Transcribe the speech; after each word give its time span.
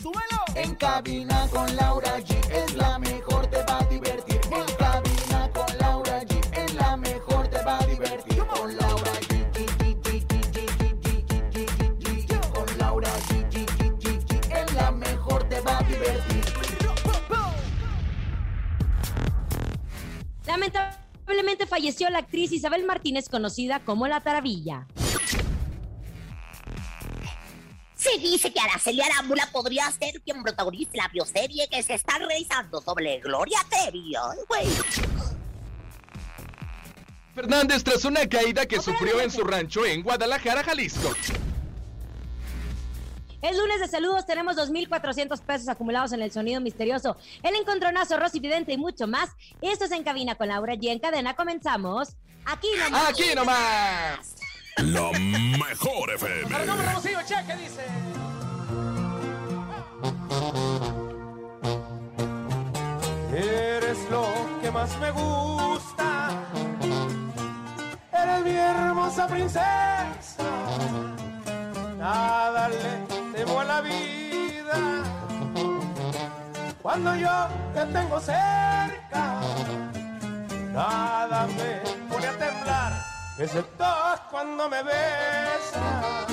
¡Súbelo! 0.00 0.40
En 0.54 0.74
cabina 0.76 1.46
con 1.50 1.76
Laura 1.76 2.18
G 2.20 2.34
es 2.50 2.74
la 2.74 2.98
mejor, 2.98 3.46
te 3.48 3.62
va 3.64 3.80
a 3.80 3.84
divertir. 3.84 4.40
En 4.50 4.76
cabina 4.76 5.50
con 5.52 5.78
Laura 5.78 6.22
G 6.22 6.40
es 6.56 6.74
la 6.74 6.96
mejor, 6.96 7.48
te 7.48 7.62
va 7.62 7.78
a 7.78 7.86
divertir. 7.86 8.38
Con 8.46 8.76
Laura 8.76 9.12
G. 9.28 9.44
Con 12.54 12.78
Laura 12.78 13.10
G. 13.28 13.56
Es 14.50 14.74
la 14.74 14.90
mejor, 14.90 15.48
te 15.48 15.60
va 15.60 15.78
a 15.78 15.82
divertir. 15.82 16.44
Lamentablemente 20.46 21.66
falleció 21.66 22.08
la 22.08 22.20
actriz 22.20 22.52
Isabel 22.52 22.84
Martínez, 22.84 23.28
conocida 23.28 23.80
como 23.80 24.08
La 24.08 24.20
Taravilla. 24.20 24.86
Se 28.04 28.18
dice 28.18 28.52
que 28.52 28.60
Araceli 28.60 29.00
Arámbula 29.00 29.48
podría 29.50 29.90
ser 29.90 30.20
quien 30.20 30.42
protagonice 30.42 30.90
la 30.94 31.08
bioserie 31.08 31.66
que 31.70 31.82
se 31.82 31.94
está 31.94 32.18
realizando 32.18 32.82
sobre 32.82 33.18
Gloria 33.20 33.58
Trevi. 33.70 34.12
Güey. 34.46 34.66
Fernández 37.34 37.82
tras 37.82 38.04
una 38.04 38.28
caída 38.28 38.66
que 38.66 38.78
sufrió 38.82 39.22
en 39.22 39.30
su 39.30 39.42
rancho 39.42 39.86
en 39.86 40.02
Guadalajara, 40.02 40.62
Jalisco. 40.62 41.14
Es 43.40 43.56
lunes 43.56 43.80
de 43.80 43.88
saludos, 43.88 44.26
tenemos 44.26 44.56
2.400 44.56 45.40
pesos 45.40 45.68
acumulados 45.68 46.12
en 46.12 46.20
el 46.20 46.30
sonido 46.30 46.60
misterioso, 46.60 47.16
el 47.42 47.54
encontronazo, 47.56 48.18
Rosy 48.18 48.38
Vidente 48.38 48.74
y 48.74 48.76
mucho 48.76 49.06
más. 49.06 49.30
Esto 49.62 49.86
es 49.86 49.90
En 49.92 50.04
Cabina 50.04 50.34
con 50.34 50.48
Laura 50.48 50.74
G. 50.74 50.90
En 50.90 50.98
cadena 50.98 51.34
comenzamos. 51.34 52.16
Aquí 52.44 52.68
nomás. 52.78 53.08
Aquí 53.08 53.34
nomás. 53.34 54.34
La 54.76 55.10
mejor 55.12 56.10
FM. 56.14 56.50
cheque, 57.26 57.56
dice. 57.56 57.84
Eres 63.32 63.98
lo 64.10 64.26
que 64.60 64.70
más 64.70 64.98
me 64.98 65.10
gusta. 65.12 66.30
Eres 68.12 68.44
mi 68.44 68.56
hermosa 68.56 69.26
princesa. 69.28 70.44
Nada 71.98 72.68
le 72.68 73.36
temo 73.36 73.60
a 73.60 73.64
la 73.64 73.80
vida. 73.80 75.04
Cuando 76.82 77.16
yo 77.16 77.48
te 77.72 77.86
tengo 77.86 78.20
cerca, 78.20 79.40
nada 80.72 81.46
me 81.46 81.80
pone 82.10 82.26
a 82.26 82.32
temblar, 82.38 82.92
excepto 83.38 83.84
cuando 84.30 84.68
me 84.68 84.82
besas. 84.82 86.26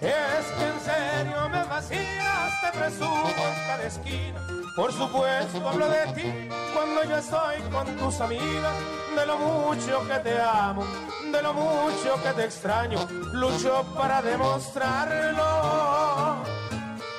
Es 0.00 0.46
que 0.58 0.66
en 0.66 0.80
serio 0.80 1.48
me 1.48 1.64
vacías, 1.64 2.60
te 2.60 2.78
presumo 2.78 3.24
en 3.26 3.66
cada 3.66 3.84
esquina. 3.84 4.40
Por 4.74 4.92
supuesto 4.92 5.68
hablo 5.68 5.88
de 5.88 6.06
ti 6.14 6.48
cuando 6.74 7.04
yo 7.04 7.16
estoy 7.16 7.60
con 7.70 7.86
tus 7.96 8.20
amigas. 8.20 8.74
De 9.16 9.26
lo 9.26 9.38
mucho 9.38 10.06
que 10.08 10.18
te 10.20 10.40
amo, 10.40 10.84
de 11.30 11.42
lo 11.42 11.52
mucho 11.52 12.20
que 12.22 12.32
te 12.32 12.44
extraño, 12.46 13.06
lucho 13.34 13.84
para 13.96 14.22
demostrarlo. 14.22 15.42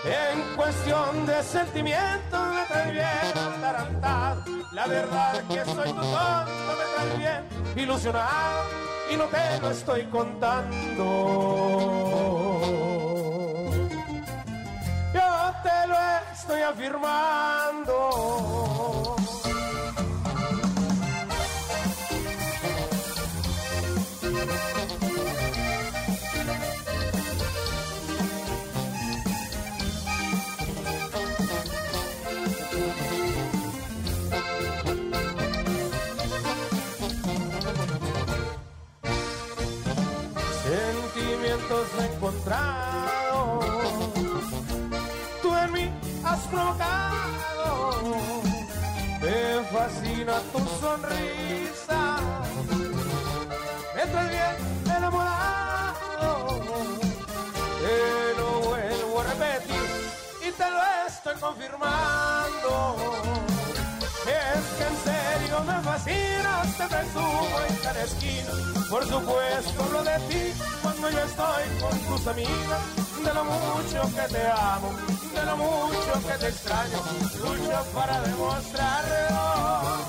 En 0.03 0.55
cuestión 0.55 1.25
de 1.25 1.43
sentimientos 1.43 2.53
me 2.53 2.63
trae 2.65 2.91
bien 2.91 3.37
atarantado. 3.37 4.43
La 4.71 4.87
verdad 4.87 5.43
que 5.47 5.63
soy 5.63 5.93
tu 5.93 6.01
tonto, 6.01 6.75
me 6.79 6.85
trae 6.95 7.17
bien 7.17 7.62
ilusionado 7.75 8.63
y 9.11 9.15
no 9.15 9.25
te 9.25 9.59
lo 9.61 9.71
estoy 9.71 10.03
contando. 10.05 11.03
Yo 15.13 15.53
te 15.63 15.87
lo 15.87 15.95
estoy 16.33 16.61
afirmando. 16.61 17.93
Tú 45.41 45.55
en 45.55 45.71
mí 45.71 45.91
has 46.23 46.39
provocado. 46.47 47.93
Me 49.21 49.63
fascina 49.71 50.39
tu 50.51 50.59
sonrisa, 50.81 52.19
me 53.95 54.01
traes 54.11 54.29
bien 54.29 54.55
enamorado. 54.97 56.31
Te 57.79 57.97
lo 58.37 58.49
vuelvo 58.67 59.21
a 59.21 59.23
repetir 59.23 59.87
y 60.45 60.51
te 60.51 60.69
lo 60.69 60.81
estoy 61.07 61.35
confirmando. 61.39 62.95
Es 64.25 64.63
que 64.77 64.85
en 64.91 64.97
serio 65.03 65.63
me 65.65 65.82
te 66.77 66.87
presumo 66.87 67.59
en 67.69 67.75
cada 67.77 68.03
esquina. 68.03 68.51
Por 68.89 69.03
supuesto 69.05 69.83
hablo 69.83 70.03
de 70.03 70.17
ti 70.29 70.53
cuando 70.81 71.09
yo 71.09 71.19
estoy 71.19 71.63
con 71.79 71.99
tus 71.99 72.27
amigas. 72.27 72.81
De 73.23 73.33
lo 73.33 73.43
mucho 73.45 74.01
que 74.15 74.33
te 74.33 74.47
amo, 74.47 74.91
de 75.33 75.45
lo 75.45 75.57
mucho 75.57 76.13
que 76.27 76.33
te 76.39 76.47
extraño, 76.49 76.99
lucho 77.39 77.85
para 77.93 78.21
demostrarlo. 78.21 80.03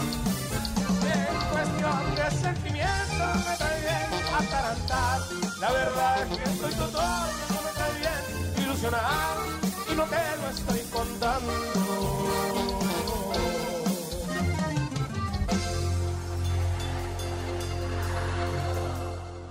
En 1.14 1.36
cuestión 1.52 2.14
de 2.16 2.30
sentimientos 2.42 3.36
me 3.48 3.56
trae 3.56 3.80
bien 3.80 4.10
atarantar. 4.34 5.20
La 5.60 5.70
verdad 5.70 6.22
es 6.22 6.38
que 6.38 6.50
tu 6.50 6.84
todo, 6.90 7.26
me 7.64 7.70
trae 7.74 7.94
bien 8.00 8.64
ilusionado 8.64 9.42
y 9.90 9.94
no 9.94 10.04
te 10.04 10.36
lo 10.40 10.50
estoy 10.50 10.80
contando. 10.90 12.63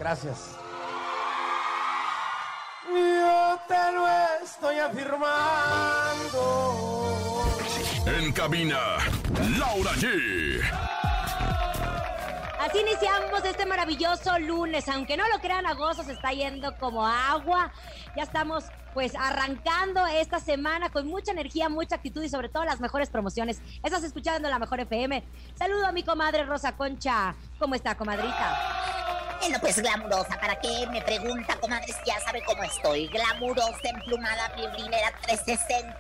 Gracias. 0.03 0.59
Yo 2.93 3.57
te 3.69 3.91
lo 3.93 4.05
estoy 4.43 4.77
afirmando. 4.79 5.31
En 8.05 8.33
cabina, 8.33 8.97
Laura 9.57 9.91
G. 9.91 10.61
Así 12.59 12.79
iniciamos 12.79 13.45
este 13.45 13.65
maravilloso 13.65 14.37
lunes. 14.39 14.89
Aunque 14.89 15.15
no 15.15 15.25
lo 15.29 15.39
crean, 15.39 15.65
agosto 15.65 16.03
se 16.03 16.11
está 16.11 16.33
yendo 16.33 16.77
como 16.79 17.07
agua. 17.07 17.71
Ya 18.17 18.23
estamos 18.23 18.65
pues 18.93 19.13
arrancando 19.15 20.05
esta 20.07 20.39
semana 20.39 20.89
con 20.89 21.07
mucha 21.07 21.31
energía, 21.31 21.69
mucha 21.69 21.95
actitud 21.95 22.23
y 22.23 22.29
sobre 22.29 22.49
todo 22.49 22.63
las 22.65 22.79
mejores 22.79 23.09
promociones. 23.09 23.59
Estás 23.83 24.03
escuchando 24.03 24.49
la 24.49 24.59
mejor 24.59 24.79
FM. 24.79 25.23
Saludo 25.55 25.87
a 25.87 25.91
mi 25.91 26.03
comadre 26.03 26.45
Rosa 26.45 26.75
Concha. 26.75 27.35
¿Cómo 27.59 27.75
está, 27.75 27.95
comadrita? 27.95 28.83
Bueno, 29.39 29.57
pues 29.59 29.81
glamurosa, 29.81 30.39
¿para 30.39 30.57
qué 30.61 30.87
me 30.89 31.01
pregunta, 31.01 31.57
comadre? 31.59 31.87
Si 31.87 31.99
ya 32.05 32.17
sabe 32.21 32.41
cómo 32.45 32.63
estoy. 32.63 33.07
Glamurosa, 33.07 33.77
emplumada, 33.83 34.53
violinera, 34.55 35.11
360, 35.23 35.97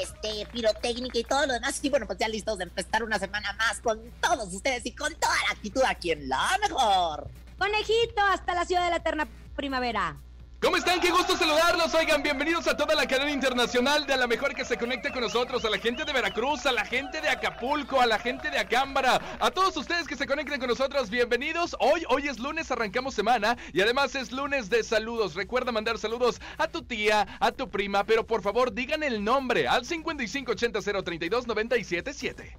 este, 0.00 0.46
pirotécnica 0.52 1.18
y 1.18 1.24
todo 1.24 1.46
lo 1.46 1.54
demás. 1.54 1.80
Y 1.82 1.90
bueno, 1.90 2.06
pues 2.06 2.18
ya 2.18 2.28
listos 2.28 2.58
de 2.58 2.64
empezar 2.64 3.02
una 3.02 3.18
semana 3.18 3.52
más 3.54 3.80
con 3.80 4.00
todos 4.20 4.54
ustedes 4.54 4.86
y 4.86 4.92
con 4.92 5.12
toda 5.16 5.34
la 5.48 5.54
actitud 5.54 5.82
aquí 5.84 6.12
en 6.12 6.28
La 6.28 6.58
Mejor. 6.62 7.28
Conejito, 7.58 8.22
hasta 8.22 8.54
la 8.54 8.64
ciudad 8.64 8.84
de 8.84 8.90
la 8.90 8.96
eterna 8.96 9.26
primavera. 9.56 10.16
¿Cómo 10.62 10.76
están? 10.76 11.00
Qué 11.00 11.10
gusto 11.10 11.38
saludarlos. 11.38 11.94
Oigan, 11.94 12.22
bienvenidos 12.22 12.66
a 12.68 12.76
toda 12.76 12.94
la 12.94 13.06
cadena 13.06 13.30
internacional 13.30 14.06
de 14.06 14.12
a 14.12 14.18
la 14.18 14.26
mejor 14.26 14.54
que 14.54 14.66
se 14.66 14.76
conecte 14.76 15.10
con 15.10 15.22
nosotros, 15.22 15.64
a 15.64 15.70
la 15.70 15.78
gente 15.78 16.04
de 16.04 16.12
Veracruz, 16.12 16.66
a 16.66 16.72
la 16.72 16.84
gente 16.84 17.22
de 17.22 17.30
Acapulco, 17.30 17.98
a 17.98 18.04
la 18.04 18.18
gente 18.18 18.50
de 18.50 18.58
Acámbara, 18.58 19.22
a 19.40 19.50
todos 19.50 19.74
ustedes 19.78 20.06
que 20.06 20.16
se 20.16 20.26
conecten 20.26 20.60
con 20.60 20.68
nosotros, 20.68 21.08
bienvenidos. 21.08 21.74
Hoy, 21.80 22.04
hoy 22.10 22.28
es 22.28 22.38
lunes, 22.38 22.70
arrancamos 22.70 23.14
semana 23.14 23.56
y 23.72 23.80
además 23.80 24.14
es 24.14 24.32
lunes 24.32 24.68
de 24.68 24.84
saludos. 24.84 25.34
Recuerda 25.34 25.72
mandar 25.72 25.96
saludos 25.96 26.42
a 26.58 26.68
tu 26.68 26.82
tía, 26.82 27.26
a 27.40 27.52
tu 27.52 27.70
prima, 27.70 28.04
pero 28.04 28.26
por 28.26 28.42
favor 28.42 28.74
digan 28.74 29.02
el 29.02 29.24
nombre 29.24 29.66
al 29.66 29.86
5580 29.86 31.02
032 31.02 31.46
977. 31.46 32.58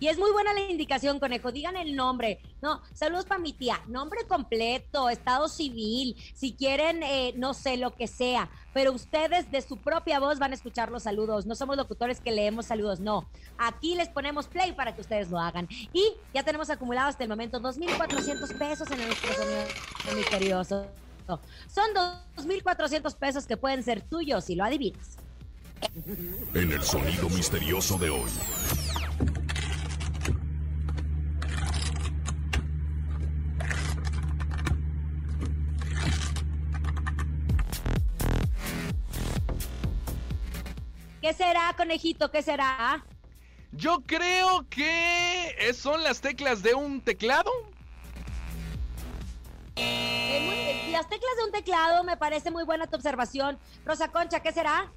Y 0.00 0.08
es 0.08 0.18
muy 0.18 0.32
buena 0.32 0.52
la 0.52 0.60
indicación, 0.60 1.18
conejo. 1.20 1.52
Digan 1.52 1.76
el 1.76 1.94
nombre. 1.94 2.40
No, 2.60 2.82
saludos 2.92 3.24
para 3.24 3.40
mi 3.40 3.52
tía. 3.52 3.80
Nombre 3.86 4.26
completo, 4.26 5.08
estado 5.08 5.48
civil. 5.48 6.16
Si 6.34 6.52
quieren, 6.52 7.02
eh, 7.02 7.32
no 7.36 7.54
sé, 7.54 7.76
lo 7.76 7.94
que 7.94 8.06
sea. 8.06 8.50
Pero 8.72 8.92
ustedes 8.92 9.50
de 9.50 9.62
su 9.62 9.76
propia 9.76 10.18
voz 10.18 10.38
van 10.38 10.50
a 10.50 10.54
escuchar 10.54 10.90
los 10.90 11.04
saludos. 11.04 11.46
No 11.46 11.54
somos 11.54 11.76
locutores 11.76 12.20
que 12.20 12.32
leemos 12.32 12.66
saludos, 12.66 13.00
no. 13.00 13.28
Aquí 13.56 13.94
les 13.94 14.08
ponemos 14.08 14.46
play 14.48 14.72
para 14.72 14.94
que 14.94 15.00
ustedes 15.00 15.30
lo 15.30 15.38
hagan. 15.38 15.68
Y 15.92 16.14
ya 16.34 16.42
tenemos 16.42 16.70
acumulado 16.70 17.08
hasta 17.08 17.22
el 17.22 17.30
momento 17.30 17.60
2.400 17.60 18.58
pesos 18.58 18.90
en 18.90 19.06
nuestro 19.06 19.32
sonido 19.32 20.16
misterioso. 20.16 20.86
Son 21.26 21.94
2.400 22.36 23.16
pesos 23.16 23.46
que 23.46 23.56
pueden 23.56 23.82
ser 23.82 24.02
tuyos 24.02 24.44
si 24.44 24.54
lo 24.54 24.64
adivinas. 24.64 25.16
En 26.54 26.72
el 26.72 26.82
sonido 26.82 27.28
misterioso 27.30 27.98
de 27.98 28.10
hoy. 28.10 28.30
¿Qué 41.24 41.32
será, 41.32 41.72
conejito? 41.74 42.30
¿Qué 42.30 42.42
será? 42.42 43.02
Yo 43.72 44.02
creo 44.06 44.68
que 44.68 45.72
son 45.72 46.02
las 46.02 46.20
teclas 46.20 46.62
de 46.62 46.74
un 46.74 47.00
teclado. 47.00 47.50
Eh, 49.76 50.42
muy- 50.44 50.92
las 50.92 51.08
teclas 51.08 51.34
de 51.38 51.44
un 51.46 51.50
teclado 51.50 52.04
me 52.04 52.18
parece 52.18 52.50
muy 52.50 52.64
buena 52.64 52.86
tu 52.88 52.96
observación. 52.96 53.58
Rosa 53.86 54.08
Concha, 54.08 54.40
¿qué 54.40 54.52
será? 54.52 54.92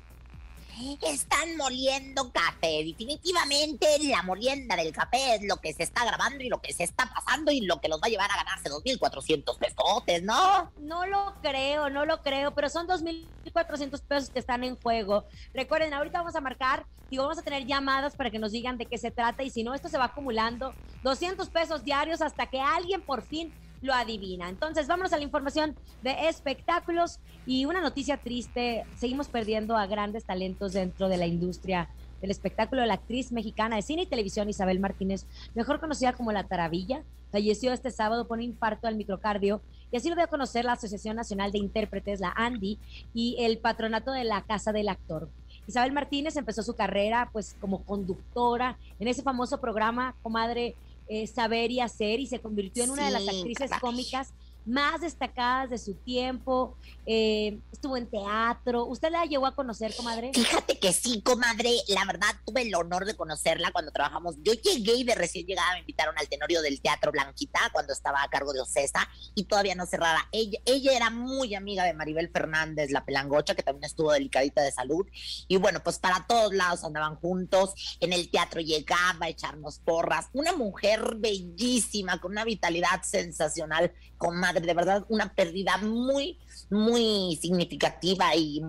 Están 1.02 1.58
moliendo 1.58 2.32
café. 2.32 2.84
Definitivamente 2.86 3.88
la 4.04 4.22
molienda 4.22 4.76
del 4.76 4.92
café 4.92 5.36
es 5.36 5.44
lo 5.44 5.58
que 5.58 5.74
se 5.74 5.84
está 5.84 6.06
grabando 6.06 6.44
y 6.44 6.50
lo 6.50 6.62
que 6.62 6.72
se 6.72 6.84
está 6.84 7.12
pasando 7.12 7.52
y 7.52 7.62
lo 7.62 7.82
que 7.82 7.88
los 7.88 8.00
va 8.00 8.06
a 8.06 8.10
llevar 8.10 8.30
a 8.30 8.36
ganarse 8.36 8.70
2.400 8.70 9.58
pesotes, 9.58 10.22
¿no? 10.22 10.72
No 10.78 11.08
lo 11.08 11.34
creo, 11.42 11.90
no 11.90 12.06
lo 12.06 12.22
creo, 12.22 12.54
pero 12.54 12.70
son 12.70 12.88
2.400 12.88 14.02
pesos 14.02 14.30
que 14.30 14.40
están 14.40 14.64
en 14.64 14.76
juego. 14.76 15.26
Recuerden, 15.54 15.94
ahorita 15.96 16.20
vamos 16.20 16.36
a 16.36 16.42
marcar 16.42 16.86
y 17.10 17.18
vamos 17.18 17.40
a 17.40 17.42
tener 17.42 17.66
llamadas 17.66 18.16
para 18.16 18.30
que 18.30 18.38
nos 18.38 18.52
digan 18.52 18.78
de 18.78 18.86
qué 18.86 19.00
se 19.00 19.10
trata 19.10 19.42
y 19.42 19.50
si 19.50 19.64
no, 19.64 19.74
esto 19.74 19.90
se 19.90 19.98
va 19.98 20.06
acumulando 20.06 20.74
200 21.04 21.50
pesos 21.50 21.84
diarios 21.84 22.22
hasta 22.22 22.48
que 22.48 22.60
alguien 22.62 23.02
por 23.02 23.24
fin 23.24 23.52
lo 23.82 23.94
adivina. 23.94 24.50
Entonces, 24.50 24.88
vámonos 24.88 25.14
a 25.14 25.18
la 25.18 25.24
información 25.24 25.76
de 26.04 26.28
espectáculos 26.28 27.20
y 27.46 27.66
una 27.66 27.82
noticia 27.82 28.18
triste. 28.18 28.84
Seguimos 28.96 29.28
perdiendo 29.28 29.78
a 29.78 29.88
grandes 29.88 30.26
talentos 30.26 30.74
dentro 30.74 31.10
de 31.10 31.18
la 31.18 31.28
industria 31.28 31.90
del 32.22 32.32
espectáculo. 32.32 32.86
La 32.86 32.96
actriz 32.96 33.32
mexicana 33.32 33.76
de 33.76 33.82
cine 33.82 34.04
y 34.04 34.08
televisión 34.08 34.50
Isabel 34.50 34.80
Martínez, 34.80 35.26
mejor 35.56 35.80
conocida 35.80 36.14
como 36.14 36.32
La 36.32 36.46
Taravilla, 36.46 37.04
falleció 37.32 37.74
este 37.74 37.92
sábado 37.92 38.28
por 38.28 38.38
un 38.38 38.44
infarto 38.44 38.88
al 38.88 38.96
microcardio 38.96 39.62
y 39.92 39.98
así 39.98 40.10
lo 40.10 40.16
dio 40.16 40.26
a 40.26 40.28
conocer 40.28 40.66
la 40.66 40.74
Asociación 40.74 41.16
Nacional 41.16 41.52
de 41.52 41.60
Intérpretes, 41.60 42.20
la 42.20 42.34
ANDI, 42.36 42.78
y 43.14 43.38
el 43.40 43.58
patronato 43.58 44.12
de 44.12 44.24
la 44.24 44.42
Casa 44.44 44.72
del 44.72 44.90
Actor. 44.90 45.30
Isabel 45.68 45.92
Martínez 45.92 46.38
empezó 46.38 46.64
su 46.64 46.76
carrera 46.76 47.30
pues 47.32 47.56
como 47.60 47.84
conductora 47.84 48.78
en 49.00 49.08
ese 49.10 49.22
famoso 49.22 49.60
programa 49.60 50.16
Comadre 50.24 50.76
eh, 51.08 51.28
Saber 51.28 51.72
y 51.72 51.80
Hacer 51.80 52.20
y 52.20 52.28
se 52.28 52.40
convirtió 52.40 52.84
en 52.84 52.92
una 52.92 53.06
de 53.06 53.12
las 53.12 53.28
actrices 53.28 53.72
cómicas 53.80 54.34
más 54.68 55.02
destacadas 55.02 55.70
de 55.70 55.78
su 55.78 55.96
tiempo. 55.96 56.76
Eh, 57.06 57.60
estuvo 57.72 57.96
en 57.96 58.08
teatro. 58.08 58.86
¿Usted 58.86 59.10
la 59.10 59.26
llegó 59.26 59.46
a 59.46 59.56
conocer, 59.56 59.96
comadre? 59.96 60.32
Fíjate 60.34 60.78
que 60.78 60.92
sí, 60.92 61.22
comadre. 61.22 61.72
La 61.88 62.06
verdad, 62.06 62.28
tuve 62.46 62.64
el 62.64 62.76
honor 62.76 63.06
de 63.06 63.16
conocerla 63.16 63.72
cuando 63.72 63.92
trabajamos. 63.92 64.36
Yo 64.44 64.54
llegué 64.54 64.96
y 64.96 65.04
de 65.06 65.16
recién 65.16 65.46
llegada 65.46 65.74
me 65.74 65.80
invitaron 65.80 66.16
al 66.18 66.28
Tenorio 66.28 66.62
del 66.62 66.82
Teatro 66.82 67.12
Blanquita 67.12 67.62
cuando 67.72 67.94
estaba 67.94 68.22
a 68.22 68.30
cargo 68.30 68.52
de 68.52 68.60
Ocesa 68.60 69.08
y 69.36 69.46
todavía 69.46 69.76
no 69.76 69.86
cerraba. 69.86 70.28
Ella, 70.32 70.60
ella 70.66 70.96
era 70.96 71.10
muy 71.10 71.56
amiga 71.56 71.86
de 71.86 71.94
Maribel 71.94 72.30
Fernández, 72.30 72.92
la 72.92 73.06
pelangocha, 73.06 73.56
que 73.56 73.64
también 73.64 73.86
estuvo 73.86 74.12
delicadita 74.12 74.62
de 74.62 74.72
salud. 74.72 75.08
Y 75.48 75.56
bueno, 75.58 75.82
pues 75.82 75.98
para 76.00 76.26
todos 76.28 76.54
lados 76.54 76.84
andaban 76.84 77.16
juntos. 77.16 77.98
En 78.02 78.12
el 78.12 78.30
teatro 78.30 78.60
llegaba 78.60 79.28
a 79.28 79.30
echarnos 79.30 79.80
porras. 79.80 80.28
Una 80.34 80.52
mujer 80.54 81.16
bellísima, 81.16 82.20
con 82.20 82.32
una 82.32 82.44
vitalidad 82.44 83.04
sensacional, 83.04 83.94
comadre. 84.18 84.57
De 84.62 84.74
verdad, 84.74 85.06
una 85.10 85.34
pérdida 85.34 85.78
muy, 85.78 86.38
muy 86.70 87.38
significativa 87.42 88.36
y 88.36 88.62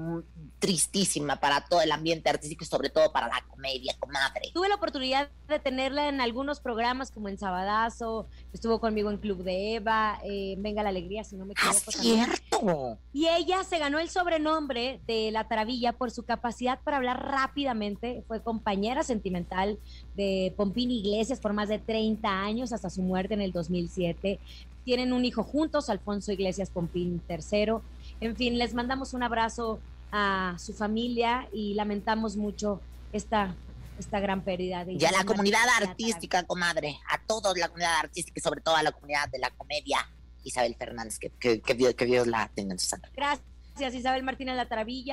tristísima 0.59 1.37
para 1.37 1.65
todo 1.65 1.81
el 1.83 1.93
ambiente 1.93 2.29
artístico 2.29 2.65
y 2.65 2.67
sobre 2.67 2.91
todo 2.91 3.13
para 3.13 3.29
la 3.29 3.45
comedia, 3.49 3.95
comadre. 3.99 4.51
Tuve 4.53 4.69
la 4.69 4.75
oportunidad 4.75 5.29
de 5.49 5.59
tenerla 5.61 6.09
en 6.09 6.21
algunos 6.21 6.61
programas 6.61 7.11
como 7.11 7.29
en 7.29 7.39
Sabadazo, 7.39 8.27
estuvo 8.53 8.81
conmigo 8.81 9.11
en 9.11 9.19
Club 9.19 9.45
de 9.45 9.77
Eva, 9.77 10.19
eh, 10.25 10.57
Venga 10.59 10.83
la 10.83 10.89
Alegría, 10.89 11.23
si 11.25 11.37
no 11.37 11.45
me 11.47 11.55
¡Ah, 11.59 11.71
equivoco. 11.71 11.93
también. 11.93 12.25
cierto! 12.25 12.99
Y 13.13 13.29
ella 13.29 13.63
se 13.65 13.79
ganó 13.79 13.99
el 14.01 14.11
sobrenombre 14.11 15.01
de 15.07 15.31
La 15.31 15.47
Taravilla 15.47 15.93
por 15.93 16.11
su 16.11 16.25
capacidad 16.25 16.81
para 16.83 16.97
hablar 16.97 17.25
rápidamente. 17.25 18.25
Fue 18.27 18.43
compañera 18.43 19.03
sentimental 19.05 19.79
de 20.17 20.53
Pompín 20.57 20.91
Iglesias 20.91 21.39
por 21.41 21.53
más 21.53 21.69
de 21.69 21.79
30 21.79 22.29
años 22.29 22.73
hasta 22.73 22.91
su 22.91 23.03
muerte 23.03 23.35
en 23.35 23.43
el 23.43 23.53
2007. 23.53 24.41
Tienen 24.89 25.13
un 25.13 25.23
hijo 25.27 25.45
juntos, 25.45 25.91
Alfonso 25.91 26.33
Iglesias 26.33 26.71
Pompín 26.71 27.21
III. 27.29 27.75
En 28.23 28.35
fin, 28.35 28.57
les 28.57 28.73
mandamos 28.73 29.13
un 29.13 29.23
abrazo 29.23 29.81
a 30.11 30.57
su 30.59 30.73
familia 30.73 31.47
y 31.53 31.75
lamentamos 31.75 32.39
mucho 32.39 32.81
esta, 33.13 33.55
esta 33.99 34.19
gran 34.19 34.41
pérdida 34.41 34.87
de 34.87 34.95
Y 34.95 35.05
a 35.05 35.13
la 35.13 35.25
comunidad 35.25 35.69
artística, 35.77 36.43
comadre, 36.45 36.99
a 37.11 37.21
toda 37.21 37.53
la 37.55 37.69
comunidad 37.69 37.99
artística 37.99 38.41
y 38.41 38.41
sobre 38.41 38.63
todo 38.63 38.77
a 38.77 38.83
la 38.83 38.91
comunidad 38.91 39.29
de 39.29 39.39
la 39.39 39.51
comedia, 39.51 39.99
Isabel 40.43 40.75
Fernández, 40.75 41.19
que, 41.19 41.33
que, 41.39 41.61
que 41.61 41.75
Dios, 41.75 41.93
que 41.93 42.07
Dios 42.07 42.27
la 42.27 42.51
tenga 42.55 42.73
en 42.73 42.79
su 42.79 42.87
santa. 42.87 43.11
Gracias, 43.15 43.95
Isabel 43.95 44.23
Martínez 44.23 44.57
La 44.57 44.71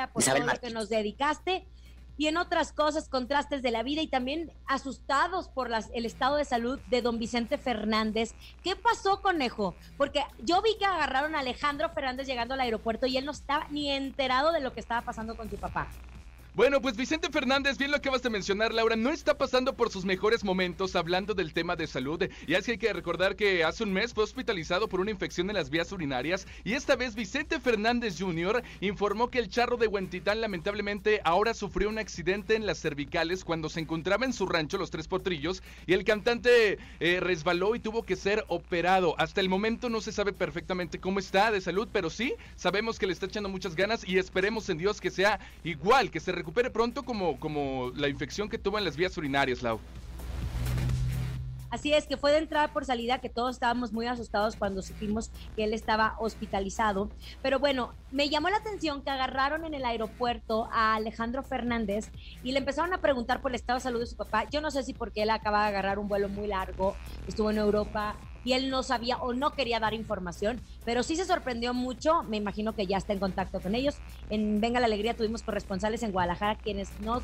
por 0.08 0.24
todo 0.24 0.40
lo 0.40 0.54
que 0.54 0.70
nos 0.70 0.88
dedicaste. 0.88 1.68
Y 2.18 2.28
en 2.28 2.38
otras 2.38 2.72
cosas, 2.72 3.10
contrastes 3.10 3.62
de 3.62 3.72
la 3.72 3.84
vida 3.84 4.02
y 4.02 4.08
también 4.10 4.52
asustados 4.66 5.50
por 5.50 5.70
las- 5.70 5.90
el 5.94 6.06
estado 6.06 6.38
de 6.38 6.46
salud 6.46 6.82
de 6.86 7.02
don 7.02 7.20
Vicente 7.20 7.58
Fernández. 7.58 8.36
¿Qué 8.62 8.76
pasó, 8.76 9.22
conejo? 9.22 9.78
Porque 9.98 10.24
yo 10.40 10.62
vi 10.62 10.78
que 10.80 10.86
agarraron 10.86 11.36
a 11.36 11.40
Alejandro 11.40 11.90
Fernández 11.94 12.28
llegando 12.28 12.54
al 12.54 12.62
aeropuerto 12.62 13.06
y 13.08 13.18
él 13.18 13.26
no 13.26 13.32
estaba 13.32 13.68
ni 13.70 13.92
enterado 13.92 14.52
de 14.52 14.62
lo 14.62 14.74
que 14.74 14.80
estaba 14.80 15.04
pasando 15.04 15.36
con 15.36 15.50
su 15.50 15.60
papá. 15.60 15.90
Bueno, 16.56 16.82
pues 16.82 16.96
Vicente 16.96 17.30
Fernández, 17.30 17.78
bien 17.78 17.92
lo 17.92 17.98
acabas 17.98 18.24
de 18.24 18.30
mencionar, 18.30 18.74
Laura, 18.74 18.96
no 18.96 19.10
está 19.10 19.38
pasando 19.38 19.76
por 19.76 19.92
sus 19.92 20.06
mejores 20.06 20.46
momentos 20.46 20.96
hablando 20.96 21.34
del 21.34 21.52
tema 21.52 21.76
de 21.76 21.86
salud. 21.86 22.24
Y 22.48 22.54
es 22.54 22.70
hay 22.70 22.78
que 22.78 22.94
recordar 22.94 23.36
que 23.36 23.66
hace 23.66 23.84
un 23.84 23.92
mes 23.92 24.14
fue 24.14 24.24
hospitalizado 24.24 24.88
por 24.88 25.02
una 25.02 25.12
infección 25.12 25.50
en 25.50 25.58
las 25.58 25.70
vías 25.70 25.92
urinarias. 25.92 26.48
Y 26.64 26.72
esta 26.72 26.96
vez 26.96 27.14
Vicente 27.14 27.60
Fernández 27.60 28.16
Jr. 28.18 28.64
informó 28.80 29.30
que 29.30 29.40
el 29.40 29.50
charro 29.50 29.76
de 29.76 29.88
Huentitán 29.88 30.40
lamentablemente 30.40 31.20
ahora 31.26 31.54
sufrió 31.54 31.90
un 31.90 31.98
accidente 31.98 32.56
en 32.56 32.66
las 32.66 32.80
cervicales 32.80 33.44
cuando 33.44 33.68
se 33.68 33.82
encontraba 33.82 34.24
en 34.24 34.32
su 34.32 34.46
rancho 34.46 34.78
Los 34.78 34.92
Tres 34.92 35.10
Potrillos. 35.10 35.62
Y 35.88 35.92
el 35.92 36.06
cantante 36.06 36.80
eh, 37.02 37.20
resbaló 37.20 37.76
y 37.76 37.82
tuvo 37.82 38.04
que 38.04 38.16
ser 38.16 38.46
operado. 38.48 39.14
Hasta 39.18 39.42
el 39.42 39.50
momento 39.50 39.90
no 39.90 40.00
se 40.00 40.14
sabe 40.14 40.32
perfectamente 40.32 41.02
cómo 41.02 41.20
está 41.20 41.52
de 41.52 41.60
salud, 41.60 41.90
pero 41.92 42.10
sí 42.10 42.34
sabemos 42.56 42.98
que 42.98 43.08
le 43.08 43.12
está 43.12 43.26
echando 43.26 43.50
muchas 43.50 43.76
ganas 43.76 44.08
y 44.08 44.20
esperemos 44.20 44.70
en 44.70 44.78
Dios 44.78 45.02
que 45.02 45.12
sea 45.12 45.42
igual, 45.66 46.12
que 46.12 46.22
se 46.22 46.45
recupere 46.46 46.70
pronto 46.70 47.02
como, 47.02 47.40
como 47.40 47.92
la 47.96 48.08
infección 48.08 48.48
que 48.48 48.60
tuvo 48.60 48.78
en 48.78 48.86
las 48.86 48.96
vías 48.96 49.18
urinarias, 49.18 49.64
Lau. 49.64 49.80
Así 51.72 51.92
es 51.92 52.06
que 52.06 52.18
fue 52.18 52.32
de 52.32 52.38
entrada 52.38 52.68
por 52.68 52.86
salida 52.86 53.18
que 53.18 53.30
todos 53.30 53.56
estábamos 53.56 53.92
muy 53.92 54.06
asustados 54.06 54.56
cuando 54.56 54.84
supimos 54.84 55.32
que 55.56 55.64
él 55.64 55.74
estaba 55.74 56.16
hospitalizado. 56.20 57.10
Pero 57.42 57.58
bueno, 57.58 57.96
me 58.12 58.30
llamó 58.30 58.50
la 58.50 58.58
atención 58.58 59.02
que 59.02 59.10
agarraron 59.10 59.66
en 59.66 59.74
el 59.74 59.86
aeropuerto 59.86 60.70
a 60.72 60.94
Alejandro 60.94 61.42
Fernández 61.42 62.12
y 62.44 62.52
le 62.52 62.60
empezaron 62.60 62.94
a 62.94 63.02
preguntar 63.02 63.42
por 63.42 63.50
el 63.50 63.56
estado 63.56 63.80
de 63.80 63.84
salud 63.84 64.00
de 64.00 64.06
su 64.06 64.16
papá. 64.16 64.48
Yo 64.52 64.62
no 64.62 64.70
sé 64.70 64.84
si 64.84 64.94
porque 64.94 65.24
él 65.24 65.32
acaba 65.32 65.64
de 65.64 65.70
agarrar 65.70 65.98
un 65.98 66.08
vuelo 66.08 66.30
muy 66.30 66.46
largo, 66.46 66.96
estuvo 67.28 67.50
en 67.50 67.58
Europa 67.58 68.16
y 68.46 68.54
él 68.54 68.70
no 68.70 68.84
sabía 68.84 69.18
o 69.18 69.34
no 69.34 69.56
quería 69.56 69.80
dar 69.80 69.94
información, 69.94 70.62
pero 70.86 71.04
sí 71.04 71.16
se 71.18 71.26
sorprendió 71.26 71.74
mucho. 71.74 72.24
Me 72.24 72.38
imagino 72.38 72.76
que 72.76 72.88
ya 72.88 72.98
está 72.98 73.12
en 73.12 73.20
contacto 73.20 73.60
con 73.60 73.76
ellos. 73.76 73.96
En 74.30 74.62
Venga 74.62 74.80
la 74.80 74.86
Alegría 74.86 75.16
tuvimos 75.16 75.42
corresponsales 75.42 76.04
en 76.04 76.12
Guadalajara 76.12 76.56
quienes 76.64 76.98
nos 77.00 77.24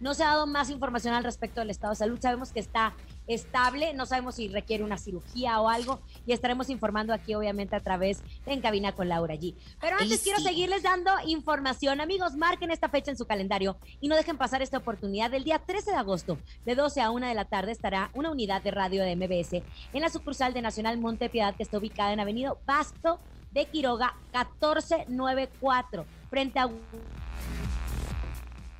No 0.00 0.12
se 0.12 0.24
ha 0.24 0.28
dado 0.28 0.46
más 0.46 0.68
información 0.68 1.14
al 1.14 1.24
respecto 1.24 1.60
del 1.60 1.70
estado 1.70 1.92
de 1.92 1.96
salud. 1.96 2.18
Sabemos 2.20 2.52
que 2.52 2.60
está 2.60 2.94
estable, 3.26 3.94
no 3.94 4.06
sabemos 4.06 4.36
si 4.36 4.48
requiere 4.48 4.84
una 4.84 4.98
cirugía 4.98 5.60
o 5.60 5.68
algo 5.68 6.00
y 6.26 6.32
estaremos 6.32 6.70
informando 6.70 7.12
aquí 7.12 7.34
obviamente 7.34 7.76
a 7.76 7.80
través 7.80 8.22
de 8.44 8.52
En 8.52 8.60
Cabina 8.60 8.92
con 8.92 9.08
Laura 9.08 9.34
G. 9.34 9.54
Pero 9.80 9.96
antes 9.98 10.22
quiero 10.22 10.40
seguirles 10.40 10.82
dando 10.82 11.10
información. 11.26 12.00
Amigos, 12.00 12.36
marquen 12.36 12.70
esta 12.70 12.88
fecha 12.88 13.10
en 13.10 13.16
su 13.16 13.26
calendario 13.26 13.76
y 14.00 14.08
no 14.08 14.16
dejen 14.16 14.36
pasar 14.36 14.62
esta 14.62 14.78
oportunidad. 14.78 15.30
Del 15.30 15.44
día 15.44 15.58
13 15.58 15.90
de 15.90 15.96
agosto, 15.96 16.38
de 16.64 16.74
12 16.74 17.00
a 17.00 17.10
1 17.10 17.26
de 17.26 17.34
la 17.34 17.44
tarde, 17.46 17.72
estará 17.72 18.10
una 18.14 18.30
unidad 18.30 18.62
de 18.62 18.70
radio 18.70 19.02
de 19.02 19.16
MBS 19.16 19.62
en 19.92 20.00
la 20.00 20.08
sucursal 20.08 20.54
de 20.54 20.62
Nacional 20.62 20.98
Monte 20.98 21.28
Piedad 21.28 21.54
que 21.54 21.62
está 21.62 21.78
ubicada 21.78 22.12
en 22.12 22.20
Avenida 22.20 22.54
Basto 22.66 23.20
de 23.52 23.64
Quiroga 23.66 24.14
1494, 24.34 26.04
frente 26.28 26.58
a 26.58 26.68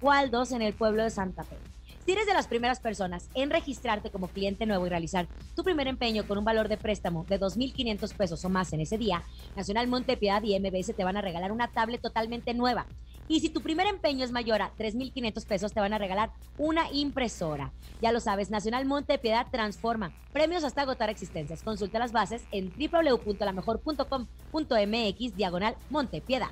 Waldos 0.03 0.53
en 0.53 0.63
el 0.63 0.75
pueblo 0.75 1.03
de 1.03 1.11
Santa 1.11 1.45
Fe. 1.45 1.57
Si 2.07 2.13
eres 2.13 2.27
de 2.27 2.35
las 2.35 2.47
primeras 2.47 2.79
personas 2.79 3.29
en 3.35 3.51
registrarte 3.51 4.13
como 4.13 4.29
cliente 4.29 4.65
nuevo 4.65 4.87
y 4.87 4.91
realizar 4.91 5.27
tu 5.57 5.65
primer 5.65 5.89
empeño 5.89 6.25
con 6.29 6.39
un 6.39 6.45
valor 6.45 6.69
de 6.69 6.77
préstamo 6.77 7.27
de 7.29 7.41
2.500 7.41 8.15
pesos 8.15 8.45
o 8.45 8.49
más 8.49 8.73
en 8.73 8.81
ese 8.81 8.97
día, 8.97 9.25
Nacional 9.57 9.89
Montepiedad 9.89 10.41
y 10.45 10.57
MBS 10.57 10.95
te 10.95 11.03
van 11.03 11.17
a 11.17 11.21
regalar 11.21 11.51
una 11.51 11.67
tablet 11.67 12.01
totalmente 12.01 12.55
nueva. 12.55 12.87
Y 13.27 13.41
si 13.41 13.49
tu 13.49 13.61
primer 13.61 13.89
empeño 13.89 14.25
es 14.25 14.31
mayor 14.31 14.63
a 14.63 14.73
3.500 14.77 15.47
pesos, 15.47 15.73
te 15.73 15.81
van 15.81 15.95
a 15.95 15.99
regalar 15.99 16.31
una 16.59 16.89
impresora. 16.93 17.73
Ya 18.01 18.13
lo 18.13 18.21
sabes, 18.21 18.51
Nacional 18.51 18.87
Montepiedad 18.87 19.49
transforma. 19.51 20.13
Premios 20.33 20.63
hasta 20.63 20.83
agotar 20.83 21.11
existencias. 21.11 21.65
Consulta 21.65 21.99
las 21.99 22.13
bases 22.13 22.45
en 22.53 22.71
www.lamejor.com.mx 22.71 25.37
diagonal 25.37 25.75
Montepiedad. 25.91 26.51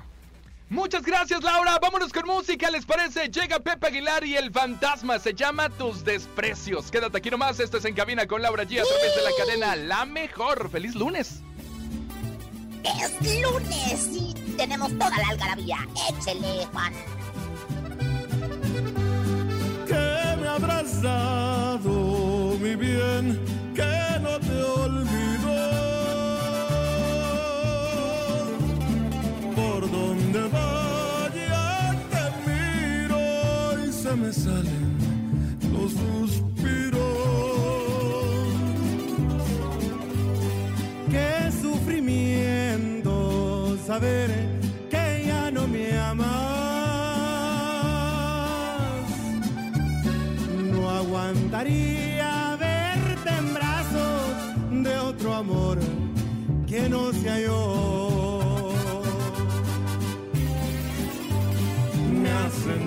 Muchas 0.69 1.03
gracias, 1.03 1.43
Laura. 1.43 1.77
Vámonos 1.79 2.11
con 2.11 2.25
música, 2.25 2.71
¿les 2.71 2.85
parece? 2.85 3.29
Llega 3.29 3.59
Pepe 3.59 3.87
Aguilar 3.87 4.25
y 4.25 4.35
el 4.35 4.51
fantasma 4.51 5.19
se 5.19 5.33
llama 5.33 5.69
Tus 5.69 6.03
Desprecios. 6.03 6.89
Quédate 6.89 7.19
aquí 7.19 7.29
nomás, 7.29 7.59
esto 7.59 7.77
es 7.77 7.85
En 7.85 7.93
Cabina 7.93 8.25
con 8.25 8.41
Laura 8.41 8.63
G 8.63 8.81
a 8.81 8.83
través 8.83 9.15
de 9.15 9.21
la 9.23 9.31
cadena 9.37 9.75
La 9.75 10.05
Mejor. 10.05 10.69
¡Feliz 10.69 10.95
lunes! 10.95 11.41
Es 12.83 13.41
lunes 13.41 14.09
y 14.11 14.33
tenemos 14.57 14.91
toda 14.97 15.17
la 15.17 15.27
algarabía. 15.29 15.77
Échele, 16.09 16.65
Juan. 16.71 16.93
que 19.85 20.41
me 20.41 20.47
habrás 20.47 21.01
dado, 21.01 22.57
mi 22.59 22.75
bien, 22.75 23.39
me 34.25 34.33
salen 34.33 34.97
los 35.71 35.91
suspiros. 35.91 36.99
Qué 41.11 41.51
sufrimiento 41.61 43.13
saber 43.85 44.29
que 44.89 45.25
ya 45.27 45.51
no 45.51 45.67
me 45.67 45.97
amas. 45.97 46.25
No 50.71 50.89
aguantaría 50.89 52.57
verte 52.59 53.29
en 53.29 53.53
brazos 53.53 54.33
de 54.71 54.97
otro 54.97 55.35
amor 55.35 55.77
que 56.67 56.89
no 56.89 57.13
sea 57.13 57.39
yo. 57.39 58.73
Me 62.21 62.31
hacen 62.31 62.81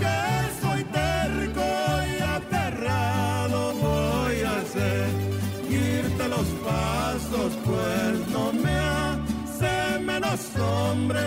que 0.00 0.18
soy 0.62 0.82
terco 0.84 1.66
y 2.12 2.22
aferrado, 2.38 3.72
voy 3.74 4.36
a 4.54 4.58
seguirte 4.76 6.28
los 6.28 6.48
pasos, 6.66 7.50
pues 7.64 8.28
no 8.32 8.52
me 8.52 8.74
hace 8.74 9.98
menos 10.00 10.40
hombre 10.58 11.20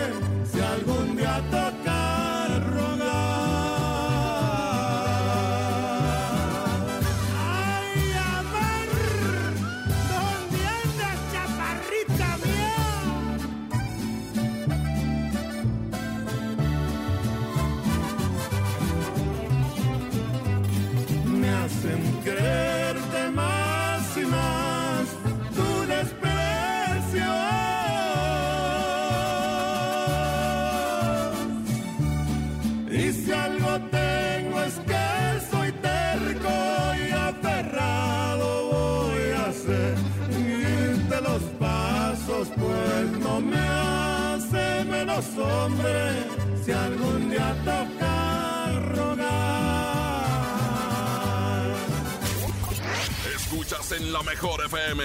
en 53.96 54.12
la 54.12 54.22
mejor 54.22 54.64
FM. 54.64 55.04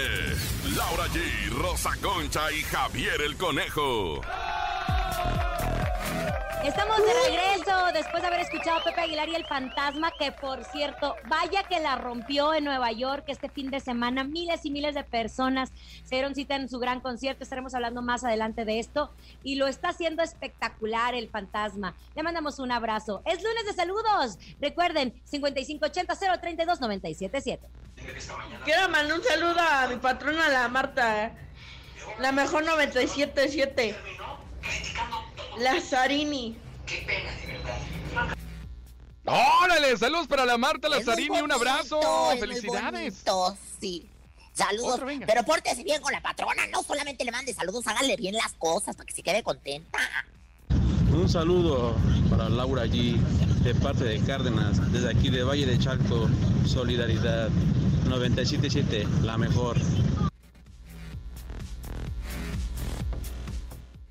Laura 0.76 1.08
G, 1.08 1.50
Rosa 1.52 1.92
Concha 2.02 2.52
y 2.52 2.62
Javier 2.62 3.22
el 3.22 3.36
Conejo. 3.36 4.22
Estamos 6.64 6.98
de 6.98 7.14
regreso 7.26 7.74
después 7.94 8.22
de 8.22 8.28
haber 8.28 8.42
escuchado 8.42 8.80
a 8.80 8.84
Pepe 8.84 9.00
Aguilar 9.02 9.30
y 9.30 9.36
el 9.36 9.46
fantasma, 9.46 10.12
que 10.20 10.34
por 10.34 10.66
cierto, 10.66 11.16
vaya 11.28 11.64
que 11.64 11.80
la 11.80 11.96
rompió 11.96 12.54
en 12.54 12.66
Nueva 12.66 12.92
York 12.92 13.24
este 13.28 13.48
fin 13.50 13.72
de 13.72 13.80
semana. 13.80 14.26
Miles 14.26 14.66
y 14.66 14.72
miles 14.72 14.94
de 14.94 15.06
personas 15.06 15.72
se 16.04 16.16
dieron 16.16 16.36
cita 16.36 16.58
en 16.58 16.68
su 16.68 16.80
gran 16.80 17.00
concierto. 17.00 17.44
Estaremos 17.44 17.74
hablando 17.76 18.02
más 18.02 18.26
adelante 18.26 18.66
de 18.66 18.80
esto. 18.80 19.10
Y 19.42 19.56
lo 19.56 19.68
está 19.68 19.88
haciendo 19.90 20.22
espectacular 20.22 21.16
el 21.16 21.30
fantasma. 21.30 21.96
Le 22.16 22.24
mandamos 22.24 22.60
un 22.60 22.74
abrazo. 22.74 23.22
Es 23.26 23.42
lunes 23.42 23.66
de 23.66 23.72
saludos. 23.74 24.38
Recuerden, 24.60 25.14
5580-032-977. 25.32 27.60
Quiero 28.66 28.90
mandar 28.90 29.18
un 29.18 29.24
saludo 29.24 29.60
a 29.60 29.88
mi 29.88 29.96
patrona, 29.96 30.50
la 30.50 30.68
Marta. 30.68 31.32
La 32.20 32.34
mejor 32.34 32.66
977. 32.66 33.96
La 35.60 35.82
Zarini. 35.82 36.56
¡Órale! 39.26 39.98
Saludos 39.98 40.28
para 40.28 40.46
la 40.46 40.58
Marta 40.58 40.88
Lazarini, 40.88 41.42
un 41.42 41.52
abrazo. 41.52 42.00
¡Felicidades! 42.40 43.24
bonito, 43.26 43.58
Sí. 43.80 44.10
Saludos. 44.54 44.96
Otro. 44.96 45.08
Pero 45.26 45.44
pórtese 45.44 45.84
bien 45.84 46.02
con 46.02 46.12
la 46.12 46.22
patrona. 46.22 46.66
No 46.72 46.82
solamente 46.84 47.24
le 47.24 47.32
mande 47.32 47.54
saludos, 47.54 47.88
hágale 47.88 48.16
bien 48.16 48.36
las 48.36 48.54
cosas 48.54 48.96
para 48.96 49.06
que 49.06 49.14
se 49.14 49.22
quede 49.22 49.44
contenta. 49.44 50.00
Un 51.14 51.30
saludo 51.30 51.96
para 52.30 52.50
Laura 52.50 52.86
G 52.86 53.18
de 53.64 53.76
parte 53.76 54.04
de 54.06 54.20
Cárdenas, 54.22 54.92
desde 54.92 55.10
aquí 55.10 55.30
de 55.30 55.44
Valle 55.44 55.66
de 55.66 55.78
Chalco, 55.78 56.30
Solidaridad 56.66 57.50
977, 58.06 59.08
la 59.24 59.38
mejor. 59.38 59.78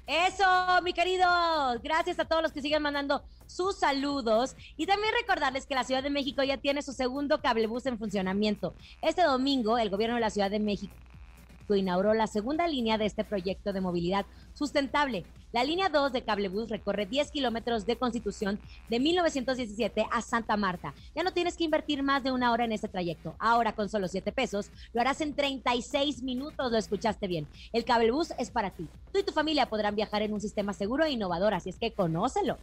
Eso, 0.09 0.45
mi 0.83 0.95
querido. 0.95 1.27
Gracias 1.83 2.19
a 2.19 2.25
todos 2.25 2.43
los 2.43 2.53
que 2.53 2.63
siguen 2.63 2.83
mandando 2.83 3.23
sus 3.47 3.77
saludos. 3.79 4.57
Y 4.75 4.87
también 4.87 5.13
recordarles 5.21 5.67
que 5.67 5.75
la 5.75 5.85
Ciudad 5.85 6.03
de 6.03 6.09
México 6.09 6.43
ya 6.43 6.57
tiene 6.57 6.81
su 6.81 6.95
segundo 6.95 7.43
cablebús 7.43 7.85
en 7.85 7.99
funcionamiento. 7.99 8.75
Este 9.03 9.23
domingo, 9.23 9.77
el 9.77 9.91
gobierno 9.91 10.15
de 10.15 10.23
la 10.23 10.31
Ciudad 10.31 10.51
de 10.51 10.61
México 10.61 10.97
inauguró 11.75 12.15
la 12.15 12.27
segunda 12.27 12.67
línea 12.67 12.99
de 12.99 13.07
este 13.07 13.25
proyecto 13.25 13.73
de 13.73 13.81
movilidad 13.81 14.27
sustentable. 14.55 15.25
La 15.51 15.65
línea 15.65 15.89
2 15.89 16.13
de 16.13 16.23
Cablebús 16.23 16.69
recorre 16.69 17.07
10 17.07 17.31
kilómetros 17.31 17.87
de 17.87 17.97
Constitución 17.97 18.61
de 18.89 19.01
1917 19.01 20.07
a 20.11 20.21
Santa 20.21 20.57
Marta. 20.59 20.93
Ya 21.15 21.23
no 21.23 21.33
tienes 21.33 21.57
que 21.57 21.65
invertir 21.65 22.03
más 22.03 22.23
de 22.23 22.33
una 22.33 22.53
hora 22.53 22.67
en 22.67 22.73
ese 22.73 22.89
trayecto. 22.89 23.35
Ahora 23.39 23.73
con 23.73 23.89
solo 23.89 24.09
7 24.09 24.31
pesos 24.33 24.71
lo 24.93 25.01
harás 25.01 25.23
en 25.23 25.35
36 25.35 26.23
minutos, 26.23 26.71
lo 26.71 26.77
escuchaste 26.77 27.27
bien. 27.27 27.47
El 27.73 27.85
Cablebús 27.85 28.33
es 28.39 28.51
para 28.51 28.71
ti. 28.71 28.89
Tú 29.13 29.21
y 29.21 29.25
tu 29.25 29.33
familia 29.33 29.71
podrán 29.71 29.97
viajar 29.97 30.23
en 30.23 30.35
un 30.35 30.41
sistema 30.41 30.75
seguro 30.75 31.05
e 31.05 31.13
innovador, 31.13 31.55
así 31.55 31.71
es 31.71 31.79
que 31.79 31.93
conócelo. 31.93 32.59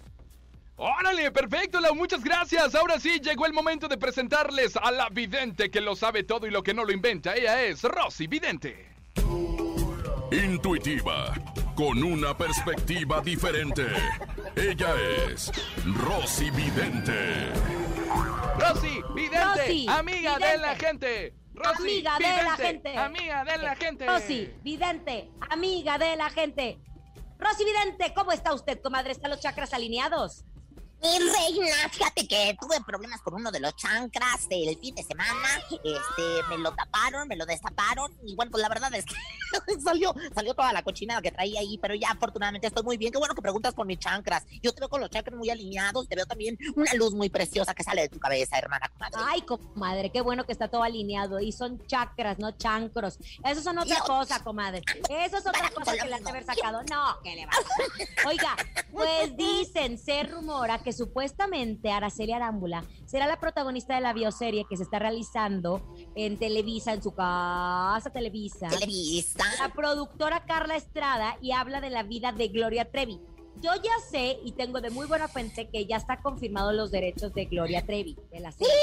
Órale, 0.77 1.31
perfecto, 1.31 1.79
Lau, 1.79 1.95
muchas 1.95 2.23
gracias. 2.23 2.75
Ahora 2.75 2.99
sí, 2.99 3.19
llegó 3.21 3.45
el 3.45 3.53
momento 3.53 3.87
de 3.87 3.97
presentarles 3.97 4.75
a 4.75 4.91
la 4.91 5.07
vidente 5.09 5.71
que 5.71 5.79
lo 5.79 5.95
sabe 5.95 6.23
todo 6.23 6.47
y 6.47 6.51
lo 6.51 6.63
que 6.63 6.73
no 6.73 6.83
lo 6.83 6.91
inventa. 6.91 7.33
Ella 7.33 7.63
es 7.63 7.81
Rosy 7.83 8.27
Vidente. 8.27 8.94
Intuitiva, 10.31 11.33
con 11.75 12.03
una 12.03 12.35
perspectiva 12.37 13.21
diferente. 13.21 13.85
Ella 14.55 14.95
es 15.27 15.51
Rosy 16.03 16.49
Vidente. 16.51 17.51
Rosy 18.59 19.01
Vidente, 19.13 19.45
Rosy, 19.45 19.87
amiga 19.87 20.37
de 20.37 20.45
vidente. 20.45 20.57
la 20.57 20.75
gente. 20.75 21.33
Rosy, 21.53 22.05
amiga 22.05 22.17
de 22.17 22.23
la 22.23 22.55
vidente, 22.55 22.63
gente. 22.63 22.97
Amiga 22.97 23.43
de 23.45 23.57
la 23.57 23.75
gente. 23.75 24.05
Rosy, 24.05 24.53
vidente, 24.63 25.31
amiga 25.49 25.97
de 25.97 26.15
la 26.15 26.29
gente. 26.29 26.79
Rosy 27.37 27.65
Vidente, 27.65 28.13
¿cómo 28.13 28.31
está 28.31 28.53
usted, 28.53 28.81
comadre? 28.81 29.11
¿Están 29.11 29.31
los 29.31 29.39
chakras 29.41 29.73
alineados? 29.73 30.45
Mi 31.05 31.19
reina, 31.19 31.87
fíjate 31.91 32.27
que 32.27 32.57
tuve 32.59 32.81
problemas 32.81 33.21
con 33.21 33.35
uno 33.35 33.51
de 33.51 33.59
los 33.59 33.75
chancras 33.75 34.47
el 34.49 34.75
fin 34.79 34.95
de 34.95 35.03
semana. 35.03 35.61
Este, 35.69 36.43
me 36.49 36.57
lo 36.57 36.73
taparon, 36.73 37.27
me 37.27 37.35
lo 37.35 37.45
destaparon. 37.45 38.11
Y 38.25 38.35
bueno, 38.35 38.49
pues 38.49 38.63
la 38.63 38.69
verdad 38.69 38.91
es 38.95 39.05
que 39.05 39.13
salió, 39.83 40.13
salió 40.33 40.53
toda 40.53 40.73
la 40.73 40.83
cochinada 40.83 41.21
que 41.21 41.31
traía 41.31 41.59
ahí. 41.59 41.77
Pero 41.81 41.95
ya 41.95 42.09
afortunadamente 42.11 42.67
estoy 42.67 42.83
muy 42.83 42.97
bien. 42.97 43.11
Qué 43.11 43.17
bueno 43.17 43.35
que 43.35 43.41
preguntas 43.41 43.73
por 43.73 43.85
mis 43.85 43.99
chancras. 43.99 44.45
Yo 44.61 44.73
te 44.73 44.79
veo 44.81 44.89
con 44.89 45.01
los 45.01 45.09
chancras 45.09 45.37
muy 45.37 45.49
alineados. 45.49 46.07
Te 46.07 46.15
veo 46.15 46.25
también 46.25 46.57
una 46.75 46.93
luz 46.93 47.13
muy 47.13 47.29
preciosa 47.29 47.73
que 47.73 47.83
sale 47.83 48.01
de 48.03 48.09
tu 48.09 48.19
cabeza, 48.19 48.57
hermana 48.57 48.89
comadre. 48.89 49.17
Ay, 49.27 49.41
comadre, 49.41 50.09
qué 50.11 50.21
bueno 50.21 50.45
que 50.45 50.51
está 50.51 50.67
todo 50.67 50.83
alineado. 50.83 51.39
Y 51.39 51.51
son 51.51 51.85
chakras, 51.87 52.39
no 52.39 52.51
chancros. 52.51 53.17
Eso 53.43 53.61
son 53.61 53.77
otra 53.77 53.99
No. 53.99 54.05
cosa, 54.05 54.43
comadre. 54.43 54.81
Eso 55.09 55.37
es 55.37 55.45
otra 55.47 55.69
cosa 55.71 55.93
que 55.97 56.07
le 56.07 56.15
han 56.15 56.23
de 56.23 56.29
haber 56.29 56.43
sacado. 56.45 56.81
No, 56.89 57.21
que 57.23 57.35
le 57.35 57.45
va. 57.45 57.51
Oiga, 58.27 58.55
pues 58.91 59.35
dicen, 59.37 59.97
se 59.97 60.23
rumora 60.23 60.79
que 60.79 60.93
supuestamente 60.93 61.91
Araceli 61.91 62.31
Arámbula 62.33 62.83
será 63.05 63.27
la 63.27 63.39
protagonista 63.39 63.95
de 63.95 64.01
la 64.01 64.13
bioserie 64.13 64.65
que 64.69 64.77
se 64.77 64.83
está 64.83 64.99
realizando 64.99 65.81
en 66.15 66.37
Televisa, 66.37 66.93
en 66.93 67.03
su 67.03 67.13
casa 67.13 68.09
Televisa. 68.11 68.67
Televisa. 68.67 69.34
La 69.37 69.69
productora 69.73 70.45
Carla 70.45 70.75
Estrada 70.75 71.37
y 71.41 71.51
habla 71.51 71.81
de 71.81 71.89
la 71.89 72.03
vida 72.03 72.31
de 72.31 72.47
Gloria 72.47 72.89
Trevi. 72.91 73.19
Yo 73.61 73.71
ya 73.75 73.91
sé 74.09 74.37
y 74.43 74.51
tengo 74.51 74.81
de 74.81 74.89
muy 74.89 75.07
buena 75.07 75.27
fuente 75.27 75.67
que 75.69 75.85
ya 75.85 75.97
está 75.97 76.21
confirmado 76.21 76.71
los 76.73 76.91
derechos 76.91 77.33
de 77.33 77.45
Gloria 77.45 77.85
Trevi, 77.85 78.17
de 78.31 78.39
la 78.39 78.51
serie. 78.51 78.73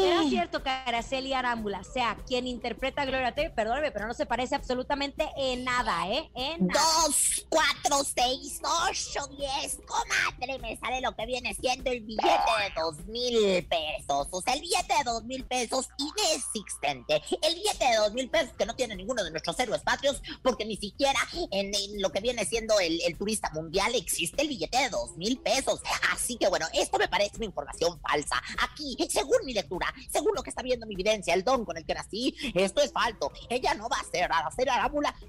¿Será 0.00 0.22
cierto 0.28 0.62
que 0.62 0.68
Araceli 0.68 1.32
Arámbula 1.32 1.82
sea 1.82 2.16
quien 2.26 2.46
interpreta 2.46 3.02
a 3.02 3.06
Gloria 3.06 3.34
Trevi? 3.34 3.54
Perdóneme, 3.54 3.90
pero 3.90 4.06
no 4.06 4.14
se 4.14 4.26
parece 4.26 4.54
absolutamente 4.54 5.26
en 5.36 5.64
nada, 5.64 6.08
¿eh? 6.08 6.30
En 6.34 6.66
nada. 6.66 6.80
Dos, 7.06 7.46
cuatro, 7.48 8.04
seis, 8.04 8.60
ocho, 8.62 9.26
diez. 9.36 9.78
Comadre, 9.86 10.58
me 10.58 10.76
sale 10.76 11.00
lo 11.00 11.16
que 11.16 11.26
viene 11.26 11.54
siendo 11.54 11.90
el 11.90 12.02
billete 12.02 12.28
de 12.28 12.80
dos 12.80 13.06
mil 13.06 13.66
pesos. 13.66 14.28
O 14.30 14.42
sea, 14.42 14.54
el 14.54 14.60
billete 14.60 14.94
de 14.98 15.04
dos 15.04 15.24
mil 15.24 15.44
pesos 15.44 15.88
inexistente. 15.96 17.22
El 17.42 17.54
billete 17.54 17.84
de 17.86 17.96
dos 17.96 18.12
mil 18.12 18.28
pesos 18.28 18.52
que 18.58 18.66
no 18.66 18.76
tiene 18.76 18.94
ninguno 18.94 19.24
de 19.24 19.30
nuestros 19.30 19.58
héroes 19.58 19.82
patrios, 19.82 20.22
porque 20.42 20.64
ni 20.66 20.76
siquiera 20.76 21.18
en, 21.50 21.74
en 21.74 22.02
lo 22.02 22.12
que 22.12 22.20
viene 22.20 22.44
siendo 22.44 22.78
el, 22.78 23.00
el 23.02 23.16
turista 23.16 23.50
mundial 23.54 23.94
existe 23.98 24.42
el 24.42 24.48
billete 24.48 24.78
de 24.78 24.88
dos 24.90 25.16
mil 25.16 25.38
pesos. 25.38 25.80
Así 26.12 26.36
que 26.36 26.48
bueno, 26.48 26.66
esto 26.72 26.98
me 26.98 27.08
parece 27.08 27.36
una 27.36 27.46
información 27.46 28.00
falsa. 28.00 28.42
Aquí, 28.62 28.96
según 29.10 29.38
mi 29.44 29.52
lectura, 29.52 29.92
según 30.10 30.32
lo 30.34 30.42
que 30.42 30.50
está 30.50 30.62
viendo 30.62 30.86
mi 30.86 30.94
evidencia, 30.94 31.34
el 31.34 31.44
don 31.44 31.64
con 31.64 31.76
el 31.76 31.84
que 31.84 31.94
nací, 31.94 32.34
esto 32.54 32.80
es 32.82 32.92
falso. 32.92 33.32
Ella 33.48 33.74
no 33.74 33.88
va 33.88 33.96
a 33.98 34.04
ser 34.04 34.30
Araceli. 34.32 34.70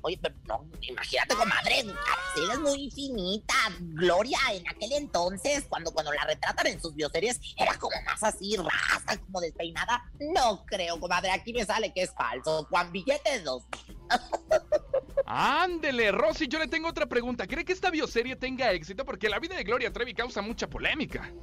Oye, 0.01 0.19
pero 0.21 0.35
no, 0.45 0.65
imagínate, 0.81 1.35
comadre, 1.35 1.79
Araceli 1.81 2.51
es 2.51 2.59
muy 2.59 2.91
finita. 2.91 3.55
Gloria, 3.79 4.39
en 4.51 4.67
aquel 4.67 4.91
entonces, 4.93 5.65
cuando, 5.69 5.91
cuando 5.91 6.11
la 6.13 6.25
retratan 6.25 6.67
en 6.67 6.81
sus 6.81 6.95
bioseries, 6.95 7.39
era 7.57 7.77
como 7.77 7.95
más 8.05 8.23
así, 8.23 8.55
rasa, 8.55 9.19
como 9.21 9.41
despeinada. 9.41 10.03
No 10.19 10.65
creo, 10.65 10.99
comadre, 10.99 11.31
aquí 11.31 11.53
me 11.53 11.65
sale 11.65 11.93
que 11.93 12.03
es 12.03 12.13
falso. 12.13 12.65
Juan 12.69 12.91
Billete 12.91 13.31
de 13.31 13.41
dos 13.41 13.63
Ándele, 15.29 16.11
Rosy, 16.13 16.47
yo 16.47 16.57
le 16.57 16.67
tengo 16.67 16.87
otra 16.87 17.05
pregunta. 17.05 17.45
¿Cree 17.47 17.65
que 17.65 17.73
esta 17.73 17.89
bioserie 17.91 18.37
tenga 18.37 18.71
éxito? 18.71 19.03
Porque 19.03 19.27
la 19.27 19.39
vida 19.39 19.55
de 19.57 19.63
Gloria 19.65 19.91
Trevi 19.91 20.13
causa 20.13 20.41
mucha 20.41 20.69
polémica. 20.69 21.33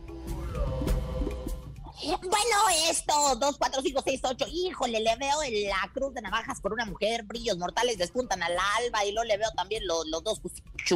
Bueno, 2.03 2.57
esto, 2.91 3.37
2, 3.37 3.57
4, 3.59 3.83
5, 3.83 4.03
6, 4.05 4.21
8. 4.25 4.47
Híjole, 4.53 5.01
le 5.01 5.17
veo 5.17 5.43
en 5.43 5.69
la 5.69 5.91
cruz 5.93 6.13
de 6.13 6.23
navajas 6.23 6.61
por 6.61 6.73
una 6.73 6.85
mujer, 6.87 7.23
brillos 7.25 7.57
mortales 7.57 7.97
despuntan 7.99 8.43
al 8.43 8.53
alba, 8.83 9.05
y 9.05 9.13
luego 9.13 9.25
le 9.29 9.37
veo 9.39 9.51
también 9.57 9.87
lo- 9.87 10.05
los 10.05 10.23
dos 10.25 10.41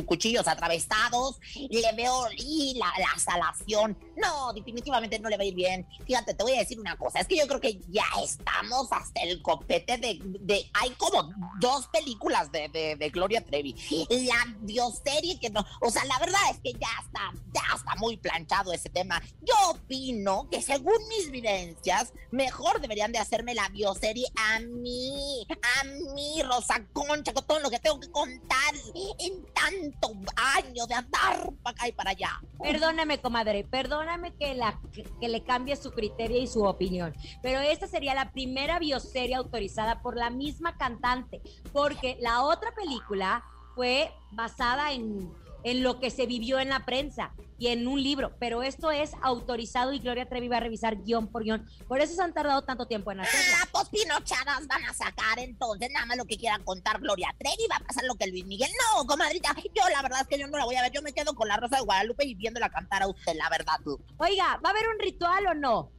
cuchillos 0.07 0.47
atravesados, 0.47 1.41
le 1.55 1.93
veo 1.93 2.27
la, 2.75 2.93
la 2.99 3.19
salación. 3.19 3.99
No, 4.17 4.53
definitivamente 4.53 5.19
no 5.19 5.29
le 5.29 5.37
va 5.37 5.43
a 5.43 5.47
ir 5.47 5.55
bien. 5.55 5.87
Fíjate, 6.07 6.35
te 6.35 6.43
voy 6.43 6.55
a 6.55 6.61
decir 6.61 6.79
una 6.79 6.97
cosa, 6.97 7.21
es 7.21 7.27
que 7.27 7.37
yo 7.37 7.47
creo 7.47 7.61
que 7.61 7.81
ya 7.89 8.05
estamos 8.23 8.89
hasta 8.91 9.23
el 9.23 9.43
copete 9.43 9.99
de. 9.99 10.71
hay 10.75 10.91
como 10.91 11.31
dos 11.61 11.89
películas 11.89 12.51
de, 12.53 12.69
de, 12.69 13.11
Gloria 13.11 13.45
Trevi. 13.45 13.75
La 14.09 14.57
bioserie 14.61 15.39
que 15.41 15.51
no. 15.51 15.65
O 15.81 15.91
sea, 15.91 16.05
la 16.05 16.19
verdad 16.19 16.41
es 16.51 16.59
que 16.59 16.73
ya 16.73 16.89
está, 17.05 17.33
ya 17.53 17.77
está 17.77 17.95
muy 17.97 18.17
planchado 18.17 18.73
ese 18.73 18.91
tema. 18.91 19.23
Yo 19.41 19.55
opino 19.71 20.49
que 20.51 20.63
según 20.63 20.97
mis 21.09 21.31
vivencias, 21.31 22.13
mejor 22.31 22.81
deberían 22.81 23.13
de 23.13 23.19
hacerme 23.19 23.55
la 23.55 23.69
bioserie 23.71 24.27
a 24.37 24.61
mí, 24.61 25.47
a 25.81 25.85
mí, 25.85 26.43
Rosa 26.43 26.85
Concha, 26.93 27.33
con 27.33 27.47
todo 27.47 27.61
lo 27.61 27.71
que 27.71 27.79
tengo 27.79 28.01
que 28.01 28.11
contar 28.11 28.75
en 29.19 29.43
tanto 29.83 30.13
año 30.37 30.87
de 30.87 30.95
andar 30.95 31.51
para 31.63 31.77
acá 31.77 31.89
y 31.89 31.93
para 31.93 32.11
allá. 32.11 32.41
Perdóname, 32.63 33.21
comadre, 33.21 33.65
perdóname 33.65 34.35
que, 34.37 34.55
la, 34.55 34.81
que, 34.93 35.05
que 35.21 35.29
le 35.29 35.45
cambie 35.45 35.77
su 35.77 35.91
criterio 35.93 36.41
y 36.41 36.47
su 36.47 36.65
opinión, 36.65 37.15
pero 37.43 37.61
esta 37.61 37.87
sería 37.87 38.15
la 38.15 38.33
primera 38.33 38.79
bioserie 38.79 39.37
autorizada 39.37 40.01
por 40.01 40.17
la 40.17 40.31
misma 40.31 40.77
cantante, 40.77 41.41
porque 41.73 42.17
la 42.21 42.43
otra 42.43 42.75
película 42.75 43.45
fue 43.75 44.13
basada 44.33 44.93
en, 44.93 45.33
en 45.65 45.83
lo 45.83 46.01
que 46.01 46.11
se 46.11 46.27
vivió 46.27 46.59
en 46.61 46.69
la 46.69 46.85
prensa 46.85 47.33
y 47.59 47.69
en 47.69 47.89
un 47.89 48.01
libro, 48.03 48.37
pero 48.39 48.63
esto 48.63 48.91
es 48.93 49.13
autorizado 49.21 49.93
y 49.93 49.99
Gloria 49.99 50.29
Trevi 50.29 50.49
va 50.49 50.59
a 50.59 50.61
revisar 50.61 51.03
guion 51.03 51.27
por 51.27 51.43
guion. 51.43 51.67
Por 51.89 52.01
eso 52.01 52.15
se 52.15 52.23
han 52.23 52.33
tardado 52.33 52.63
tanto 52.63 52.87
tiempo 52.87 53.11
en 53.11 53.21
hacerla. 53.21 53.59
Ah, 53.63 53.69
pues 53.73 53.89
pinochadas 53.89 54.67
van 54.69 54.85
a 54.85 54.95
sacar 54.95 55.39
entonces, 55.39 55.91
nada 55.93 56.07
más 56.07 56.17
lo 56.17 56.25
que 56.25 56.37
quieran 56.37 56.63
contar 56.63 57.01
Gloria 57.01 57.35
Trevi, 57.37 57.67
va 57.71 57.77
a 57.77 57.85
pasar 57.85 58.05
lo 58.05 58.15
que 58.15 58.29
Luis 58.29 58.47
Miguel. 58.47 58.71
No, 58.95 59.05
comadrita, 59.07 59.55
yo 59.75 59.89
la 59.93 60.03
verdad 60.03 60.21
es 60.23 60.29
que 60.29 60.39
yo 60.39 60.47
no 60.47 60.57
la 60.57 60.65
voy 60.65 60.77
a 60.77 60.83
ver, 60.83 60.93
yo 60.93 61.03
me 61.03 61.13
quedo 61.13 61.35
con 61.35 61.49
la 61.49 61.57
Rosa 61.57 61.77
de 61.77 61.83
Guadalupe 61.83 62.25
y 62.25 62.35
viéndola 62.35 62.69
cantar 62.69 63.03
a 63.03 63.09
usted, 63.09 63.35
la 63.35 63.51
verdad. 63.51 63.75
Oiga, 64.19 64.59
¿va 64.65 64.69
a 64.69 64.73
haber 64.73 64.89
un 64.89 64.99
ritual 65.01 65.47
o 65.49 65.55
no? 65.55 65.91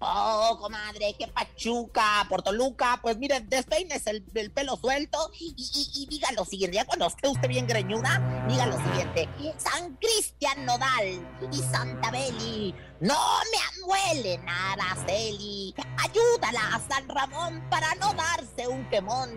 Oh, 0.00 0.58
comadre, 0.60 1.14
qué 1.18 1.28
pachuca, 1.28 2.26
por 2.28 2.42
Toluca. 2.42 2.98
Pues 3.00 3.16
miren, 3.16 3.48
despeines 3.48 4.06
el, 4.06 4.24
el 4.34 4.50
pelo 4.50 4.76
suelto 4.76 5.30
y 5.38 6.06
diga 6.08 6.30
lo 6.32 6.44
siguiente. 6.44 6.76
Ya 6.76 6.84
cuando 6.84 7.06
esté 7.06 7.28
usted 7.28 7.48
bien 7.48 7.66
greñuda, 7.66 8.46
diga 8.48 8.66
lo 8.66 8.76
siguiente. 8.76 9.28
San 9.56 9.96
Cristian 9.96 10.64
Nodal 10.66 11.26
y 11.52 11.56
Santa 11.58 12.10
Beli, 12.10 12.74
no 13.00 13.14
me 13.50 13.82
amuelen, 13.82 14.48
Araceli. 14.48 15.74
Ayúdala 15.98 16.74
a 16.74 16.80
San 16.80 17.08
Ramón 17.08 17.62
para 17.68 17.94
no 17.96 18.12
darse 18.14 18.68
un 18.68 18.88
quemón. 18.88 19.30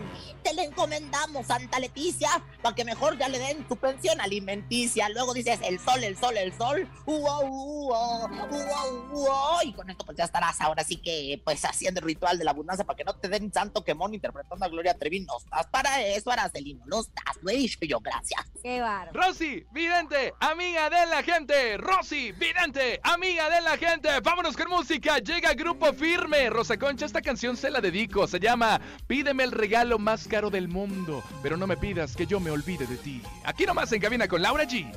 Te 0.44 0.54
le 0.54 0.64
encomendamos, 0.66 1.48
Santa 1.48 1.80
Leticia, 1.80 2.30
para 2.62 2.76
que 2.76 2.86
mejor 2.86 3.18
ya 3.18 3.28
le 3.28 3.40
den 3.40 3.66
su 3.68 3.76
pensión 3.76 4.22
alimenticia. 4.22 5.10
Luego 5.10 5.34
dices, 5.34 5.60
el 5.64 5.80
sol, 5.80 6.04
el 6.04 6.18
sol, 6.18 6.38
el 6.38 6.56
sol. 6.58 6.88
Uo, 7.06 7.40
uo, 7.42 8.30
uo, 8.50 9.10
uo. 9.12 9.60
Y 9.64 9.74
con 9.74 9.90
esto 9.90 10.06
pues 10.06 10.18
ya 10.18 10.26
estarás 10.26 10.62
ahora 10.62 10.84
sí 10.84 10.98
que 10.98 11.42
pues 11.44 11.66
haciendo 11.66 12.00
el 12.00 12.06
ritual 12.06 12.38
de 12.38 12.46
la 12.46 12.52
abundancia 12.52 12.86
para 12.86 12.98
que 12.98 13.04
no 13.04 13.16
te 13.16 13.28
den 13.28 13.52
santo 13.52 13.84
quemón 13.84 14.14
interpretando 14.14 14.66
a 14.66 14.70
Gloria 14.70 14.98
Trevi. 14.98 15.22
No 15.22 15.38
estás 15.38 15.68
para 15.68 16.02
eso, 16.02 16.32
Aracelino. 16.32 16.86
No 16.86 17.02
estás. 17.02 17.36
Lo 17.42 17.50
he 17.50 17.56
dicho 17.56 17.80
yo, 17.82 18.00
gracias. 18.00 18.42
Qué 18.62 18.82
bárbaro. 18.82 19.12
Rosy, 19.14 19.66
vidente, 19.72 20.34
amiga 20.40 20.90
de 20.90 21.06
la 21.08 21.24
gente. 21.24 21.78
Rosy, 21.78 22.32
vidente, 22.34 23.00
amiga 23.04 23.47
de 23.50 23.62
la 23.62 23.78
gente. 23.78 24.10
Vámonos 24.22 24.56
con 24.56 24.70
música. 24.70 25.20
Llega 25.20 25.54
Grupo 25.54 25.94
Firme. 25.94 26.50
Rosa 26.50 26.78
Concha, 26.78 27.06
esta 27.06 27.22
canción 27.22 27.56
se 27.56 27.70
la 27.70 27.82
dedico. 27.82 28.28
Se 28.28 28.40
llama 28.40 28.82
Pídeme 29.08 29.44
el 29.44 29.52
regalo 29.52 30.00
más 30.00 30.28
caro 30.28 30.50
del 30.50 30.68
mundo. 30.68 31.24
Pero 31.42 31.58
no 31.58 31.68
me 31.68 31.78
pidas 31.78 32.16
que 32.16 32.26
yo 32.26 32.40
me 32.40 32.52
olvide 32.52 32.86
de 32.86 32.98
ti. 32.98 33.22
Aquí 33.46 33.66
nomás 33.66 33.92
en 33.92 34.02
cabina 34.02 34.28
con 34.28 34.42
Laura 34.42 34.66
G. 34.66 34.92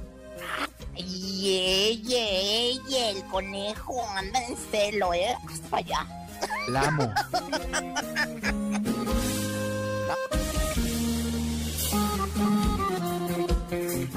El 2.96 3.24
conejo 3.30 4.08
anda 4.16 4.42
en 4.44 4.56
celo, 4.56 5.14
¿eh? 5.14 5.36
Hasta 5.48 5.76
allá. 5.76 6.06
La 6.68 6.82
amo. 6.82 7.12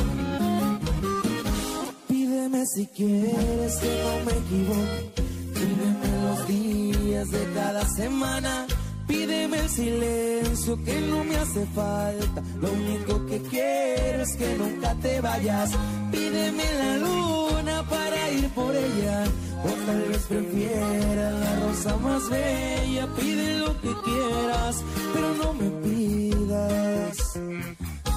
Si 2.63 2.87
quieres 2.87 3.75
que 3.77 4.03
no 4.03 4.25
me 4.25 4.31
equivoque. 4.31 5.23
Pídeme 5.53 6.07
los 6.23 6.47
días 6.47 7.29
de 7.29 7.53
cada 7.53 7.85
semana. 7.85 8.65
Pídeme 9.07 9.59
el 9.59 9.69
silencio 9.69 10.83
que 10.83 11.01
no 11.01 11.23
me 11.25 11.35
hace 11.35 11.65
falta. 11.67 12.41
Lo 12.61 12.71
único 12.71 13.25
que 13.27 13.41
quiero 13.41 14.23
es 14.23 14.35
que 14.37 14.55
nunca 14.55 14.95
te 14.95 15.19
vayas. 15.19 15.71
Pídeme 16.11 16.63
la 16.79 16.97
luna 16.97 17.83
para 17.89 18.31
ir 18.31 18.49
por 18.49 18.73
ella. 18.73 19.25
O 19.63 19.69
tal 19.85 20.01
vez 20.07 20.23
prefiera 20.23 21.31
la 21.31 21.59
rosa 21.59 21.97
más 21.97 22.29
bella. 22.29 23.07
Pide 23.19 23.59
lo 23.59 23.81
que 23.81 23.93
quieras, 24.05 24.83
pero 25.13 25.33
no 25.35 25.53
me 25.53 25.69
pidas 25.83 27.33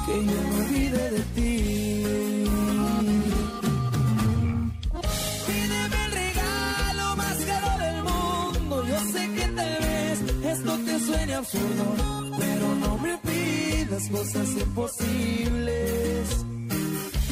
que 0.07 0.25
yo 0.25 0.41
me 0.49 0.61
olvide 0.63 1.11
de 1.11 1.23
ti. 1.35 2.08
Tal 9.59 9.73
vez 9.87 10.17
esto 10.53 10.73
te 10.87 11.01
suene 11.01 11.35
absurdo, 11.35 11.85
pero 12.39 12.67
no 12.85 12.99
me 12.99 13.19
pidas 13.19 14.09
cosas 14.09 14.49
imposibles. 14.65 16.29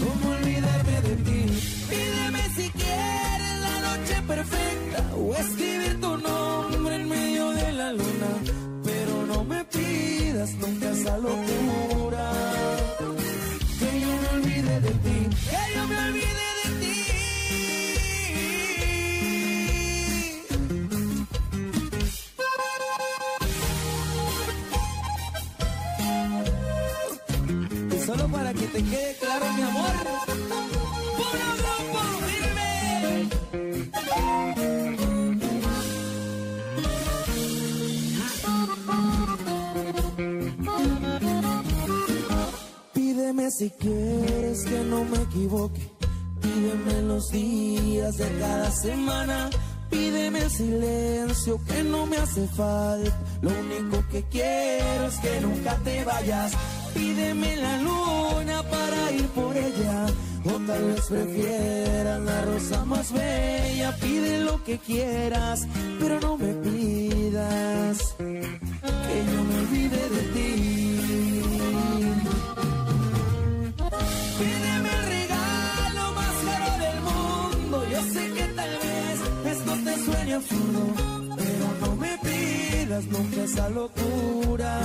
¿Cómo 0.02 0.24
olvidarme 0.36 0.96
de 1.08 1.16
ti? 1.26 1.42
Pídeme 1.90 2.42
si 2.56 2.66
quieres 2.70 3.54
la 3.66 3.76
noche 3.88 4.14
perfecta 4.32 5.00
o 5.16 5.34
escribir 5.34 6.00
tu 6.00 6.16
nombre 6.28 6.94
en 6.96 7.08
medio 7.08 7.50
de 7.50 7.72
la 7.72 7.92
luna. 7.92 8.30
Pero 8.84 9.26
no 9.30 9.44
me 9.44 9.64
pidas 9.64 10.50
nunca 10.54 10.90
esa 10.90 11.18
me 45.10 45.22
equivoque. 45.22 45.90
Pídeme 46.40 47.02
los 47.02 47.30
días 47.30 48.16
de 48.16 48.38
cada 48.38 48.70
semana. 48.70 49.50
Pídeme 49.90 50.40
el 50.40 50.50
silencio 50.50 51.60
que 51.64 51.82
no 51.84 52.06
me 52.06 52.16
hace 52.16 52.46
falta. 52.48 53.18
Lo 53.40 53.50
único 53.50 54.04
que 54.10 54.22
quiero 54.24 55.06
es 55.06 55.16
que 55.16 55.40
nunca 55.40 55.76
te 55.84 56.04
vayas. 56.04 56.52
Pídeme 56.94 57.56
la 57.56 57.78
luna 57.78 58.62
para 58.64 59.12
ir 59.12 59.26
por 59.28 59.56
ella. 59.56 60.06
O 60.44 60.52
tal 60.66 60.84
vez 60.84 61.00
prefieras 61.08 62.20
la 62.20 62.42
rosa 62.42 62.84
más 62.84 63.12
bella. 63.12 63.96
Pide 64.00 64.40
lo 64.40 64.62
que 64.64 64.78
quieras, 64.78 65.66
pero 66.00 66.20
no 66.20 66.36
me 66.36 66.52
pidas 66.54 68.14
que 69.06 69.24
yo 69.32 69.44
me 69.44 69.58
olvide 69.60 70.08
de 70.08 70.22
ti. 70.34 70.85
Pidas 82.96 83.06
nunca 83.06 83.42
esa 83.44 83.68
locura. 83.70 84.80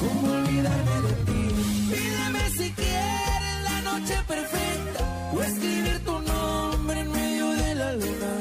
¿Cómo 0.00 0.32
olvidarme 0.32 0.96
de 1.06 1.14
ti? 1.26 1.42
Pídeme 1.90 2.50
si 2.50 2.72
quieres 2.72 3.62
la 3.64 3.80
noche 3.82 4.14
perfecta 4.26 5.30
o 5.34 5.42
escribir 5.42 6.04
tu 6.04 6.18
nombre 6.20 7.00
en 7.00 7.12
medio 7.12 7.50
de 7.50 7.74
la 7.74 7.92
luna, 7.94 8.32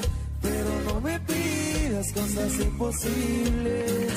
pero 0.42 0.70
no 0.88 1.02
me 1.02 1.20
pidas 1.22 2.12
cosas 2.14 2.60
imposibles. 2.60 4.14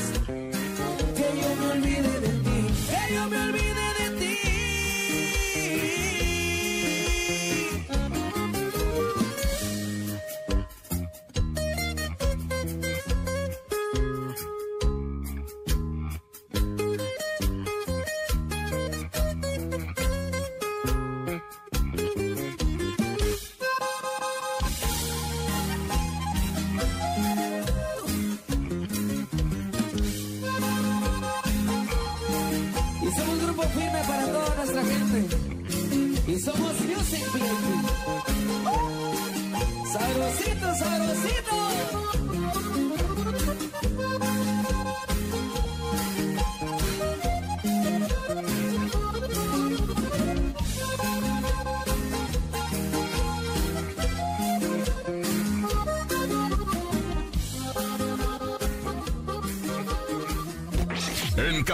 Que 1.16 1.28
yo 1.40 1.56
me 1.60 1.66
olvide 1.72 2.20
de 2.20 2.32
ti, 2.44 2.60
que 2.90 3.14
yo 3.14 3.28
me 3.28 3.38
olvide 3.38 3.69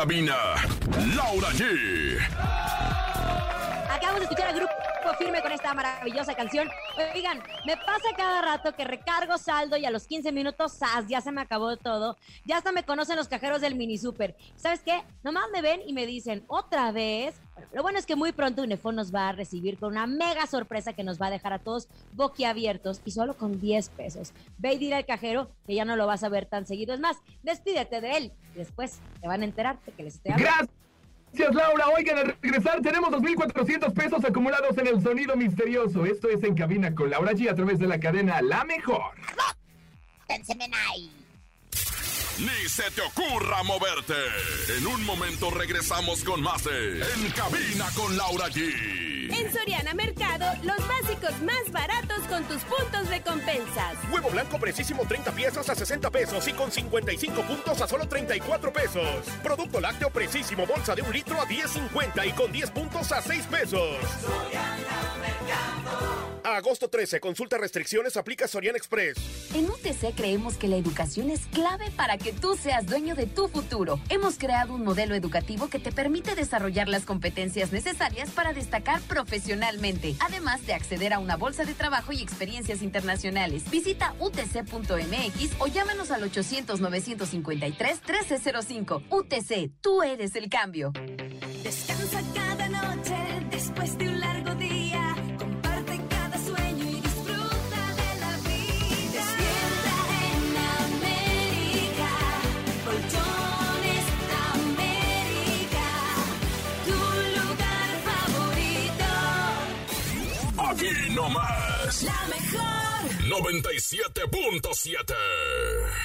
cabina, 0.07 0.37
Laura 1.17 1.49
G. 1.49 2.17
Acabamos 3.91 4.21
de 4.21 4.25
escuchar 4.27 4.47
al 4.47 4.55
grupo 4.55 4.73
firme 5.19 5.43
con 5.43 5.51
esta 5.51 5.75
maravillosa 5.75 6.33
canción. 6.33 6.69
Oigan, 7.13 7.43
me 7.67 7.77
pasa 7.97 8.15
cada 8.17 8.43
rato 8.43 8.75
que 8.75 8.85
recargo 8.85 9.39
saldo 9.39 9.77
y 9.77 9.87
a 9.87 9.91
los 9.91 10.07
15 10.07 10.31
minutos, 10.33 10.73
¡zas! 10.73 11.07
ya 11.09 11.21
se 11.21 11.33
me 11.33 11.41
acabó 11.41 11.77
todo. 11.77 12.17
Ya 12.45 12.59
hasta 12.59 12.73
me 12.73 12.85
conocen 12.85 13.17
los 13.17 13.29
cajeros 13.29 13.61
del 13.61 13.75
mini 13.75 13.97
super. 13.97 14.37
¿Sabes 14.57 14.81
qué? 14.81 15.03
Nomás 15.23 15.45
me 15.53 15.63
ven 15.63 15.81
y 15.87 15.93
me 15.93 16.07
dicen, 16.07 16.45
otra 16.47 16.93
vez. 16.93 17.37
Lo 17.73 17.83
bueno 17.83 17.99
es 17.99 18.05
que 18.05 18.17
muy 18.17 18.33
pronto 18.33 18.63
Unifón 18.63 18.97
nos 18.97 19.15
va 19.15 19.29
a 19.29 19.33
recibir 19.33 19.79
con 19.79 19.93
una 19.93 20.07
mega 20.07 20.47
sorpresa 20.47 20.93
que 20.93 21.05
nos 21.05 21.21
va 21.21 21.29
a 21.29 21.31
dejar 21.31 21.55
a 21.55 21.59
todos 21.59 21.89
boquiabiertos 22.13 23.01
y 23.07 23.13
solo 23.13 23.35
con 23.35 23.61
10 23.61 23.89
pesos. 23.91 24.33
Ve 24.59 24.75
y 24.75 24.79
dile 24.79 24.97
al 24.97 25.07
cajero 25.07 25.51
que 25.67 25.75
ya 25.75 25.87
no 25.87 25.97
lo 25.97 26.07
vas 26.07 26.23
a 26.23 26.29
ver 26.29 26.45
tan 26.45 26.67
seguido. 26.67 26.93
Es 26.93 27.01
más, 27.01 27.17
despídete 27.43 28.03
de 28.03 28.17
él. 28.17 28.33
y 28.55 28.59
Después 28.59 29.01
te 29.21 29.29
van 29.29 29.41
a 29.41 29.47
enterar 29.47 29.79
de 29.87 29.93
que 29.93 30.03
les 30.03 30.17
estoy 30.17 30.33
hablando. 30.33 30.55
Gracias. 30.55 30.86
Gracias, 31.37 31.55
Laura. 31.55 31.89
Oigan, 31.89 32.17
al 32.17 32.37
regresar 32.41 32.81
tenemos 32.81 33.11
2.400 33.11 33.93
pesos 33.93 34.25
acumulados 34.25 34.79
en 34.79 34.87
el 34.87 35.03
sonido 35.03 35.37
misterioso. 35.37 36.07
Esto 36.07 36.31
es 36.31 36.43
En 36.43 36.55
Cabina 36.55 36.95
con 36.95 37.11
Laura 37.11 37.33
G 37.33 37.51
a 37.51 37.55
través 37.55 37.79
de 37.79 37.87
la 37.87 38.01
cadena 38.01 38.41
La 38.41 38.65
Mejor. 38.65 39.13
Ni 42.39 42.69
se 42.69 42.91
te 42.91 43.01
ocurra 43.01 43.63
moverte. 43.63 44.15
En 44.77 44.87
un 44.87 45.03
momento 45.07 45.51
regresamos 45.51 46.23
con 46.23 46.43
más 46.43 46.65
de 46.65 47.01
En 47.01 47.31
Cabina 47.31 47.87
con 47.95 48.15
Laura 48.17 48.49
G. 48.49 49.35
En 49.35 49.53
Soriana 49.53 49.95
Mercado, 49.95 50.47
los 50.63 50.77
básicos 50.87 51.41
más 51.43 51.73
baratos 51.73 52.19
con 52.29 52.45
tus 52.45 52.63
puntos 52.65 53.09
de 53.09 53.23
compensas. 53.23 53.97
Huevo 54.13 54.29
blanco 54.31 54.59
precisísimo 54.59 55.07
30 55.07 55.33
piezas 55.33 55.69
a 55.71 55.75
60 55.75 56.11
pesos 56.11 56.47
y 56.47 56.53
con 56.53 56.71
55 56.71 57.43
puntos 57.43 57.81
a 57.81 57.89
solo 57.89 58.07
34 58.07 58.73
pesos. 58.73 59.27
Producto 59.43 59.81
lácteo 59.81 60.11
precisísimo 60.11 60.67
bolsa 60.67 60.95
de 60.95 61.03
un 61.03 61.13
litro 61.13 61.41
a 61.41 61.47
10.50 61.47 62.29
y 62.29 62.33
con 62.33 62.53
10 62.53 62.71
puntos 62.71 63.13
a 63.13 63.23
6 63.23 63.47
pesos. 63.47 63.97
A 66.47 66.57
agosto 66.59 66.89
13, 66.89 67.19
consulta 67.19 67.59
restricciones, 67.59 68.17
aplica 68.17 68.47
Soriana 68.47 68.79
Express. 68.79 69.17
En 69.53 69.69
UTC 69.69 70.15
creemos 70.15 70.57
que 70.57 70.69
la 70.69 70.77
educación 70.77 71.29
es 71.29 71.41
clave 71.47 71.91
para 71.97 72.19
que 72.19 72.33
tú 72.33 72.57
seas 72.57 72.87
dueño 72.87 73.17
de 73.17 73.27
tu 73.27 73.49
futuro. 73.49 73.99
Hemos 74.11 74.39
creado 74.39 74.73
un 74.73 74.85
modelo 74.85 75.17
educativo 75.17 75.69
que 75.69 75.81
te 75.81 75.91
permite 75.91 76.37
desarrollar 76.37 76.87
las 76.87 77.05
competencias 77.05 77.73
necesarias 77.73 78.31
para 78.31 78.53
destacar 78.53 79.01
profesionalmente, 79.09 80.15
además 80.21 80.65
de 80.67 80.75
acceder 80.75 81.15
a 81.15 81.19
una 81.19 81.35
bolsa 81.35 81.65
de 81.65 81.75
trabajo 81.75 82.13
y 82.13 82.23
experiencias 82.23 82.81
internacionales. 82.81 83.69
Visita 83.69 84.15
utc.mx 84.21 85.51
o 85.59 85.67
llámanos 85.67 86.13
al 86.13 86.31
800-953-1305. 86.31 89.03
UTC, 89.11 89.73
tú 89.81 90.05
eres 90.05 90.37
el 90.37 90.49
cambio. 90.49 90.93
Descansa 91.65 92.23
cada 92.37 92.69
noche 92.69 93.17
después 93.51 93.99
de 93.99 94.11
un 94.11 94.16
no 111.17 111.31
más. 111.31 111.76
La 113.37 113.43
97.7. 113.43 115.15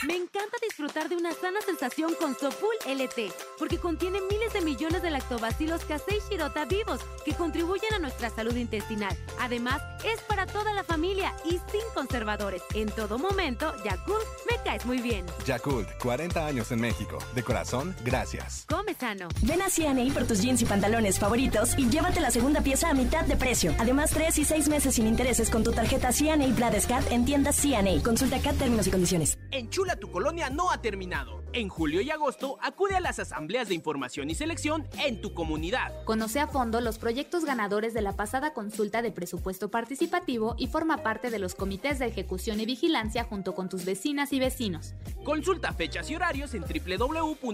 Me 0.06 0.15
encanta 0.15 0.58
disfrutar 0.62 1.08
de 1.08 1.15
una 1.15 1.32
sana 1.34 1.62
sensación 1.62 2.15
con 2.15 2.36
Sopul 2.36 2.76
LT, 2.86 3.34
porque 3.58 3.78
contiene 3.78 4.20
miles 4.22 4.52
de 4.54 4.62
millones 4.62 5.02
de 5.02 5.12
lactobacilos 5.12 5.86
casei 5.86 6.20
shirota 6.30 6.65
vivos 6.65 7.00
que 7.24 7.34
contribuyen 7.34 7.94
a 7.94 8.00
nuestra 8.00 8.30
salud 8.30 8.56
intestinal. 8.56 9.15
Además, 9.39 9.82
es 10.04 10.20
para 10.22 10.46
toda 10.46 10.74
la 10.74 10.84
familia 10.84 11.34
y 11.46 11.52
sin 11.52 11.88
conservadores. 11.94 12.63
En 12.74 12.89
todo 12.89 13.17
momento, 13.17 13.74
Yakult 13.84 14.26
me 14.50 14.58
caes 14.63 14.86
muy 14.86 15.00
bien. 15.00 15.26
Yakult, 15.46 15.88
40 16.00 16.46
años 16.46 16.72
en 16.72 16.82
México. 16.82 17.17
De 17.36 17.44
corazón, 17.44 17.96
gracias. 18.04 18.65
Come 18.67 18.94
sano. 18.94 19.30
Ven 19.44 19.62
a 19.62 19.70
CNA 19.70 20.13
por 20.13 20.26
tus 20.26 20.41
jeans 20.41 20.62
y 20.62 20.65
pantalones 20.65 21.20
favoritos 21.20 21.78
y 21.78 21.89
llévate 21.89 22.20
la 22.20 22.32
segunda 22.32 22.62
pieza 22.62 22.89
a 22.89 22.94
mitad 22.94 23.24
de 23.26 23.38
precio. 23.38 23.76
Además, 23.80 24.12
3 24.12 24.38
y 24.39 24.46
6 24.46 24.67
meses 24.67 24.96
sin 24.96 25.08
intereses 25.08 25.50
con 25.50 25.63
tu 25.63 25.72
tarjeta 25.72 26.12
CNA 26.12 26.48
Bladescat 26.56 27.12
en 27.12 27.21
tiendas 27.26 27.58
CNA. 27.62 28.02
Consulta 28.04 28.38
acá 28.38 28.54
términos 28.54 28.88
y 28.88 28.92
condiciones. 28.92 29.38
Enchula 29.52 29.96
tu 29.96 30.10
colonia 30.12 30.50
no 30.50 30.72
ha 30.72 30.82
terminado. 30.82 31.42
En 31.54 31.68
julio 31.68 32.00
y 32.00 32.10
agosto 32.10 32.58
acude 32.62 32.96
a 32.96 33.02
las 33.02 33.20
asambleas 33.20 33.68
de 33.68 33.76
información 33.76 34.30
y 34.30 34.36
selección 34.36 34.88
en 35.06 35.20
tu 35.20 35.34
comunidad. 35.34 35.92
Conoce 36.06 36.40
a 36.40 36.48
fondo 36.48 36.80
los 36.80 36.98
proyectos 36.98 37.44
ganadores 37.44 37.94
de 37.94 38.02
la 38.02 38.16
pasada 38.16 38.54
consulta 38.54 39.02
de 39.02 39.12
presupuesto 39.12 39.70
participativo 39.70 40.56
y 40.58 40.68
forma 40.68 40.98
parte 40.98 41.30
de 41.30 41.40
los 41.40 41.56
comités 41.56 42.00
de 42.00 42.06
ejecución 42.06 42.62
y 42.62 42.66
vigilancia 42.66 43.26
junto 43.26 43.54
con 43.54 43.68
tus 43.68 43.84
vecinas 43.84 44.32
y 44.32 44.40
vecinos. 44.40 44.94
Consulta 45.26 45.74
fechas 45.74 46.10
y 46.10 46.16
horarios 46.16 46.54
en 46.54 46.64
www.ism.mx 46.64 47.46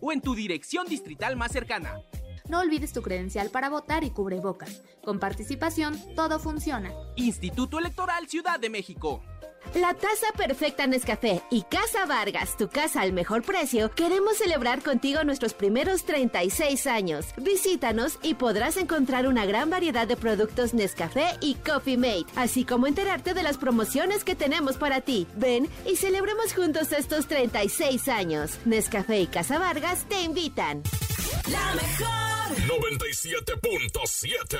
o 0.00 0.12
en 0.12 0.20
tu 0.22 0.34
dirección 0.34 0.86
distrital 0.86 1.36
más 1.36 1.52
cercana. 1.52 2.00
No 2.48 2.60
olvides 2.60 2.92
tu 2.92 3.00
credencial 3.00 3.50
para 3.50 3.70
votar 3.70 4.04
y 4.04 4.10
cubrebocas. 4.10 4.82
Con 5.02 5.18
participación, 5.18 5.98
todo 6.14 6.38
funciona. 6.38 6.92
Instituto 7.16 7.78
Electoral 7.78 8.28
Ciudad 8.28 8.60
de 8.60 8.68
México. 8.68 9.22
La 9.72 9.94
taza 9.94 10.26
perfecta 10.36 10.86
Nescafé 10.86 11.42
y 11.50 11.62
Casa 11.62 12.06
Vargas, 12.06 12.56
tu 12.56 12.68
casa 12.68 13.00
al 13.00 13.12
mejor 13.12 13.42
precio, 13.42 13.90
queremos 13.90 14.36
celebrar 14.36 14.82
contigo 14.82 15.24
nuestros 15.24 15.54
primeros 15.54 16.04
36 16.04 16.86
años. 16.86 17.26
Visítanos 17.38 18.18
y 18.22 18.34
podrás 18.34 18.76
encontrar 18.76 19.26
una 19.26 19.46
gran 19.46 19.70
variedad 19.70 20.06
de 20.06 20.16
productos 20.16 20.74
Nescafé 20.74 21.26
y 21.40 21.54
Coffee 21.54 21.96
Mate, 21.96 22.26
así 22.36 22.64
como 22.64 22.86
enterarte 22.86 23.34
de 23.34 23.42
las 23.42 23.56
promociones 23.56 24.22
que 24.22 24.36
tenemos 24.36 24.76
para 24.76 25.00
ti. 25.00 25.26
Ven 25.34 25.66
y 25.90 25.96
celebremos 25.96 26.54
juntos 26.54 26.92
estos 26.92 27.26
36 27.26 28.06
años. 28.08 28.58
Nescafé 28.66 29.22
y 29.22 29.26
Casa 29.26 29.58
Vargas 29.58 30.04
te 30.08 30.20
invitan. 30.20 30.82
La 31.50 31.74
mejor 31.74 32.56
97.7. 32.82 34.58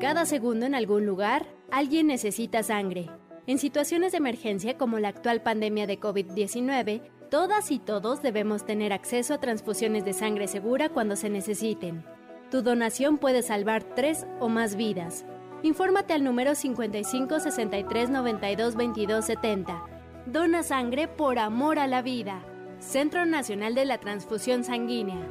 Cada 0.00 0.26
segundo 0.26 0.66
en 0.66 0.74
algún 0.74 1.06
lugar, 1.06 1.46
alguien 1.70 2.08
necesita 2.08 2.62
sangre. 2.62 3.08
En 3.46 3.58
situaciones 3.58 4.12
de 4.12 4.18
emergencia 4.18 4.76
como 4.76 4.98
la 4.98 5.08
actual 5.08 5.42
pandemia 5.42 5.86
de 5.86 6.00
COVID-19, 6.00 7.02
todas 7.30 7.70
y 7.70 7.78
todos 7.78 8.22
debemos 8.22 8.64
tener 8.66 8.92
acceso 8.92 9.34
a 9.34 9.40
transfusiones 9.40 10.04
de 10.04 10.12
sangre 10.12 10.46
segura 10.46 10.88
cuando 10.88 11.16
se 11.16 11.30
necesiten. 11.30 12.04
Tu 12.50 12.62
donación 12.62 13.18
puede 13.18 13.42
salvar 13.42 13.84
tres 13.94 14.26
o 14.40 14.48
más 14.48 14.76
vidas. 14.76 15.24
Infórmate 15.62 16.12
al 16.12 16.24
número 16.24 16.54
55 16.54 17.40
63 17.40 18.10
92 18.10 18.76
22 18.76 19.24
70. 19.24 19.84
Dona 20.26 20.62
sangre 20.62 21.08
por 21.08 21.38
amor 21.38 21.78
a 21.78 21.86
la 21.86 22.02
vida. 22.02 22.44
Centro 22.86 23.26
Nacional 23.26 23.74
de 23.74 23.86
la 23.86 23.98
Transfusión 23.98 24.62
Sanguínea. 24.62 25.26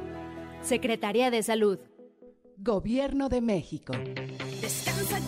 Secretaría 0.60 1.30
de 1.30 1.42
Salud. 1.42 1.78
Gobierno 2.58 3.28
de 3.28 3.40
México. 3.40 3.94
Descansa 4.60 5.18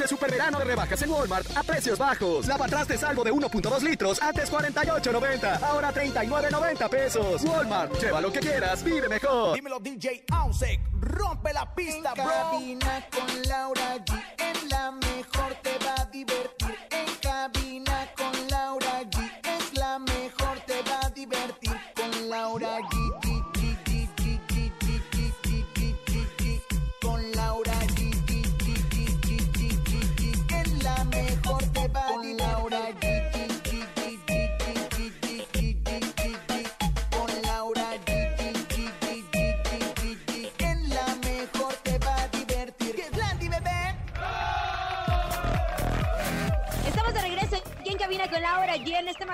Aproveche 0.00 0.02
el 0.02 0.08
super 0.08 0.30
verano 0.30 0.58
de 0.58 0.64
rebajas 0.64 1.02
en 1.02 1.10
Walmart 1.10 1.56
a 1.56 1.62
precios 1.62 1.98
bajos. 1.98 2.46
Lavatraste 2.46 2.96
salvo 2.96 3.22
de 3.22 3.32
1.2 3.32 3.80
litros, 3.82 4.20
antes 4.22 4.50
48.90, 4.50 5.62
ahora 5.62 5.92
39.90 5.92 6.88
pesos. 6.88 7.42
Walmart, 7.42 7.92
lleva 8.00 8.20
lo 8.20 8.32
que 8.32 8.40
quieras, 8.40 8.82
vive 8.82 9.08
mejor. 9.08 9.54
Dímelo 9.54 9.78
DJ 9.78 10.24
Ausek, 10.32 10.80
rompe 11.00 11.52
la 11.52 11.74
pista, 11.74 12.12
En 12.16 12.24
bro. 12.24 12.32
cabina 12.32 13.06
con 13.10 13.42
Laura 13.48 13.96
G. 13.96 14.22
En 14.38 14.68
la 14.70 14.90
mejor 14.92 15.54
te 15.62 15.78
va 15.84 15.94
a 15.98 16.04
divertir. 16.06 16.78
En 16.90 17.14
cabina 17.20 18.08
con 18.16 18.19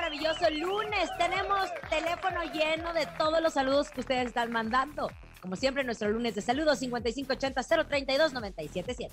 maravilloso 0.06 0.48
lunes 0.50 1.10
tenemos 1.18 1.68
teléfono 1.90 2.40
lleno 2.52 2.94
de 2.94 3.08
todos 3.18 3.42
los 3.42 3.54
saludos 3.54 3.90
que 3.90 4.02
ustedes 4.02 4.28
están 4.28 4.52
mandando. 4.52 5.10
Como 5.40 5.56
siempre, 5.56 5.82
nuestro 5.82 6.08
lunes 6.10 6.36
de 6.36 6.42
saludos 6.42 6.80
5580-032-977. 6.82 9.08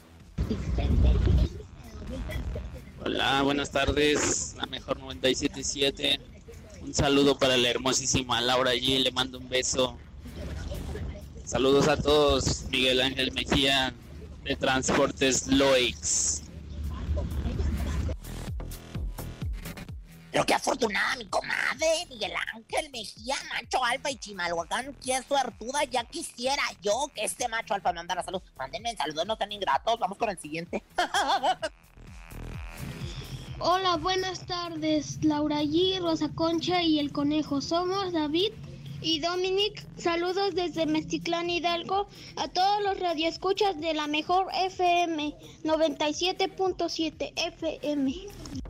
Hola, 3.03 3.41
buenas 3.41 3.71
tardes, 3.71 4.53
la 4.55 4.67
mejor 4.67 4.99
977. 4.99 6.19
Un 6.81 6.93
saludo 6.93 7.39
para 7.39 7.57
la 7.57 7.71
hermosísima 7.71 8.39
Laura 8.39 8.75
G, 8.75 9.01
le 9.01 9.11
mando 9.11 9.39
un 9.39 9.49
beso. 9.49 9.97
Saludos 11.43 11.87
a 11.87 11.97
todos, 11.97 12.65
Miguel 12.69 13.01
Ángel 13.01 13.31
Mejía 13.31 13.95
de 14.43 14.55
Transportes 14.55 15.47
Loix. 15.47 16.42
Pero 20.33 20.45
qué 20.47 20.55
afortunada 20.55 21.15
mi 21.17 21.25
comadre, 21.25 22.07
Miguel 22.09 22.33
Ángel 22.55 22.89
Mejía, 22.89 23.35
macho 23.49 23.85
alfa 23.85 24.09
y 24.09 24.15
Chimalhuacán, 24.15 24.95
qué 24.95 25.21
suertuda, 25.27 25.83
ya 25.83 26.05
quisiera 26.05 26.63
yo 26.81 27.11
que 27.13 27.23
este 27.23 27.47
macho 27.47 27.75
alfa 27.75 27.91
me 27.91 27.97
mandara 27.97 28.23
salud. 28.23 28.41
Mándenme 28.57 28.95
saludos, 28.95 29.27
no 29.27 29.35
sean 29.35 29.51
ingratos, 29.51 29.99
vamos 29.99 30.17
con 30.17 30.31
el 30.31 30.39
siguiente. 30.39 30.83
Hola, 33.59 33.97
buenas 33.97 34.47
tardes. 34.47 35.23
Laura 35.23 35.61
G, 35.61 36.01
Rosa 36.01 36.29
Concha 36.33 36.81
y 36.81 36.97
el 36.97 37.11
Conejo. 37.11 37.61
Somos 37.61 38.11
David 38.11 38.53
y 39.01 39.19
Dominic. 39.19 39.85
Saludos 39.97 40.55
desde 40.55 40.87
Mexiclán 40.87 41.51
Hidalgo 41.51 42.07
a 42.37 42.47
todos 42.47 42.81
los 42.81 42.99
radioescuchas 42.99 43.79
de 43.79 43.93
la 43.93 44.07
mejor 44.07 44.47
FM 44.51 45.35
97.7 45.63 47.33
FM. 47.35 48.62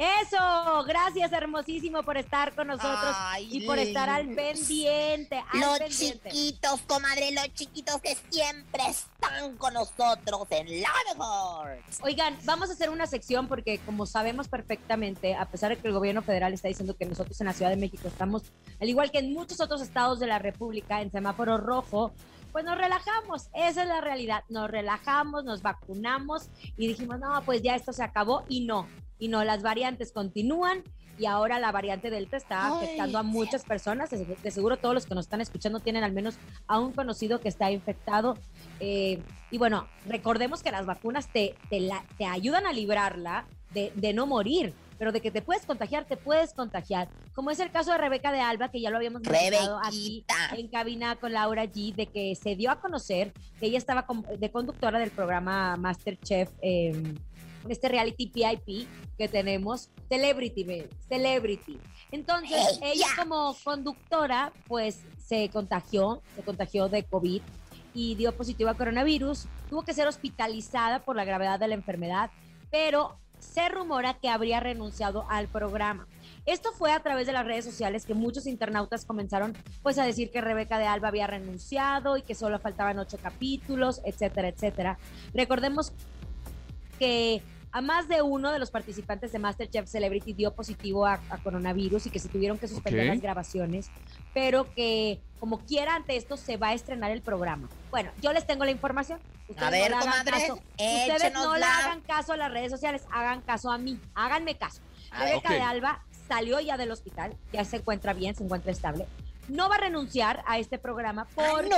Eso, 0.00 0.82
gracias 0.86 1.30
hermosísimo 1.30 2.02
por 2.02 2.16
estar 2.16 2.54
con 2.54 2.68
nosotros 2.68 3.14
y 3.38 3.66
por 3.66 3.78
estar 3.78 4.08
al 4.08 4.28
pendiente, 4.34 5.44
al 5.52 5.60
Los 5.60 5.78
pendiente. 5.78 6.30
chiquitos, 6.30 6.80
comadre, 6.86 7.32
los 7.32 7.52
chiquitos 7.52 8.00
que 8.00 8.16
siempre 8.30 8.82
están 8.88 9.58
con 9.58 9.74
nosotros 9.74 10.46
en 10.48 10.80
la 10.80 10.88
mejor. 11.14 11.76
Oigan, 12.02 12.34
vamos 12.44 12.70
a 12.70 12.72
hacer 12.72 12.88
una 12.88 13.06
sección 13.06 13.46
porque 13.46 13.78
como 13.80 14.06
sabemos 14.06 14.48
perfectamente, 14.48 15.34
a 15.34 15.44
pesar 15.44 15.68
de 15.68 15.76
que 15.76 15.88
el 15.88 15.92
gobierno 15.92 16.22
federal 16.22 16.54
está 16.54 16.68
diciendo 16.68 16.96
que 16.96 17.04
nosotros 17.04 17.38
en 17.42 17.48
la 17.48 17.52
Ciudad 17.52 17.70
de 17.70 17.76
México 17.76 18.08
estamos, 18.08 18.44
al 18.80 18.88
igual 18.88 19.10
que 19.10 19.18
en 19.18 19.34
muchos 19.34 19.60
otros 19.60 19.82
estados 19.82 20.18
de 20.18 20.28
la 20.28 20.38
República, 20.38 21.02
en 21.02 21.12
semáforo 21.12 21.58
rojo, 21.58 22.10
pues 22.52 22.64
nos 22.64 22.78
relajamos, 22.78 23.50
esa 23.52 23.82
es 23.82 23.88
la 23.88 24.00
realidad, 24.00 24.44
nos 24.48 24.70
relajamos, 24.70 25.44
nos 25.44 25.60
vacunamos 25.60 26.48
y 26.78 26.88
dijimos, 26.88 27.18
no, 27.20 27.42
pues 27.42 27.60
ya 27.60 27.74
esto 27.74 27.92
se 27.92 28.02
acabó 28.02 28.44
y 28.48 28.64
no, 28.64 28.88
y 29.20 29.28
no, 29.28 29.44
las 29.44 29.62
variantes 29.62 30.10
continúan 30.12 30.82
y 31.18 31.26
ahora 31.26 31.58
la 31.60 31.70
variante 31.70 32.08
Delta 32.08 32.38
está 32.38 32.68
afectando 32.78 33.18
a 33.18 33.22
muchas 33.22 33.62
personas, 33.64 34.08
de 34.10 34.50
seguro 34.50 34.78
todos 34.78 34.94
los 34.94 35.04
que 35.06 35.14
nos 35.14 35.26
están 35.26 35.42
escuchando 35.42 35.78
tienen 35.78 36.02
al 36.02 36.12
menos 36.12 36.36
a 36.66 36.78
un 36.80 36.92
conocido 36.92 37.40
que 37.40 37.48
está 37.50 37.70
infectado. 37.70 38.38
eh, 38.80 39.20
y 39.50 39.58
bueno, 39.58 39.86
recordemos 40.06 40.62
que 40.62 40.70
las 40.70 40.86
vacunas 40.86 41.28
te, 41.28 41.54
te, 41.68 41.80
la- 41.80 42.04
te 42.16 42.24
ayudan 42.24 42.66
a 42.66 42.72
librarla 42.72 43.46
de, 43.74 43.92
de 43.96 44.12
no 44.14 44.26
morir. 44.26 44.72
pero 44.98 45.12
de 45.12 45.22
que 45.22 45.30
te 45.30 45.40
puedes 45.40 45.64
contagiar, 45.64 46.04
te 46.04 46.18
puedes 46.18 46.52
contagiar. 46.52 47.08
Como 47.34 47.50
es 47.50 47.58
el 47.58 47.70
caso 47.70 47.90
de 47.90 47.96
Rebeca 47.96 48.32
de 48.32 48.40
Alba, 48.40 48.70
que 48.70 48.82
ya 48.82 48.90
lo 48.90 48.96
habíamos 48.98 49.22
mencionado 49.22 49.80
aquí 49.88 50.24
en 50.58 50.68
cabina 50.68 51.16
con 51.16 51.32
Laura 51.32 51.64
G, 51.64 51.94
de 51.94 52.04
que 52.06 52.34
se 52.34 52.54
dio 52.54 52.70
a 52.70 52.80
conocer 52.82 53.32
que 53.58 53.66
ella 53.66 53.78
estaba 53.78 54.06
de 54.38 54.50
conductora 54.50 54.98
del 54.98 55.10
programa 55.10 55.76
Masterchef. 55.78 56.50
Eh, 56.60 57.14
este 57.68 57.88
reality 57.88 58.30
VIP 58.32 58.88
que 59.18 59.28
tenemos, 59.28 59.90
Celebrity, 60.08 60.66
Celebrity. 61.08 61.78
Entonces, 62.10 62.78
¡Ella! 62.82 62.92
ella 62.92 63.06
como 63.16 63.56
conductora, 63.62 64.52
pues 64.66 65.00
se 65.18 65.48
contagió, 65.50 66.22
se 66.34 66.42
contagió 66.42 66.88
de 66.88 67.04
COVID 67.04 67.42
y 67.94 68.14
dio 68.14 68.32
positivo 68.32 68.70
a 68.70 68.74
coronavirus. 68.74 69.46
Tuvo 69.68 69.82
que 69.82 69.94
ser 69.94 70.08
hospitalizada 70.08 71.00
por 71.00 71.16
la 71.16 71.24
gravedad 71.24 71.60
de 71.60 71.68
la 71.68 71.74
enfermedad, 71.74 72.30
pero 72.70 73.18
se 73.38 73.68
rumora 73.68 74.14
que 74.14 74.28
habría 74.28 74.60
renunciado 74.60 75.24
al 75.28 75.48
programa. 75.48 76.06
Esto 76.46 76.72
fue 76.72 76.92
a 76.92 77.00
través 77.00 77.26
de 77.26 77.32
las 77.32 77.46
redes 77.46 77.64
sociales 77.64 78.06
que 78.06 78.14
muchos 78.14 78.46
internautas 78.46 79.04
comenzaron 79.04 79.56
pues 79.82 79.98
a 79.98 80.04
decir 80.04 80.30
que 80.30 80.40
Rebeca 80.40 80.78
de 80.78 80.86
Alba 80.86 81.08
había 81.08 81.26
renunciado 81.26 82.16
y 82.16 82.22
que 82.22 82.34
solo 82.34 82.58
faltaban 82.58 82.98
ocho 82.98 83.18
capítulos, 83.18 84.00
etcétera, 84.04 84.48
etcétera. 84.48 84.98
Recordemos 85.34 85.92
que 87.00 87.42
a 87.72 87.80
más 87.80 88.08
de 88.08 88.20
uno 88.20 88.52
de 88.52 88.58
los 88.58 88.70
participantes 88.70 89.32
de 89.32 89.38
MasterChef 89.38 89.88
Celebrity 89.88 90.34
dio 90.34 90.52
positivo 90.54 91.06
a, 91.06 91.20
a 91.30 91.38
coronavirus 91.38 92.06
y 92.06 92.10
que 92.10 92.18
se 92.18 92.28
tuvieron 92.28 92.58
que 92.58 92.68
suspender 92.68 93.06
las 93.06 93.20
grabaciones, 93.20 93.90
pero 94.34 94.72
que 94.74 95.20
como 95.38 95.60
quiera 95.60 95.94
ante 95.94 96.16
esto 96.16 96.36
se 96.36 96.56
va 96.56 96.68
a 96.68 96.74
estrenar 96.74 97.10
el 97.10 97.22
programa. 97.22 97.68
Bueno, 97.90 98.10
yo 98.20 98.32
les 98.32 98.46
tengo 98.46 98.64
la 98.64 98.70
información. 98.70 99.18
Ustedes 99.48 99.66
A 99.66 99.70
ver, 99.70 99.90
no 99.90 99.96
le 99.98 100.04
hagan 100.04 100.10
comadre, 100.10 100.30
caso. 100.30 100.54
Ustedes 100.54 101.32
no 101.32 101.56
le 101.56 101.64
hagan 101.64 102.00
caso 102.02 102.32
a 102.34 102.36
las 102.36 102.52
redes 102.52 102.70
sociales, 102.70 103.02
hagan 103.10 103.40
caso 103.40 103.70
a 103.70 103.78
mí, 103.78 103.98
háganme 104.14 104.56
caso. 104.56 104.80
Rebeca 105.18 105.54
de 105.54 105.60
Alba 105.62 106.04
salió 106.28 106.60
ya 106.60 106.76
del 106.76 106.90
hospital, 106.90 107.36
ya 107.52 107.64
se 107.64 107.78
encuentra 107.78 108.12
bien, 108.12 108.34
se 108.34 108.44
encuentra 108.44 108.70
estable. 108.70 109.06
No 109.48 109.68
va 109.68 109.76
a 109.76 109.78
renunciar 109.78 110.44
a 110.46 110.58
este 110.58 110.78
programa 110.78 111.26
porque 111.34 111.70
no. 111.70 111.76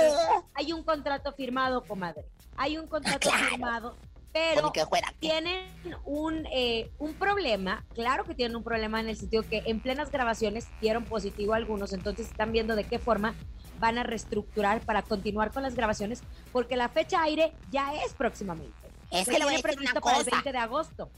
hay 0.53 0.73
un 0.73 0.83
contrato 0.83 1.31
firmado, 1.31 1.83
comadre. 1.83 2.25
Hay 2.57 2.77
un 2.77 2.87
contrato 2.87 3.31
firmado, 3.31 3.95
pero 4.33 4.71
tienen 5.19 5.63
un, 6.05 6.47
eh, 6.51 6.89
un 6.97 7.13
problema, 7.13 7.85
claro 7.93 8.25
que 8.25 8.33
tienen 8.33 8.55
un 8.55 8.63
problema 8.63 8.99
en 8.99 9.07
el 9.07 9.15
sentido 9.15 9.43
que 9.43 9.61
en 9.65 9.79
plenas 9.79 10.11
grabaciones 10.11 10.67
dieron 10.81 11.05
positivo 11.05 11.53
a 11.53 11.57
algunos, 11.57 11.93
entonces 11.93 12.27
están 12.27 12.51
viendo 12.51 12.75
de 12.75 12.83
qué 12.83 12.97
forma 12.97 13.35
van 13.79 13.97
a 13.99 14.03
reestructurar 14.03 14.81
para 14.81 15.03
continuar 15.03 15.51
con 15.51 15.61
las 15.61 15.75
grabaciones, 15.75 16.23
porque 16.51 16.75
la 16.75 16.89
fecha 16.89 17.21
aire 17.21 17.53
ya 17.71 17.93
es 18.03 18.13
próximamente. 18.13 18.73
Es 19.11 19.25
Se 19.25 19.31
que 19.31 19.37
le 19.37 19.45
voy 19.45 19.53
a 19.53 19.57
decir 19.57 19.65
una 19.65 19.73
previsto 19.75 20.01
para 20.01 20.17
el 20.17 20.23
cosa. 20.23 20.35
20 20.37 20.51
de 20.51 20.57
agosto. 20.57 21.11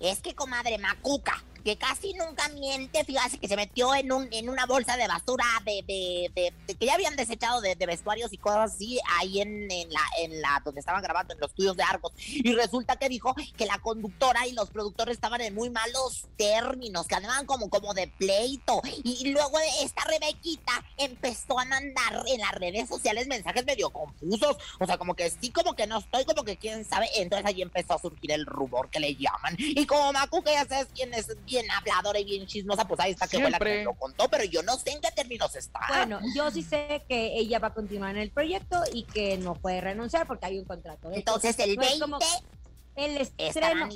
Es 0.00 0.20
que, 0.20 0.34
comadre 0.34 0.78
Macuca, 0.78 1.42
que 1.66 1.76
casi 1.76 2.14
nunca 2.14 2.48
miente, 2.50 3.02
fíjate 3.02 3.38
que 3.38 3.48
se 3.48 3.56
metió 3.56 3.92
en 3.92 4.12
un 4.12 4.28
en 4.30 4.48
una 4.48 4.66
bolsa 4.66 4.96
de 4.96 5.08
basura 5.08 5.44
que 5.64 6.30
ya 6.78 6.94
habían 6.94 7.16
desechado 7.16 7.60
de, 7.60 7.74
vestuarios 7.74 8.32
y 8.32 8.38
cosas 8.38 8.72
así 8.72 9.00
ahí 9.18 9.40
en, 9.40 9.68
la 10.40 10.62
donde 10.64 10.78
estaban 10.78 11.02
grabando 11.02 11.34
en 11.34 11.40
los 11.40 11.50
estudios 11.50 11.76
de 11.76 11.82
Argos. 11.82 12.12
Y 12.18 12.52
resulta 12.52 12.94
que 12.96 13.08
dijo 13.08 13.34
que 13.56 13.66
la 13.66 13.78
conductora 13.78 14.46
y 14.46 14.52
los 14.52 14.70
productores 14.70 15.14
estaban 15.14 15.40
en 15.40 15.56
muy 15.56 15.68
malos 15.68 16.26
términos, 16.36 17.08
que 17.08 17.16
andaban 17.16 17.46
como 17.46 17.68
de 17.94 18.06
pleito. 18.16 18.80
Y, 19.02 19.30
luego 19.30 19.58
esta 19.82 20.04
Rebequita 20.04 20.84
empezó 20.96 21.58
a 21.58 21.64
mandar 21.64 22.22
en 22.28 22.40
las 22.40 22.52
redes 22.52 22.88
sociales 22.88 23.26
mensajes 23.26 23.66
medio 23.66 23.90
confusos, 23.90 24.56
o 24.78 24.86
sea, 24.86 24.98
como 24.98 25.14
que 25.14 25.30
sí, 25.30 25.50
como 25.50 25.74
que 25.74 25.88
no 25.88 25.98
estoy, 25.98 26.24
como 26.24 26.44
que 26.44 26.56
quién 26.56 26.84
sabe, 26.84 27.08
entonces 27.16 27.44
ahí 27.44 27.62
empezó 27.62 27.94
a 27.94 27.98
surgir 27.98 28.30
el 28.30 28.46
rumor 28.46 28.88
que 28.88 29.00
le 29.00 29.16
llaman. 29.16 29.56
Y 29.58 29.84
como 29.86 30.12
Macuca 30.12 30.52
ya 30.52 30.64
sabes 30.64 30.86
quién 30.94 31.12
es 31.12 31.26
bien 31.60 31.70
habladora 31.70 32.18
y 32.18 32.24
bien 32.24 32.46
chismosa, 32.46 32.86
pues 32.86 33.00
ahí 33.00 33.12
está 33.12 33.26
que 33.26 33.40
fue 33.40 33.50
la 33.50 33.58
que 33.58 33.84
lo 33.84 33.94
contó, 33.94 34.28
pero 34.28 34.44
yo 34.44 34.62
no 34.62 34.76
sé 34.76 34.90
en 34.90 35.00
qué 35.00 35.10
términos 35.10 35.54
está. 35.56 35.80
Bueno, 35.88 36.20
yo 36.34 36.50
sí 36.50 36.62
sé 36.62 37.02
que 37.08 37.38
ella 37.38 37.58
va 37.58 37.68
a 37.68 37.74
continuar 37.74 38.10
en 38.10 38.22
el 38.22 38.30
proyecto 38.30 38.82
y 38.92 39.04
que 39.04 39.38
no 39.38 39.54
puede 39.54 39.80
renunciar 39.80 40.26
porque 40.26 40.46
hay 40.46 40.58
un 40.58 40.64
contrato. 40.64 41.10
Entonces, 41.12 41.58
el 41.58 41.76
no 41.76 41.82
es 41.82 42.00
como 42.00 42.18
20 42.18 42.56
el 42.96 43.18
estreno. 43.38 43.88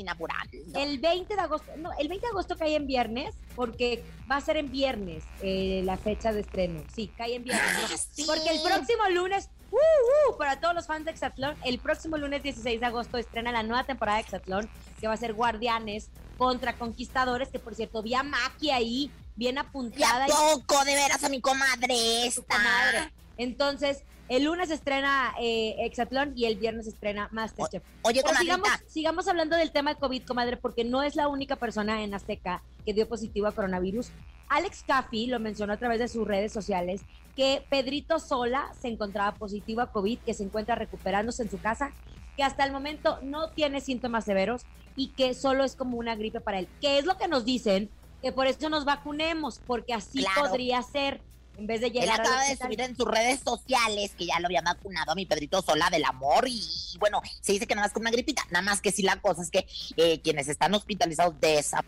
El 0.75 0.99
20 0.99 1.35
de 1.35 1.41
agosto, 1.41 1.73
no, 1.79 1.91
el 1.99 2.09
20 2.09 2.27
de 2.27 2.31
agosto 2.31 2.57
cae 2.57 2.77
en 2.77 2.87
viernes, 2.87 3.35
porque 3.57 4.05
va 4.31 4.37
a 4.37 4.41
ser 4.41 4.59
en 4.59 4.71
viernes 4.71 5.25
eh, 5.43 5.83
la 5.85 5.97
fecha 5.97 6.33
de 6.33 6.41
estreno. 6.41 6.83
Sí, 6.95 7.11
cae 7.17 7.37
en 7.37 7.45
viernes. 7.45 7.67
Ah, 7.67 7.89
¿no? 8.19 8.27
Porque 8.27 8.51
el 8.51 8.63
próximo 8.63 9.09
lunes, 9.11 9.49
¡uh, 9.71 9.77
uh! 9.77 10.37
para 10.37 10.61
todos 10.61 10.75
los 10.75 10.87
fans 10.87 11.05
de 11.05 11.11
Exatlón, 11.11 11.57
el 11.65 11.79
próximo 11.79 12.17
lunes 12.17 12.43
16 12.43 12.81
de 12.81 12.87
agosto 12.87 13.19
estrena 13.19 13.53
la 13.53 13.63
nueva 13.63 13.85
temporada 13.85 14.19
de 14.19 14.25
Exatlón, 14.25 14.69
que 15.01 15.07
va 15.07 15.15
a 15.15 15.17
ser 15.17 15.35
Guardianes 15.35 16.11
contra 16.39 16.75
Conquistadores, 16.75 17.49
que 17.49 17.59
por 17.59 17.75
cierto, 17.75 18.03
vi 18.03 18.15
a 18.15 18.23
Maki 18.23 18.71
ahí, 18.71 19.11
bien 19.37 19.59
apuntada. 19.59 20.27
¿Y 20.29 20.31
a 20.31 20.35
poco, 20.35 20.85
de 20.85 20.95
veras, 20.95 21.23
a 21.25 21.29
mi 21.29 21.41
comadre 21.41 22.27
esta? 22.27 22.43
comadre. 22.43 23.13
Entonces, 23.37 24.03
el 24.31 24.45
lunes 24.45 24.71
estrena 24.71 25.35
eh, 25.41 25.75
Exatlón 25.81 26.33
y 26.37 26.45
el 26.45 26.57
viernes 26.57 26.87
estrena 26.87 27.29
Masterchef. 27.33 27.83
oye, 28.03 28.23
Pero 28.25 28.39
sigamos, 28.39 28.69
sigamos 28.87 29.29
hablando 29.29 29.57
del 29.57 29.73
tema 29.73 29.95
de 29.95 30.01
COVID, 30.01 30.25
comadre, 30.25 30.57
porque 30.57 30.85
no 30.85 31.03
es 31.03 31.17
la 31.17 31.27
única 31.27 31.57
persona 31.57 32.05
en 32.05 32.15
Azteca 32.15 32.63
que 32.85 32.95
dio 32.95 33.09
positivo 33.09 33.49
a 33.49 33.53
coronavirus. 33.53 34.11
Alex 34.51 34.83
Caffi 34.87 35.27
lo 35.29 35.39
mencionó 35.41 35.73
a 35.73 35.77
través 35.79 35.99
de 36.01 36.09
sus 36.09 36.27
redes 36.27 36.53
sociales 36.53 37.01
que 37.37 37.65
Pedrito 37.71 38.19
Sola 38.19 38.71
se 38.79 38.89
encontraba 38.89 39.33
positivo 39.37 39.81
a 39.81 39.91
COVID, 39.93 40.19
que 40.19 40.35
se 40.35 40.43
encuentra 40.43 40.75
recuperándose 40.75 41.43
en 41.45 41.51
su 41.51 41.59
casa, 41.61 41.93
que 42.37 42.43
hasta 42.43 42.65
el 42.65 42.73
momento 42.73 43.19
no 43.23 43.51
tiene 43.51 43.81
síntomas 43.81 44.25
severos 44.25 44.63
y 44.97 45.09
que 45.11 45.35
solo 45.35 45.65
es 45.65 45.77
como 45.77 45.97
una 45.97 46.17
gripe 46.17 46.41
para 46.41 46.59
él. 46.59 46.69
Que 46.81 46.99
es 46.99 47.05
lo 47.07 47.17
que 47.17 47.29
nos 47.29 47.45
dicen, 47.45 47.89
que 48.21 48.33
por 48.33 48.47
eso 48.49 48.69
nos 48.69 48.85
vacunemos, 48.85 49.61
porque 49.67 49.95
así 49.95 50.19
Claro. 50.19 50.43
podría 50.49 50.83
ser, 50.83 51.21
en 51.57 51.67
vez 51.69 51.81
de 51.81 51.87
Él 51.87 51.93
llegar 51.95 52.21
al 52.21 52.27
acaba 52.27 52.43
de 52.43 52.53
hospital. 52.53 52.67
subir 52.67 52.81
en 52.81 52.97
sus 52.97 53.07
redes 53.07 53.41
sociales 53.45 54.13
que 54.19 54.27
ya 54.27 54.41
lo 54.41 54.47
había 54.47 54.63
vacunado 54.63 55.13
a 55.13 55.15
mi 55.15 55.27
Pedrito 55.27 55.63
Sola 55.63 55.89
del 55.91 56.05
amor 56.05 56.49
y, 56.49 56.61
y 56.95 56.99
bueno, 56.99 57.23
se 57.41 57.53
dice 57.53 57.67
que 57.67 57.75
nada 57.77 57.87
más 57.87 57.93
con 57.93 58.03
una 58.03 58.11
gripita, 58.11 58.43
nada 58.51 58.63
más 58.65 58.81
que 58.81 58.91
sí 58.91 59.03
la 59.03 59.17
cosa 59.21 59.43
es 59.43 59.51
que 59.51 59.67
eh, 59.97 60.21
quienes 60.21 60.49
están 60.49 60.75
hospitalizados 60.75 61.39
de 61.41 61.59
esa 61.61 61.85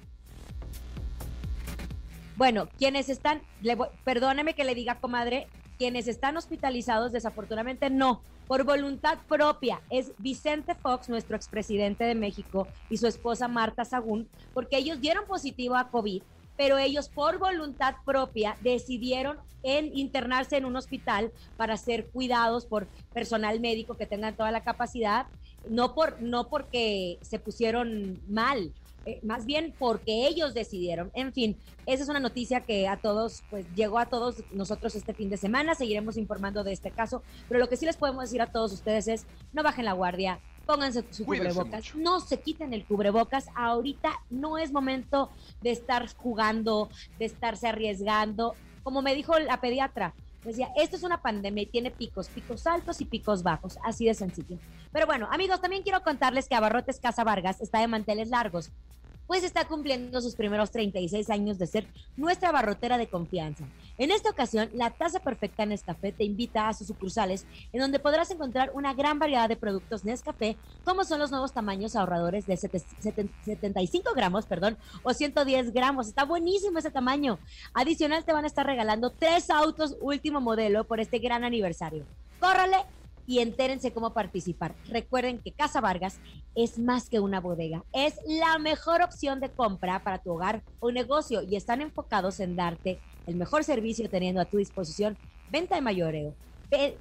Bueno, 2.35 2.69
quienes 2.79 3.09
están, 3.09 3.43
le 3.61 3.77
perdóneme 4.05 4.55
que 4.55 4.65
le 4.65 4.75
diga, 4.75 5.01
comadre, 5.01 5.51
quienes 5.79 6.09
están 6.09 6.37
hospitalizados, 6.37 7.13
desafortunadamente 7.13 7.91
no, 7.91 8.25
por 8.47 8.65
voluntad 8.65 9.19
propia. 9.29 9.83
Es 9.91 10.13
Vicente 10.19 10.75
Fox, 10.75 11.09
nuestro 11.09 11.37
expresidente 11.37 12.05
de 12.05 12.15
México, 12.15 12.69
y 12.89 12.97
su 12.97 13.07
esposa 13.07 13.49
Marta 13.49 13.85
Sagún, 13.85 14.31
porque 14.53 14.79
ellos 14.79 15.01
dieron 15.01 15.27
positivo 15.27 15.77
a 15.77 15.91
COVID, 15.91 16.23
pero 16.57 16.79
ellos 16.79 17.09
por 17.09 17.39
voluntad 17.39 17.97
propia 18.05 18.57
decidieron 18.61 19.39
en 19.63 19.97
internarse 19.97 20.57
en 20.57 20.65
un 20.65 20.77
hospital 20.77 21.33
para 21.57 21.77
ser 21.77 22.11
cuidados 22.11 22.67
por 22.67 22.91
personal 23.13 23.61
médico 23.61 23.97
que 23.97 24.07
tengan 24.07 24.37
toda 24.37 24.51
la 24.51 24.65
capacidad, 24.65 25.27
no 25.69 25.95
por 25.95 26.21
no 26.21 26.49
porque 26.49 27.19
se 27.23 27.39
pusieron 27.39 28.21
mal, 28.29 28.75
eh, 29.05 29.21
más 29.23 29.47
bien 29.47 29.75
porque 29.79 30.27
ellos 30.27 30.55
decidieron. 30.55 31.11
En 31.15 31.33
fin, 31.33 31.57
esa 31.87 32.05
es 32.05 32.09
una 32.09 32.21
noticia 32.21 32.61
que 32.61 32.87
a 32.89 32.97
todos, 32.97 33.43
pues 33.51 33.67
llegó 33.75 33.99
a 33.99 34.07
todos 34.07 34.45
nosotros 34.53 34.95
este 34.95 35.15
fin 35.15 35.29
de 35.31 35.37
semana. 35.37 35.75
Seguiremos 35.75 36.17
informando 36.17 36.63
de 36.65 36.73
este 36.73 36.91
caso, 36.91 37.23
pero 37.49 37.61
lo 37.61 37.69
que 37.69 37.77
sí 37.77 37.87
les 37.87 37.97
podemos 37.97 38.25
decir 38.25 38.41
a 38.41 38.53
todos 38.53 38.73
ustedes 38.73 39.09
es: 39.09 39.27
no 39.53 39.63
bajen 39.63 39.85
la 39.85 39.93
guardia, 39.93 40.41
pónganse 40.67 41.05
su 41.11 41.25
Cuídense 41.25 41.55
cubrebocas, 41.55 41.95
no 41.97 42.21
se 42.21 42.41
quiten 42.41 42.73
el 42.73 42.85
cubrebocas. 42.85 43.47
Ahorita 43.57 44.13
no 44.31 44.59
es 44.59 44.73
momento 44.73 45.31
de 45.63 45.73
estar 45.73 46.07
jugando, 46.17 46.89
de 47.19 47.25
estarse 47.25 47.69
arriesgando. 47.69 48.55
Como 48.85 49.03
me 49.03 49.15
dijo 49.15 49.39
la 49.39 49.61
pediatra, 49.61 50.15
decía, 50.45 50.71
esto 50.77 50.97
es 50.97 51.03
una 51.03 51.23
pandemia 51.23 51.63
y 51.63 51.67
tiene 51.67 51.91
picos, 51.91 52.29
picos 52.29 52.67
altos 52.67 53.01
y 53.01 53.05
picos 53.05 53.43
bajos, 53.43 53.79
así 53.85 54.07
de 54.07 54.15
sencillo. 54.15 54.59
Pero 54.93 55.07
bueno, 55.07 55.29
amigos, 55.31 55.61
también 55.61 55.83
quiero 55.83 56.03
contarles 56.03 56.49
que 56.49 56.55
Abarrotes 56.55 56.99
Casa 56.99 57.25
Vargas 57.25 57.61
está 57.61 57.81
de 57.81 57.89
manteles 57.89 58.29
largos 58.29 58.71
pues 59.33 59.45
está 59.45 59.65
cumpliendo 59.65 60.21
sus 60.21 60.37
primeros 60.37 60.71
36 60.71 61.31
años 61.31 61.57
de 61.59 61.67
ser 61.67 61.89
nuestra 62.17 62.53
barrotera 62.53 62.99
de 62.99 63.09
confianza. 63.09 63.65
En 63.97 64.11
esta 64.11 64.29
ocasión, 64.29 64.69
la 64.75 64.91
Taza 64.91 65.21
Perfecta 65.21 65.65
Nescafé 65.65 66.13
te 66.13 66.25
invita 66.25 66.69
a 66.69 66.75
sus 66.75 66.89
sucursales, 66.89 67.47
en 67.73 67.81
donde 67.81 67.99
podrás 67.99 68.31
encontrar 68.31 68.73
una 68.75 68.93
gran 68.93 69.19
variedad 69.19 69.49
de 69.49 69.57
productos 69.57 70.05
Nescafé, 70.05 70.59
como 70.85 71.05
son 71.05 71.19
los 71.19 71.31
nuevos 71.31 71.55
tamaños 71.55 71.97
ahorradores 71.97 72.45
de 72.45 72.59
sete- 72.59 72.85
seten- 73.01 73.33
75 73.43 74.13
gramos, 74.15 74.45
perdón, 74.45 74.77
o 75.03 75.15
110 75.15 75.73
gramos. 75.73 76.09
Está 76.09 76.27
buenísimo 76.27 76.79
ese 76.79 76.91
tamaño. 76.91 77.39
Adicional, 77.73 78.27
te 78.27 78.35
van 78.35 78.45
a 78.45 78.49
estar 78.49 78.67
regalando 78.67 79.15
tres 79.19 79.49
autos 79.49 79.97
último 80.03 80.43
modelo 80.43 80.87
por 80.87 81.01
este 81.01 81.21
gran 81.21 81.43
aniversario. 81.43 82.07
Córrale 82.39 82.77
y 83.27 83.41
entérense 83.41 83.93
cómo 83.93 84.15
participar. 84.15 84.77
Recuerden 84.89 85.41
que 85.41 85.53
Casa 85.53 85.81
Vargas 85.81 86.21
es 86.55 86.79
más 86.79 87.09
que 87.09 87.21
una 87.21 87.41
bodega, 87.41 87.85
es 87.93 88.15
la 88.27 88.59
mejor 88.59 89.03
opción 89.03 89.41
de 89.41 89.51
compra 89.51 90.03
para 90.03 90.19
tu 90.19 90.33
hogar 90.33 90.63
o 90.81 90.91
negocio 90.91 91.43
y 91.43 91.57
están 91.57 91.81
enfocados 91.81 92.41
en 92.41 92.57
darte 92.57 93.01
el 93.27 93.37
mejor 93.37 93.65
servicio 93.65 94.09
teniendo 94.11 94.41
a 94.41 94.47
tu 94.47 94.57
disposición 94.57 95.17
venta 95.51 95.75
de 95.75 95.81
mayoreo, 95.83 96.35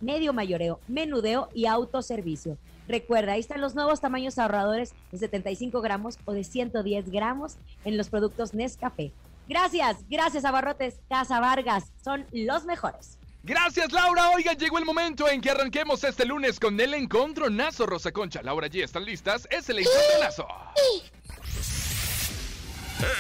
medio 0.02 0.34
mayoreo, 0.34 0.82
menudeo 0.88 1.50
y 1.54 1.66
autoservicio. 1.66 2.58
Recuerda, 2.88 3.34
ahí 3.34 3.40
están 3.40 3.62
los 3.62 3.76
nuevos 3.76 4.02
tamaños 4.02 4.38
ahorradores 4.38 4.96
de 5.12 5.18
75 5.18 5.82
gramos 5.82 6.20
o 6.26 6.34
de 6.34 6.44
110 6.44 7.10
gramos 7.10 7.58
en 7.86 7.98
los 7.98 8.10
productos 8.10 8.54
Nescafé. 8.54 9.14
Gracias, 9.48 10.06
gracias 10.10 10.46
Abarrotes, 10.46 11.02
Casa 11.10 11.40
Vargas, 11.40 11.94
son 12.04 12.26
los 12.32 12.66
mejores. 12.66 13.21
Gracias, 13.44 13.92
Laura. 13.92 14.30
Oigan, 14.30 14.58
llegó 14.58 14.78
el 14.78 14.86
momento 14.86 15.28
en 15.28 15.42
que 15.42 15.50
arranquemos 15.50 16.04
este 16.04 16.26
lunes 16.26 16.60
con 16.60 16.80
el 16.80 16.94
encontronazo, 16.94 17.86
Rosa 17.88 18.12
Concha. 18.12 18.42
Laura 18.44 18.68
G, 18.68 18.84
¿están 18.84 19.04
listas? 19.04 19.48
Es 19.50 19.68
el 19.70 19.80
encontronazo. 19.80 20.48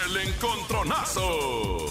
El 0.06 0.18
encontronazo. 0.18 1.88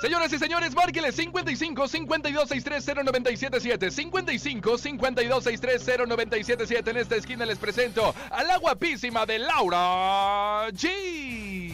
Señoras 0.00 0.32
y 0.32 0.38
señores, 0.38 0.74
márqueles 0.74 1.14
55 1.14 1.88
52 1.88 2.48
630 2.48 3.02
977 3.04 3.90
55 3.90 4.78
52 4.78 5.44
630 5.44 6.06
977 6.06 6.90
En 6.90 6.96
esta 6.96 7.16
esquina 7.16 7.46
les 7.46 7.58
presento 7.58 8.14
a 8.30 8.42
la 8.42 8.58
guapísima 8.58 9.24
de 9.24 9.38
Laura 9.38 10.68
G. 10.72 11.72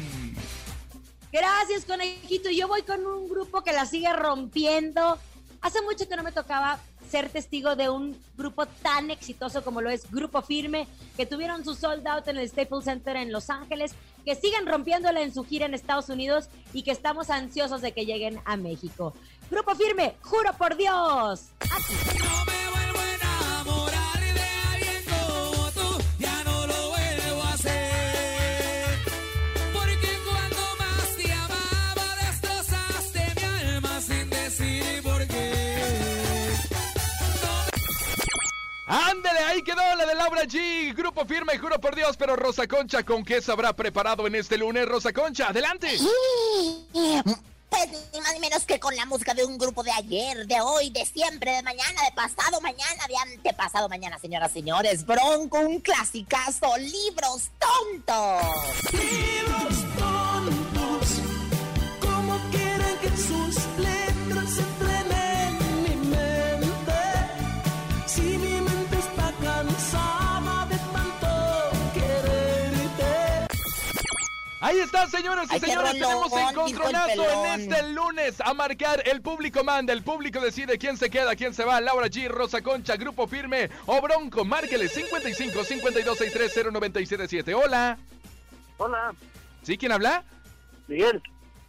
Gracias, 1.32 1.86
conejito. 1.86 2.50
Yo 2.50 2.68
voy 2.68 2.82
con 2.82 3.06
un 3.06 3.26
grupo 3.26 3.62
que 3.62 3.72
la 3.72 3.86
sigue 3.86 4.12
rompiendo. 4.12 5.18
Hace 5.62 5.80
mucho 5.80 6.06
que 6.06 6.14
no 6.14 6.22
me 6.22 6.30
tocaba 6.30 6.78
ser 7.10 7.30
testigo 7.30 7.74
de 7.74 7.88
un 7.88 8.16
grupo 8.36 8.66
tan 8.66 9.10
exitoso 9.10 9.64
como 9.64 9.80
lo 9.80 9.90
es 9.90 10.10
Grupo 10.10 10.42
Firme, 10.42 10.88
que 11.16 11.26
tuvieron 11.26 11.64
su 11.64 11.74
sold 11.74 12.06
out 12.06 12.28
en 12.28 12.36
el 12.36 12.48
Staples 12.48 12.84
Center 12.84 13.16
en 13.16 13.32
Los 13.32 13.48
Ángeles, 13.48 13.92
que 14.24 14.34
siguen 14.34 14.66
rompiéndola 14.66 15.22
en 15.22 15.32
su 15.32 15.44
gira 15.44 15.66
en 15.66 15.74
Estados 15.74 16.08
Unidos 16.08 16.48
y 16.72 16.82
que 16.82 16.90
estamos 16.90 17.30
ansiosos 17.30 17.80
de 17.80 17.92
que 17.92 18.06
lleguen 18.06 18.40
a 18.44 18.56
México. 18.56 19.14
Grupo 19.50 19.74
Firme, 19.74 20.16
juro 20.22 20.52
por 20.54 20.76
Dios. 20.76 21.48
Aquí. 21.60 22.61
Ándele, 38.92 39.38
ahí 39.38 39.62
quedó 39.62 39.80
la 39.96 40.04
de 40.04 40.14
Laura 40.14 40.42
G. 40.42 40.94
Grupo 40.94 41.24
firme, 41.24 41.56
juro 41.56 41.80
por 41.80 41.96
Dios. 41.96 42.14
Pero 42.18 42.36
Rosa 42.36 42.66
Concha, 42.66 43.02
¿con 43.02 43.24
qué 43.24 43.40
se 43.40 43.50
habrá 43.50 43.72
preparado 43.72 44.26
en 44.26 44.34
este 44.34 44.58
lunes? 44.58 44.86
Rosa 44.86 45.14
Concha, 45.14 45.48
adelante. 45.48 45.96
Pues 46.92 47.88
ni 48.12 48.20
más 48.20 48.34
ni 48.34 48.40
menos 48.40 48.66
que 48.66 48.78
con 48.78 48.94
la 48.94 49.06
música 49.06 49.32
de 49.32 49.46
un 49.46 49.56
grupo 49.56 49.82
de 49.82 49.92
ayer, 49.92 50.46
de 50.46 50.60
hoy, 50.60 50.90
de 50.90 51.06
siempre, 51.06 51.52
de 51.52 51.62
mañana, 51.62 52.02
de 52.02 52.12
pasado 52.14 52.60
mañana, 52.60 53.06
de 53.08 53.16
antepasado 53.16 53.88
mañana, 53.88 54.18
señoras 54.18 54.50
y 54.50 54.54
señores. 54.60 55.06
Bronco, 55.06 55.58
un 55.60 55.80
clasicazo, 55.80 56.76
libros 56.76 57.50
tontos. 57.58 58.42
Libros 58.92 59.84
tontos, 59.98 60.31
Ahí 74.64 74.78
está, 74.78 75.08
señoras 75.08 75.48
y 75.50 75.54
Ay, 75.54 75.60
señores. 75.60 76.00
rolón, 76.00 76.30
Tenemos 76.30 76.50
encontronazo 76.52 77.44
en 77.46 77.60
este 77.60 77.88
lunes 77.90 78.40
a 78.40 78.54
marcar. 78.54 79.02
El 79.08 79.20
público 79.20 79.64
manda, 79.64 79.92
el 79.92 80.04
público 80.04 80.38
decide 80.40 80.78
quién 80.78 80.96
se 80.96 81.10
queda, 81.10 81.34
quién 81.34 81.52
se 81.52 81.64
va. 81.64 81.80
Laura 81.80 82.06
G, 82.06 82.28
Rosa 82.28 82.62
Concha, 82.62 82.94
Grupo 82.96 83.26
Firme 83.26 83.70
o 83.86 84.00
Bronco. 84.00 84.44
Márquele 84.44 84.86
55 84.88 85.64
52 85.64 86.16
630 86.16 86.70
977 86.70 87.54
Hola. 87.54 87.98
Hola, 88.78 89.12
¿Sí? 89.64 89.76
¿Quién 89.76 89.90
habla? 89.90 90.22
Miguel, 90.86 91.20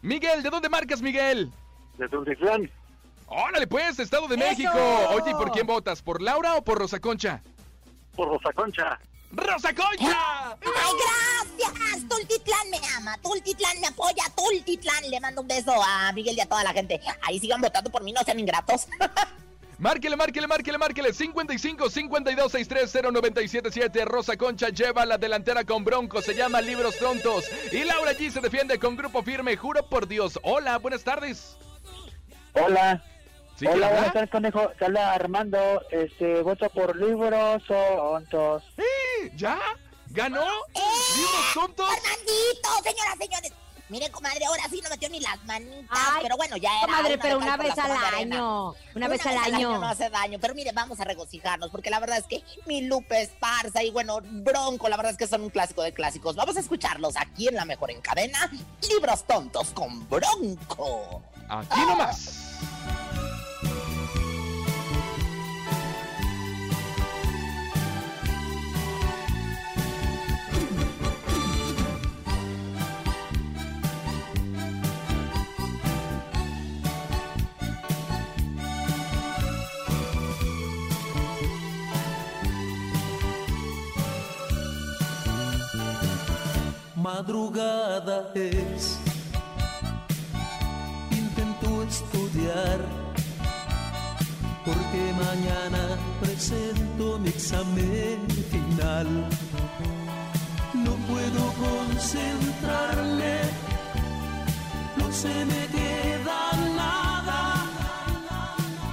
Miguel, 0.03 0.43
¿de 0.43 0.49
dónde 0.51 0.69
marcas, 0.69 1.01
Miguel? 1.01 1.51
de 1.97 2.07
Tultitlán. 2.09 2.69
Órale, 3.25 3.65
pues, 3.65 3.97
Estado 3.99 4.27
de 4.27 4.35
¡Eso! 4.35 4.45
México. 4.45 4.77
Oye, 5.11 5.31
¿y 5.31 5.33
por 5.33 5.51
quién 5.51 5.65
votas? 5.65 6.03
¿Por 6.03 6.21
Laura 6.21 6.55
o 6.55 6.63
por 6.63 6.77
Rosa 6.77 6.99
Concha? 6.99 7.41
Por 8.15 8.27
Rosa 8.27 8.51
Concha. 8.53 8.99
¡Rosa 9.33 9.73
Concha! 9.73 10.51
¡Ay, 10.61 10.93
gracias! 11.57 12.07
Tultitlán 12.07 12.69
me 12.69 12.79
ama, 12.95 13.17
Tultitlán 13.17 13.79
me 13.81 13.87
apoya, 13.87 14.23
Tultitlán. 14.35 15.09
Le 15.09 15.19
mando 15.19 15.41
un 15.41 15.47
beso 15.47 15.73
a 15.83 16.11
Miguel 16.13 16.37
y 16.37 16.41
a 16.41 16.45
toda 16.45 16.63
la 16.63 16.73
gente. 16.73 17.01
Ahí 17.21 17.39
sigan 17.39 17.59
votando 17.59 17.89
por 17.89 18.03
mí, 18.03 18.11
no 18.11 18.21
sean 18.23 18.39
ingratos. 18.39 18.87
Márquele, 19.79 20.15
márquele, 20.15 20.47
márquele, 20.47 20.77
márquele. 20.77 21.13
55 21.13 21.89
52 21.89 22.51
630 22.51 23.11
977 23.11 24.05
Rosa 24.05 24.37
Concha 24.37 24.69
lleva 24.69 25.05
la 25.05 25.17
delantera 25.17 25.65
con 25.65 25.83
Bronco. 25.83 26.21
Se 26.21 26.35
llama 26.35 26.61
Libros 26.61 26.97
Tontos. 26.99 27.45
Y 27.71 27.83
Laura 27.83 28.13
G 28.13 28.29
se 28.31 28.39
defiende 28.39 28.79
con 28.79 28.95
Grupo 28.95 29.23
Firme. 29.23 29.57
Juro 29.57 29.85
por 29.89 30.07
Dios. 30.07 30.39
Hola, 30.43 30.77
buenas 30.77 31.03
tardes. 31.03 31.57
Hola. 32.53 33.03
¿Sí, 33.63 33.69
Hola, 33.69 33.87
buenas 33.91 34.11
tardes, 34.11 34.29
conejo. 34.29 34.69
Te 34.77 34.83
habla 34.83 35.13
Armando. 35.13 35.57
Este, 35.89 36.41
voto 36.41 36.67
por 36.69 36.97
libros 36.97 37.63
tontos. 37.65 38.61
¿Ya? 39.37 39.57
¿Ganó? 40.09 40.43
¿Libros 41.15 41.53
tontos? 41.53 41.85
¡Armandito, 41.89 42.69
señoras, 42.83 43.17
señores! 43.17 43.53
Mire, 43.87 44.11
comadre, 44.11 44.43
ahora 44.45 44.63
sí 44.69 44.81
no 44.83 44.89
metió 44.89 45.07
ni 45.07 45.21
las 45.21 45.41
manitas. 45.45 45.85
Ay, 45.91 46.23
pero 46.23 46.35
bueno, 46.35 46.57
ya 46.57 46.71
era. 46.79 46.87
comadre, 46.87 47.13
una 47.13 47.23
pero 47.23 47.37
una 47.37 47.55
vez 47.55 47.77
al 47.77 47.91
año, 48.15 48.75
una 48.95 49.07
vez 49.07 49.25
al 49.25 49.37
al 49.37 49.53
año. 49.53 49.77
no 49.79 49.87
hace 49.87 50.09
daño. 50.09 50.39
Pero 50.41 50.55
mire, 50.55 50.73
vamos 50.73 50.99
a 50.99 51.05
regocijarnos, 51.05 51.69
porque 51.69 51.89
la 51.89 52.01
verdad 52.01 52.17
es 52.17 52.25
que 52.25 52.43
mi 52.65 52.81
Lupe 52.81 53.21
Esparza 53.21 53.81
y 53.81 53.91
bueno, 53.91 54.19
Bronco, 54.21 54.89
la 54.89 54.97
verdad 54.97 55.13
es 55.13 55.17
que 55.17 55.27
son 55.27 55.41
un 55.41 55.49
clásico 55.49 55.83
de 55.83 55.93
clásicos. 55.93 56.35
Vamos 56.35 56.57
a 56.57 56.59
escucharlos 56.59 57.15
aquí 57.15 57.47
en 57.47 57.55
La 57.55 57.63
Mejor 57.63 57.91
en 57.91 58.01
Cadena. 58.01 58.51
Libros 58.89 59.23
tontos 59.25 59.69
con 59.69 60.09
Bronco. 60.09 61.21
Aquí 61.47 61.79
nomás. 61.87 62.59
Madrugada 87.03 88.31
es, 88.33 88.97
intento 91.11 91.83
estudiar, 91.83 92.79
porque 94.63 95.01
mañana 95.25 95.97
presento 96.21 97.19
mi 97.19 97.27
examen 97.27 98.25
final. 98.49 99.07
No 100.73 100.93
puedo 101.11 101.41
concentrarme, 101.67 103.35
no 104.95 105.11
se 105.11 105.43
me 105.43 105.67
queda 105.75 106.39
nada, 106.77 107.65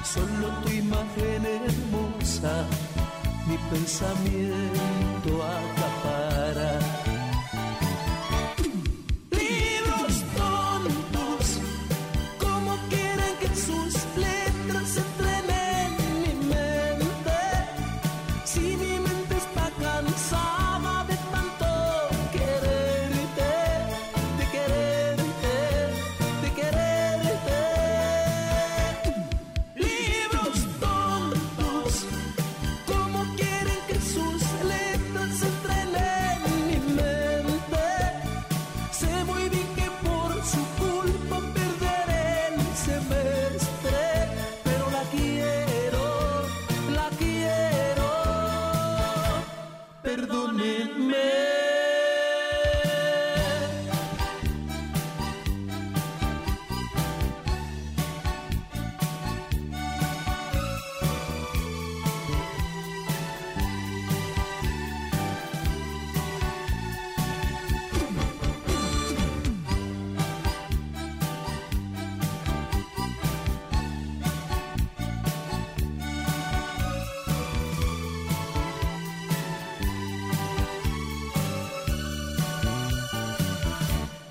solo 0.02 0.48
tu 0.64 0.68
imagen 0.68 1.46
hermosa, 1.46 2.66
mi 3.46 3.56
pensamiento. 3.70 5.44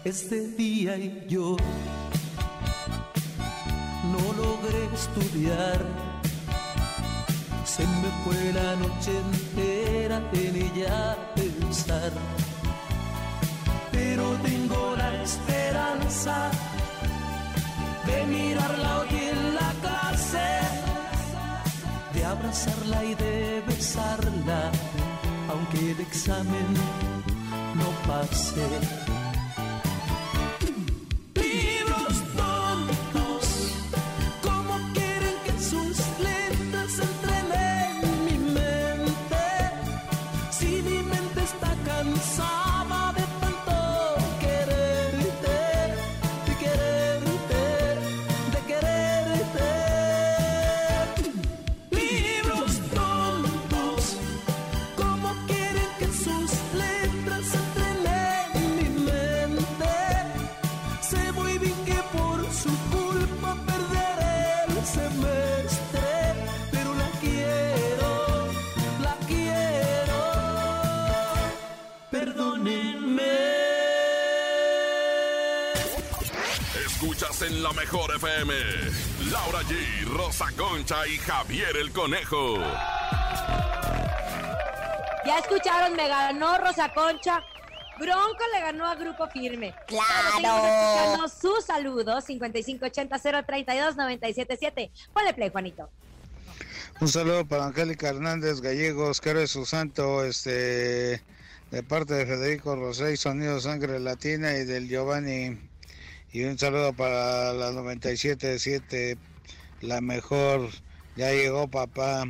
Este 0.10 0.48
día 0.58 0.98
y 0.98 1.24
yo 1.30 1.56
no 4.12 4.34
logré 4.34 4.86
estudiar. 4.92 5.80
Se 7.64 7.84
me 7.84 8.10
fue 8.24 8.54
la 8.54 8.76
noche 8.78 9.12
entera 9.34 10.18
en 10.34 10.56
ella 10.56 11.16
pensar. 11.36 12.12
Pero 13.92 14.24
tengo 14.42 14.96
la 14.96 15.22
esperanza 15.22 16.50
de 18.08 18.26
mirarla 18.26 19.00
hoy 19.02 19.16
en 19.16 19.56
la 19.56 19.72
clase, 19.84 20.50
de 22.16 22.26
abrazarla 22.26 23.06
y 23.06 23.14
de 23.14 23.64
besarla, 23.68 24.72
aunque 25.50 25.92
el 25.92 26.00
examen 26.00 26.68
no 27.76 27.90
pase. 28.08 28.99
Mejor 77.80 78.14
FM. 78.14 78.54
Laura 79.32 79.62
G, 79.62 80.04
Rosa 80.06 80.48
Concha 80.58 81.08
y 81.08 81.16
Javier 81.18 81.78
el 81.78 81.94
Conejo. 81.94 82.58
Ya 85.26 85.40
escucharon, 85.40 85.96
me 85.96 86.10
ganó 86.10 86.58
Rosa 86.58 86.94
Concha. 86.94 87.42
Bronco 87.98 88.44
le 88.54 88.60
ganó 88.60 88.86
a 88.86 88.96
Grupo 88.96 89.30
Firme. 89.30 89.74
¡Claro! 89.88 91.30
Sus 91.30 91.64
saludos, 91.66 92.28
5580-032-977. 92.28 94.92
Ponle 95.14 95.34
play, 95.34 95.50
Juanito. 95.50 95.90
Un 97.00 97.08
saludo 97.08 97.46
para 97.46 97.66
Angélica 97.66 98.10
Hernández 98.10 98.60
Gallegos, 98.60 99.22
que 99.22 99.30
eres 99.30 99.52
su 99.52 99.66
santo, 99.66 100.26
este, 100.26 101.24
de 101.72 101.84
parte 101.88 102.14
de 102.14 102.26
Federico 102.26 102.76
Rosé, 102.76 103.16
Sonido 103.16 103.62
Sangre 103.62 104.00
Latina 104.00 104.58
y 104.58 104.66
del 104.66 104.90
Giovanni. 104.90 105.69
Y 106.32 106.44
un 106.44 106.58
saludo 106.60 106.94
para 106.94 107.54
la 107.54 107.72
97.7, 107.72 109.18
la 109.82 110.00
mejor. 110.02 110.70
Ya 111.16 111.32
llegó 111.32 111.68
papá 111.68 112.24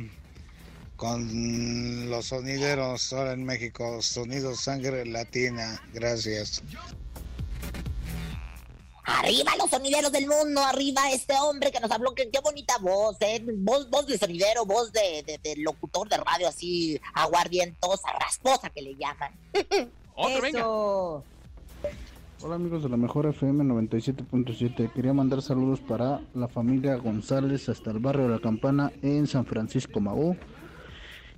con 0.96 2.08
los 2.10 2.26
sonideros 2.26 3.12
ahora 3.12 3.32
en 3.32 3.44
México, 3.44 4.00
Sonido 4.02 4.54
Sangre 4.56 5.04
Latina. 5.06 5.82
Gracias. 5.92 6.62
Arriba 9.04 9.52
los 9.58 9.70
sonideros 9.70 10.12
del 10.12 10.26
mundo, 10.26 10.60
arriba 10.64 11.10
este 11.10 11.34
hombre 11.40 11.72
que 11.72 11.80
nos 11.80 11.90
habló, 11.90 12.14
que 12.14 12.30
qué 12.30 12.38
bonita 12.40 12.78
voz, 12.78 13.16
¿eh? 13.20 13.42
Voz, 13.58 13.90
voz 13.90 14.06
de 14.06 14.16
sonidero, 14.18 14.64
voz 14.64 14.92
de, 14.92 15.22
de- 15.26 15.38
de 15.42 15.56
locutor 15.56 16.08
de 16.08 16.16
radio 16.18 16.48
así 16.48 17.00
aguardientosa, 17.14 18.12
rasposa 18.18 18.70
que 18.70 18.82
le 18.82 18.94
llaman. 18.96 19.32
Otro, 20.14 20.42
venga. 20.42 20.64
Hola 22.42 22.54
amigos 22.54 22.82
de 22.82 22.88
la 22.88 22.96
mejor 22.96 23.26
FM 23.26 23.64
97.7. 23.64 24.90
Quería 24.94 25.12
mandar 25.12 25.42
saludos 25.42 25.78
para 25.80 26.22
la 26.32 26.48
familia 26.48 26.96
González 26.96 27.68
hasta 27.68 27.90
el 27.90 27.98
barrio 27.98 28.22
de 28.22 28.30
la 28.30 28.38
Campana 28.38 28.90
en 29.02 29.26
San 29.26 29.44
Francisco 29.44 30.00
Maú. 30.00 30.34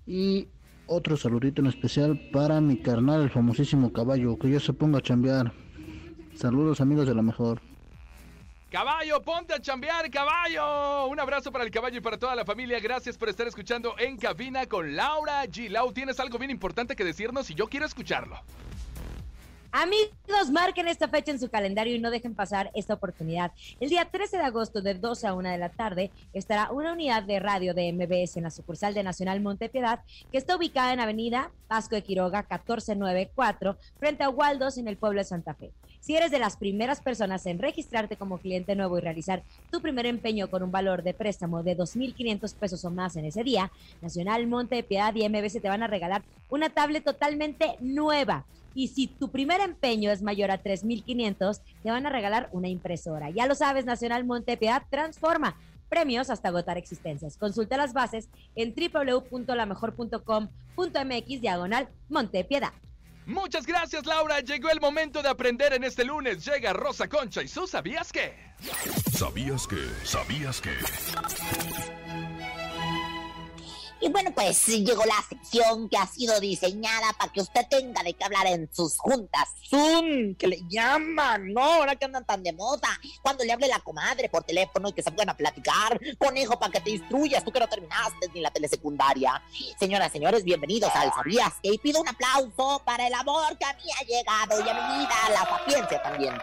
Y 0.06 0.46
otro 0.86 1.16
saludito 1.16 1.60
en 1.60 1.66
especial 1.66 2.30
para 2.32 2.60
mi 2.60 2.76
carnal, 2.76 3.22
el 3.22 3.30
famosísimo 3.30 3.92
caballo, 3.92 4.38
que 4.38 4.48
ya 4.48 4.60
se 4.60 4.72
ponga 4.72 4.98
a 4.98 5.02
chambear. 5.02 5.52
Saludos 6.36 6.80
amigos 6.80 7.08
de 7.08 7.16
la 7.16 7.22
mejor. 7.22 7.60
Caballo, 8.70 9.20
ponte 9.22 9.54
a 9.54 9.60
chambear, 9.60 10.08
caballo. 10.08 11.08
Un 11.08 11.18
abrazo 11.18 11.50
para 11.50 11.64
el 11.64 11.72
caballo 11.72 11.98
y 11.98 12.00
para 12.00 12.16
toda 12.16 12.36
la 12.36 12.44
familia. 12.44 12.78
Gracias 12.78 13.18
por 13.18 13.28
estar 13.28 13.48
escuchando 13.48 13.96
en 13.98 14.16
cabina 14.16 14.66
con 14.66 14.94
Laura 14.94 15.44
G. 15.46 15.68
Lau, 15.68 15.92
tienes 15.92 16.20
algo 16.20 16.38
bien 16.38 16.52
importante 16.52 16.94
que 16.94 17.04
decirnos 17.04 17.50
y 17.50 17.54
yo 17.54 17.66
quiero 17.66 17.86
escucharlo. 17.86 18.36
Amigos, 19.74 20.50
marquen 20.52 20.86
esta 20.86 21.08
fecha 21.08 21.30
en 21.30 21.40
su 21.40 21.48
calendario 21.48 21.96
y 21.96 21.98
no 21.98 22.10
dejen 22.10 22.34
pasar 22.34 22.70
esta 22.74 22.92
oportunidad. 22.92 23.52
El 23.80 23.88
día 23.88 24.04
13 24.04 24.36
de 24.36 24.42
agosto 24.42 24.82
de 24.82 24.92
12 24.92 25.26
a 25.26 25.32
1 25.32 25.48
de 25.48 25.56
la 25.56 25.70
tarde 25.70 26.10
estará 26.34 26.70
una 26.70 26.92
unidad 26.92 27.22
de 27.22 27.40
radio 27.40 27.72
de 27.72 27.90
MBS 27.90 28.36
en 28.36 28.42
la 28.42 28.50
sucursal 28.50 28.92
de 28.92 29.02
Nacional 29.02 29.40
Montepiedad 29.40 30.00
que 30.30 30.36
está 30.36 30.56
ubicada 30.56 30.92
en 30.92 31.00
Avenida 31.00 31.50
Vasco 31.70 31.94
de 31.94 32.02
Quiroga 32.02 32.40
1494 32.40 33.78
frente 33.98 34.24
a 34.24 34.28
Waldos 34.28 34.76
en 34.76 34.88
el 34.88 34.98
pueblo 34.98 35.20
de 35.20 35.24
Santa 35.24 35.54
Fe. 35.54 35.72
Si 36.00 36.16
eres 36.16 36.30
de 36.30 36.38
las 36.38 36.58
primeras 36.58 37.00
personas 37.00 37.46
en 37.46 37.58
registrarte 37.58 38.18
como 38.18 38.36
cliente 38.36 38.76
nuevo 38.76 38.98
y 38.98 39.00
realizar 39.00 39.42
tu 39.70 39.80
primer 39.80 40.04
empeño 40.04 40.50
con 40.50 40.62
un 40.62 40.70
valor 40.70 41.02
de 41.02 41.14
préstamo 41.14 41.62
de 41.62 41.78
2.500 41.78 42.54
pesos 42.56 42.84
o 42.84 42.90
más 42.90 43.16
en 43.16 43.24
ese 43.24 43.42
día, 43.42 43.72
Nacional 44.02 44.46
Montepiedad 44.46 45.14
y 45.14 45.26
MBS 45.26 45.62
te 45.62 45.68
van 45.68 45.82
a 45.82 45.86
regalar 45.86 46.22
una 46.50 46.68
tablet 46.68 47.04
totalmente 47.04 47.76
nueva. 47.80 48.44
Y 48.74 48.88
si 48.88 49.06
tu 49.06 49.30
primer 49.30 49.60
empeño 49.60 50.10
es 50.10 50.22
mayor 50.22 50.50
a 50.50 50.62
3.500, 50.62 51.60
te 51.82 51.90
van 51.90 52.06
a 52.06 52.10
regalar 52.10 52.48
una 52.52 52.68
impresora. 52.68 53.30
Ya 53.30 53.46
lo 53.46 53.54
sabes, 53.54 53.84
Nacional 53.84 54.24
Montepiedad 54.24 54.82
transforma 54.90 55.56
premios 55.88 56.30
hasta 56.30 56.48
agotar 56.48 56.78
existencias. 56.78 57.36
Consulta 57.36 57.76
las 57.76 57.92
bases 57.92 58.28
en 58.56 58.74
www.lamejor.com.mx 58.74 61.40
diagonal 61.40 61.88
Montepiedad. 62.08 62.72
Muchas 63.26 63.66
gracias, 63.66 64.06
Laura. 64.06 64.40
Llegó 64.40 64.70
el 64.70 64.80
momento 64.80 65.22
de 65.22 65.28
aprender 65.28 65.74
en 65.74 65.84
este 65.84 66.04
lunes. 66.04 66.44
Llega 66.44 66.72
Rosa 66.72 67.08
Concha 67.08 67.42
y 67.42 67.48
su 67.48 67.66
¿sabías 67.66 68.10
qué? 68.10 68.34
¿Sabías 69.12 69.66
que? 69.66 69.76
¿Sabías 70.04 70.60
que? 70.60 70.72
Y 74.02 74.08
bueno, 74.08 74.32
pues 74.34 74.66
llegó 74.66 75.04
la 75.04 75.22
sección 75.28 75.88
que 75.88 75.96
ha 75.96 76.06
sido 76.08 76.40
diseñada 76.40 77.12
para 77.16 77.32
que 77.32 77.40
usted 77.40 77.62
tenga 77.70 78.02
de 78.02 78.14
qué 78.14 78.24
hablar 78.24 78.48
en 78.48 78.68
sus 78.74 78.98
juntas 78.98 79.48
Zoom, 79.70 80.34
que 80.34 80.48
le 80.48 80.60
llaman, 80.68 81.52
¿no? 81.52 81.62
Ahora 81.62 81.94
que 81.94 82.04
andan 82.06 82.26
tan 82.26 82.42
de 82.42 82.52
moda. 82.52 82.88
Cuando 83.22 83.44
le 83.44 83.52
hable 83.52 83.68
la 83.68 83.78
comadre 83.78 84.28
por 84.28 84.42
teléfono 84.42 84.88
y 84.88 84.92
que 84.92 85.04
se 85.04 85.12
a 85.28 85.36
platicar. 85.36 86.00
Conejo, 86.18 86.58
para 86.58 86.72
que 86.72 86.80
te 86.80 86.90
instruyas, 86.90 87.44
tú 87.44 87.52
que 87.52 87.60
no 87.60 87.68
terminaste 87.68 88.28
ni 88.34 88.40
la 88.40 88.50
telesecundaria. 88.50 89.40
Señoras, 89.78 90.10
señores, 90.10 90.42
bienvenidos 90.42 90.90
al 90.96 91.12
¿Sabías 91.12 91.52
que? 91.62 91.72
Y 91.72 91.78
pido 91.78 92.00
un 92.00 92.08
aplauso 92.08 92.82
para 92.84 93.06
el 93.06 93.14
amor 93.14 93.56
que 93.56 93.64
a 93.64 93.72
mí 93.74 93.84
ha 94.00 94.04
llegado 94.04 94.66
y 94.66 94.68
a 94.68 94.74
mi 94.74 94.98
vida, 94.98 95.14
la 95.32 95.44
sapiencia 95.44 96.02
también. 96.02 96.34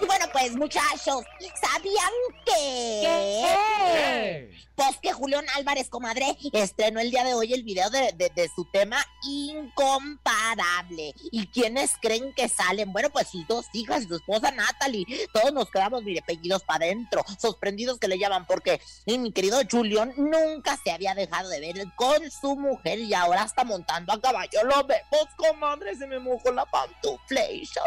Y 0.00 0.06
bueno, 0.06 0.26
pues 0.32 0.54
muchachos, 0.56 1.24
¿sabían 1.60 2.12
que? 2.44 3.00
¿Qué? 3.02 4.58
Pues 4.76 4.96
que 5.02 5.12
Julián 5.12 5.44
Álvarez, 5.56 5.88
comadre, 5.88 6.36
estrenó 6.52 7.00
el 7.00 7.10
día 7.10 7.24
de 7.24 7.34
hoy 7.34 7.52
el 7.52 7.64
video 7.64 7.90
de, 7.90 8.12
de- 8.12 8.30
de 8.32 8.48
su 8.54 8.64
tema 8.70 9.04
Incomparable. 9.24 11.14
¿Y 11.32 11.48
quiénes 11.48 11.94
creen 12.00 12.32
que 12.32 12.48
salen? 12.48 12.92
Bueno, 12.92 13.10
pues 13.10 13.26
sus 13.28 13.44
dos 13.48 13.66
hijas 13.72 14.04
y 14.04 14.06
su 14.06 14.14
esposa 14.14 14.52
Natalie. 14.52 15.04
Todos 15.32 15.52
nos 15.52 15.68
quedamos, 15.70 16.04
mire, 16.04 16.22
pellidos 16.22 16.62
para 16.62 16.84
adentro, 16.84 17.24
sorprendidos 17.40 17.98
que 17.98 18.06
le 18.06 18.18
llaman, 18.20 18.46
porque 18.46 18.80
mi 19.06 19.32
querido 19.32 19.60
Julián 19.68 20.14
nunca 20.16 20.78
se 20.84 20.92
había 20.92 21.14
dejado 21.16 21.48
de 21.48 21.58
ver 21.58 21.84
con 21.96 22.30
su 22.30 22.54
mujer 22.56 23.00
y 23.00 23.14
ahora 23.14 23.42
está 23.42 23.64
montando 23.64 24.12
a 24.12 24.20
caballo. 24.20 24.62
Lo 24.62 24.84
vemos, 24.84 25.26
comadre, 25.36 25.96
se 25.96 26.06
me 26.06 26.20
mojó 26.20 26.52
la 26.52 26.64
pantuflation. 26.66 27.84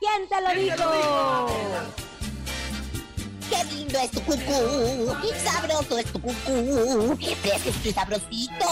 ¿Quién 0.00 0.28
te 0.28 0.40
lo 0.40 0.48
dijo? 0.58 1.46
Qué 3.50 3.64
lindo 3.64 3.98
es 3.98 4.10
tu 4.12 4.20
cucú, 4.22 5.12
y 5.24 5.40
sabroso 5.40 5.98
es 5.98 6.06
tu 6.06 6.22
cucú, 6.22 7.18
fresco 7.42 7.70
y 7.84 7.92
sabrosito, 7.92 8.64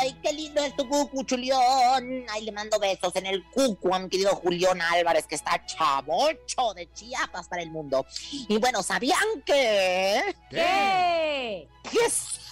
ay, 0.00 0.14
qué 0.22 0.34
lindo 0.34 0.62
es 0.62 0.76
tu 0.76 0.86
cucú, 0.86 1.24
chulión. 1.24 2.26
Ay, 2.28 2.44
le 2.44 2.52
mando 2.52 2.78
besos 2.78 3.16
en 3.16 3.24
el 3.24 3.42
cucú 3.50 3.94
a 3.94 3.98
mi 3.98 4.10
querido 4.10 4.36
Julián 4.36 4.82
Álvarez, 4.82 5.26
que 5.26 5.34
está 5.34 5.64
chavocho 5.64 6.74
de 6.76 6.92
Chiapas 6.92 7.48
para 7.48 7.62
el 7.62 7.70
mundo. 7.70 8.04
Y 8.30 8.58
bueno, 8.58 8.82
¿sabían 8.82 9.18
que? 9.46 10.36
¿Qué? 10.50 11.68
Que 11.90 11.98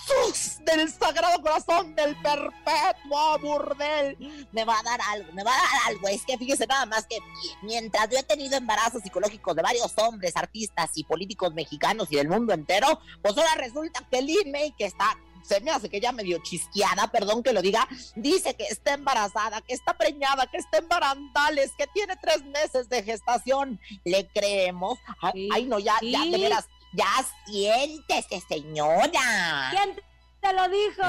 Jesús 0.07 0.59
del 0.65 0.91
Sagrado 0.91 1.41
Corazón 1.43 1.95
del 1.95 2.17
Perpetuo 2.17 3.39
Burdel. 3.41 4.47
Me 4.53 4.65
va 4.65 4.79
a 4.79 4.83
dar 4.83 5.01
algo, 5.11 5.33
me 5.33 5.43
va 5.43 5.53
a 5.53 5.55
dar 5.55 5.89
algo. 5.89 6.09
Es 6.09 6.25
que 6.25 6.39
fíjese 6.39 6.67
nada 6.67 6.87
más 6.87 7.07
que 7.07 7.19
mientras 7.63 8.09
yo 8.11 8.19
he 8.19 8.23
tenido 8.23 8.57
embarazos 8.57 9.03
psicológicos 9.03 9.55
de 9.57 9.63
varios 9.63 9.93
hombres, 9.99 10.37
artistas 10.37 10.91
y 10.95 11.05
políticos 11.05 11.55
mexicanos 11.55 12.09
y 12.11 12.17
del 12.17 12.29
mundo 12.29 12.53
entero, 12.53 13.01
pues 13.23 13.37
ahora 13.37 13.55
resulta 13.57 14.07
que 14.11 14.19
el 14.19 14.27
May, 14.51 14.73
que 14.73 14.87
está 14.87 15.17
se 15.47 15.61
me 15.61 15.71
hace 15.71 15.89
que 15.89 16.01
ya 16.01 16.11
medio 16.11 16.39
chisqueada, 16.43 17.07
perdón 17.13 17.43
que 17.43 17.53
lo 17.53 17.63
diga, 17.63 17.87
dice 18.17 18.55
que 18.55 18.65
está 18.65 18.95
embarazada, 18.95 19.61
que 19.61 19.75
está 19.75 19.97
preñada, 19.97 20.47
que 20.47 20.57
está 20.57 20.79
en 20.79 20.89
barandales, 20.89 21.73
que 21.79 21.87
tiene 21.87 22.17
tres 22.17 22.45
meses 22.45 22.89
de 22.89 23.05
gestación. 23.05 23.81
¿Le 24.05 24.27
creemos? 24.27 24.99
Ay, 25.21 25.65
no, 25.67 25.79
ya, 25.79 25.95
ya, 26.03 26.25
de 26.25 26.39
veras, 26.39 26.67
ya 26.93 27.25
siéntese, 27.47 28.43
señora. 28.49 29.71
¿Quién 29.71 30.01
te 30.41 30.53
lo 30.53 30.69
dijo? 30.69 31.03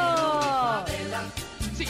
Sí. 1.75 1.87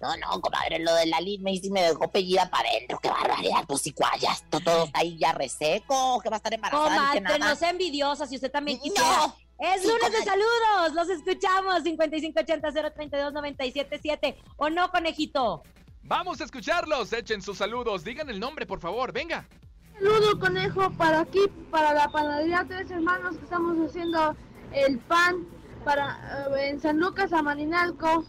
No, 0.00 0.16
no, 0.16 0.40
comadre, 0.40 0.78
lo 0.80 0.92
de 0.94 1.06
la 1.06 1.18
me 1.40 1.56
sí 1.56 1.70
me 1.70 1.82
dejó 1.82 2.10
pellida 2.10 2.50
para 2.50 2.68
adentro. 2.68 2.98
Qué 3.00 3.08
barbaridad, 3.08 3.64
pues 3.68 3.82
si 3.82 3.94
ya 4.20 4.36
todo 4.50 4.88
ahí 4.94 5.16
ya 5.18 5.32
reseco, 5.32 6.20
que 6.20 6.28
va 6.28 6.36
a 6.36 6.38
estar 6.38 6.54
embarazada. 6.54 7.12
Comadre, 7.14 7.38
no 7.38 7.54
sea 7.54 7.70
envidiosa, 7.70 8.26
si 8.26 8.34
usted 8.36 8.50
también 8.50 8.80
quisiera. 8.80 9.32
Es 9.58 9.84
lunes 9.84 10.10
de 10.10 10.24
saludos, 10.24 10.94
los 10.94 11.08
escuchamos, 11.08 11.84
5580-032-977, 11.84 14.36
¿o 14.56 14.70
no, 14.70 14.90
conejito? 14.90 15.62
Vamos 16.04 16.40
a 16.40 16.44
escucharlos, 16.44 17.12
echen 17.12 17.42
sus 17.42 17.58
saludos, 17.58 18.04
digan 18.04 18.28
el 18.28 18.40
nombre, 18.40 18.66
por 18.66 18.80
favor, 18.80 19.12
venga. 19.12 19.46
Saludo, 19.94 20.38
conejo, 20.38 20.90
para 20.92 21.20
aquí, 21.20 21.40
para 21.70 21.94
la 21.94 22.08
panadería 22.08 22.64
Tres 22.66 22.90
Hermanos, 22.90 23.36
que 23.36 23.44
estamos 23.44 23.76
haciendo 23.88 24.36
el 24.72 24.98
pan 24.98 25.46
para 25.84 26.48
eh, 26.56 26.70
en 26.70 26.80
San 26.80 26.98
Lucas, 26.98 27.32
a 27.32 27.42
Marinalco. 27.42 28.24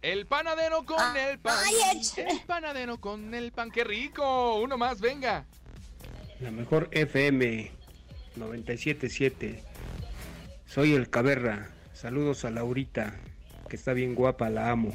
El 0.00 0.26
panadero 0.26 0.84
con 0.84 0.98
ah, 0.98 1.14
el 1.30 1.38
pan. 1.38 1.56
el 2.16 2.40
panadero 2.46 2.98
con 2.98 3.34
el 3.34 3.52
pan. 3.52 3.70
¡Qué 3.70 3.84
rico! 3.84 4.60
Uno 4.60 4.76
más, 4.76 5.00
venga. 5.00 5.46
La 6.40 6.50
mejor 6.50 6.88
FM 6.90 7.70
977. 8.36 9.62
Soy 10.66 10.94
el 10.94 11.08
Caberra. 11.08 11.70
Saludos 11.92 12.44
a 12.44 12.50
Laurita, 12.50 13.14
que 13.68 13.76
está 13.76 13.92
bien 13.92 14.16
guapa, 14.16 14.50
la 14.50 14.70
amo. 14.70 14.92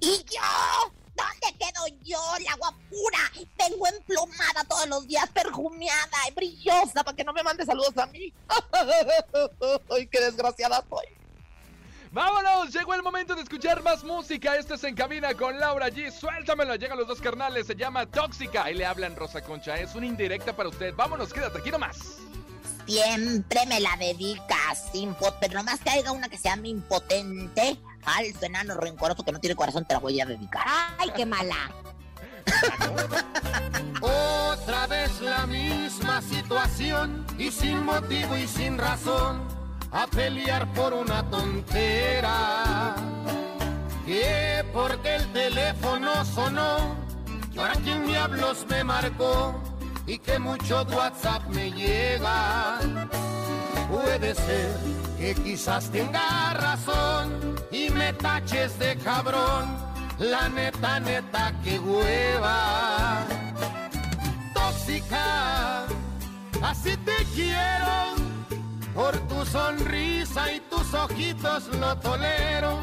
¿Y 0.00 0.24
yo? 0.24 0.92
¿Dónde 1.16 1.58
quedo 1.58 1.86
yo, 2.04 2.20
la 2.44 2.54
guapura? 2.56 3.18
Vengo 3.58 3.86
emplomada 3.88 4.62
todos 4.68 4.86
los 4.88 5.06
días, 5.08 5.28
perfumeada 5.30 6.18
y 6.28 6.34
brillosa 6.34 7.02
para 7.02 7.16
que 7.16 7.24
no 7.24 7.32
me 7.32 7.42
mande 7.42 7.64
saludos 7.64 7.98
a 7.98 8.06
mí. 8.06 8.32
¡Ay, 9.90 10.06
qué 10.06 10.20
desgraciada 10.20 10.84
soy! 10.88 11.06
Vámonos, 12.12 12.72
llegó 12.72 12.94
el 12.94 13.02
momento 13.02 13.34
de 13.34 13.42
escuchar 13.42 13.82
más 13.82 14.02
música. 14.02 14.56
Esto 14.56 14.74
es 14.74 14.84
En 14.84 14.94
Cabina 14.94 15.34
con 15.34 15.58
Laura 15.58 15.88
G. 15.88 16.10
Suéltamelo, 16.10 16.76
llegan 16.76 16.96
los 16.96 17.08
dos 17.08 17.20
carnales, 17.20 17.66
se 17.66 17.74
llama 17.74 18.06
Tóxica. 18.06 18.70
Y 18.70 18.74
le 18.74 18.86
hablan 18.86 19.14
Rosa 19.16 19.42
Concha, 19.42 19.76
es 19.76 19.94
una 19.94 20.06
indirecta 20.06 20.54
para 20.56 20.70
usted. 20.70 20.94
Vámonos, 20.94 21.32
quédate 21.32 21.58
aquí 21.58 21.70
nomás. 21.70 22.18
Siempre 22.86 23.66
me 23.66 23.80
la 23.80 23.94
dedicas, 23.98 24.90
pero 25.40 25.54
nomás 25.54 25.80
que 25.80 25.90
haya 25.90 26.10
una 26.10 26.30
que 26.30 26.38
se 26.38 26.48
llame 26.48 26.68
impotente, 26.68 27.78
falso, 28.00 28.46
enano, 28.46 28.74
rencoroso, 28.74 29.24
que 29.24 29.32
no 29.32 29.40
tiene 29.40 29.56
corazón, 29.56 29.84
te 29.84 29.94
la 29.94 30.00
voy 30.00 30.20
a 30.20 30.26
dedicar. 30.26 30.64
¡Ay, 30.98 31.10
qué 31.14 31.26
mala! 31.26 31.70
Otra 34.00 34.86
vez 34.86 35.20
la 35.20 35.46
misma 35.46 36.22
situación 36.22 37.26
y 37.38 37.50
sin 37.50 37.84
motivo 37.84 38.36
y 38.36 38.46
sin 38.46 38.78
razón 38.78 39.42
a 39.92 40.06
pelear 40.06 40.72
por 40.72 40.92
una 40.92 41.28
tontera. 41.30 42.94
Que 44.06 44.64
porque 44.72 45.16
el 45.16 45.32
teléfono 45.32 46.24
sonó, 46.24 46.96
y 47.52 47.58
ahora 47.58 47.74
quien 47.74 48.06
diablos 48.06 48.64
me 48.68 48.82
marcó 48.82 49.60
y 50.06 50.18
que 50.18 50.38
mucho 50.38 50.86
WhatsApp 50.90 51.46
me 51.48 51.70
llega. 51.70 52.78
Puede 53.90 54.34
ser 54.34 54.78
que 55.18 55.34
quizás 55.34 55.90
tenga 55.90 56.54
razón 56.54 57.56
y 57.72 57.90
me 57.90 58.12
taches 58.12 58.78
de 58.78 58.96
cabrón, 58.96 59.76
la 60.18 60.48
neta, 60.48 61.00
neta, 61.00 61.52
que 61.64 61.78
hueva. 61.78 63.24
Tóxica, 64.54 65.86
así 66.62 66.96
te 66.98 67.16
quiero 67.34 68.14
por 68.94 69.16
tu 69.28 69.44
sonrisa 69.44 70.52
y 70.52 70.60
tus 70.70 70.94
ojitos 70.94 71.66
lo 71.80 71.96
tolero. 71.98 72.80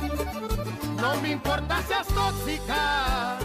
No 0.98 1.16
me 1.22 1.32
importa 1.32 1.82
seas 1.88 2.08
tóxica, 2.08 3.38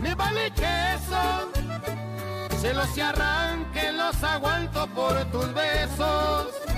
me 0.00 0.14
vale 0.14 0.52
que 0.52 0.94
eso. 0.94 1.50
Se 2.60 2.72
los 2.72 2.96
arranque, 2.96 3.90
los 3.92 4.22
aguanto 4.22 4.86
por 4.88 5.24
tus 5.32 5.52
besos. 5.52 6.71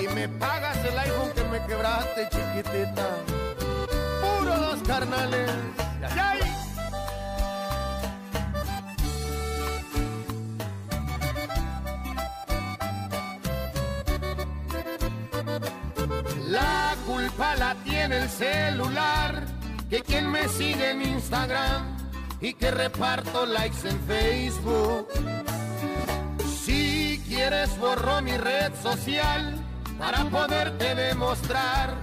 Y 0.00 0.08
me 0.14 0.28
pagas 0.28 0.76
el 0.84 0.98
iPhone 0.98 1.32
que 1.34 1.44
me 1.44 1.66
quebraste, 1.66 2.28
chiquitita. 2.30 3.08
Puro 4.20 4.56
dos 4.56 4.82
carnales. 4.86 5.50
La 16.48 16.96
culpa 17.06 17.56
la 17.56 17.74
tiene 17.84 18.18
el 18.18 18.28
celular, 18.28 19.42
que 19.88 20.02
quien 20.02 20.30
me 20.30 20.48
sigue 20.48 20.90
en 20.90 21.02
Instagram 21.02 21.99
y 22.40 22.54
que 22.54 22.70
reparto 22.70 23.46
likes 23.46 23.88
en 23.88 24.00
Facebook. 24.00 25.08
Si 26.64 27.22
quieres 27.28 27.78
borro 27.78 28.22
mi 28.22 28.36
red 28.36 28.72
social 28.82 29.56
para 29.98 30.24
poderte 30.24 30.94
demostrar 30.94 31.94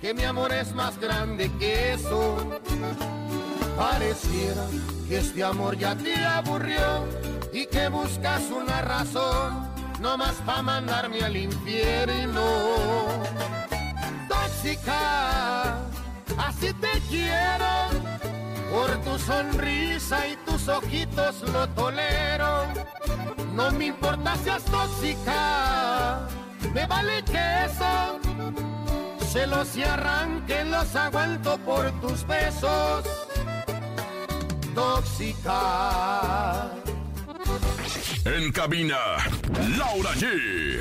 que 0.00 0.14
mi 0.14 0.24
amor 0.24 0.52
es 0.52 0.74
más 0.74 0.98
grande 0.98 1.50
que 1.58 1.94
eso. 1.94 2.36
Pareciera 3.76 4.66
que 5.08 5.18
este 5.18 5.44
amor 5.44 5.76
ya 5.76 5.94
te 5.94 6.14
aburrió 6.16 7.04
y 7.52 7.66
que 7.66 7.88
buscas 7.88 8.42
una 8.50 8.82
razón 8.82 9.68
no 10.00 10.16
más 10.16 10.34
para 10.44 10.62
mandarme 10.62 11.22
al 11.22 11.36
infierno 11.36 13.08
así 16.38 16.72
te 16.74 17.00
quiero. 17.08 17.97
Por 18.78 18.94
tu 19.02 19.18
sonrisa 19.18 20.24
y 20.28 20.36
tus 20.46 20.68
ojitos 20.68 21.42
lo 21.52 21.68
tolero. 21.70 22.64
No 23.54 23.72
me 23.72 23.86
importa 23.86 24.36
seas 24.36 24.62
tóxica, 24.66 26.20
me 26.72 26.86
vale 26.86 27.24
que 27.24 27.64
eso. 27.64 28.20
Celos 29.32 29.76
y 29.76 29.82
arranquen 29.82 30.70
los 30.70 30.94
aguanto 30.94 31.58
por 31.58 31.90
tus 32.00 32.24
besos. 32.24 33.04
Tóxica. 34.76 36.70
En 38.26 38.52
cabina, 38.52 38.98
Laura 39.76 40.10
G 40.12 40.80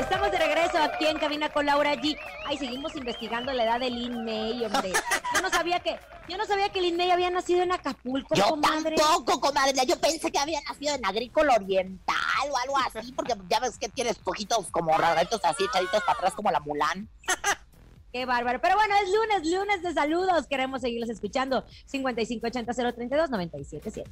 Estamos 0.00 0.32
de 0.32 0.38
regreso 0.38 0.78
aquí 0.82 1.06
en 1.06 1.18
Cabina 1.18 1.48
con 1.50 1.66
Laura 1.66 1.94
G. 1.94 2.16
Ay, 2.46 2.58
seguimos 2.58 2.96
investigando 2.96 3.52
la 3.52 3.64
edad 3.64 3.78
de 3.78 3.90
Lin 3.90 4.24
May, 4.24 4.64
hombre. 4.64 4.92
Yo 5.40 5.48
no 5.48 5.56
sabía 5.56 5.80
que, 5.80 5.98
yo 6.28 6.36
no 6.36 6.44
sabía 6.44 6.68
que 6.68 6.82
Lin 6.82 6.98
May 6.98 7.10
había 7.10 7.30
nacido 7.30 7.62
en 7.62 7.72
Acapulco, 7.72 8.34
yo 8.34 8.60
tampoco, 8.60 9.40
comadre. 9.40 9.74
Yo 9.86 9.98
pensé 9.98 10.30
que 10.30 10.38
había 10.38 10.60
nacido 10.68 10.94
en 10.94 11.06
Agrícola 11.06 11.54
Oriental 11.54 12.50
o 12.50 12.58
algo 12.58 12.76
así, 12.76 13.10
porque 13.12 13.32
ya 13.48 13.58
ves 13.58 13.78
que 13.78 13.88
tienes 13.88 14.18
poquitos 14.18 14.66
como 14.70 14.94
raritos 14.98 15.40
así, 15.42 15.64
echaditos 15.64 16.02
para 16.02 16.18
atrás 16.18 16.34
como 16.34 16.50
la 16.50 16.60
Mulan. 16.60 17.08
Qué 18.12 18.26
bárbaro. 18.26 18.60
Pero 18.60 18.74
bueno, 18.74 18.94
es 19.02 19.08
lunes, 19.08 19.50
lunes 19.50 19.82
de 19.82 19.94
saludos. 19.94 20.46
Queremos 20.46 20.82
seguirlos 20.82 21.08
escuchando. 21.08 21.64
5580 21.86 22.74
032 22.74 23.30
977. 23.30 24.10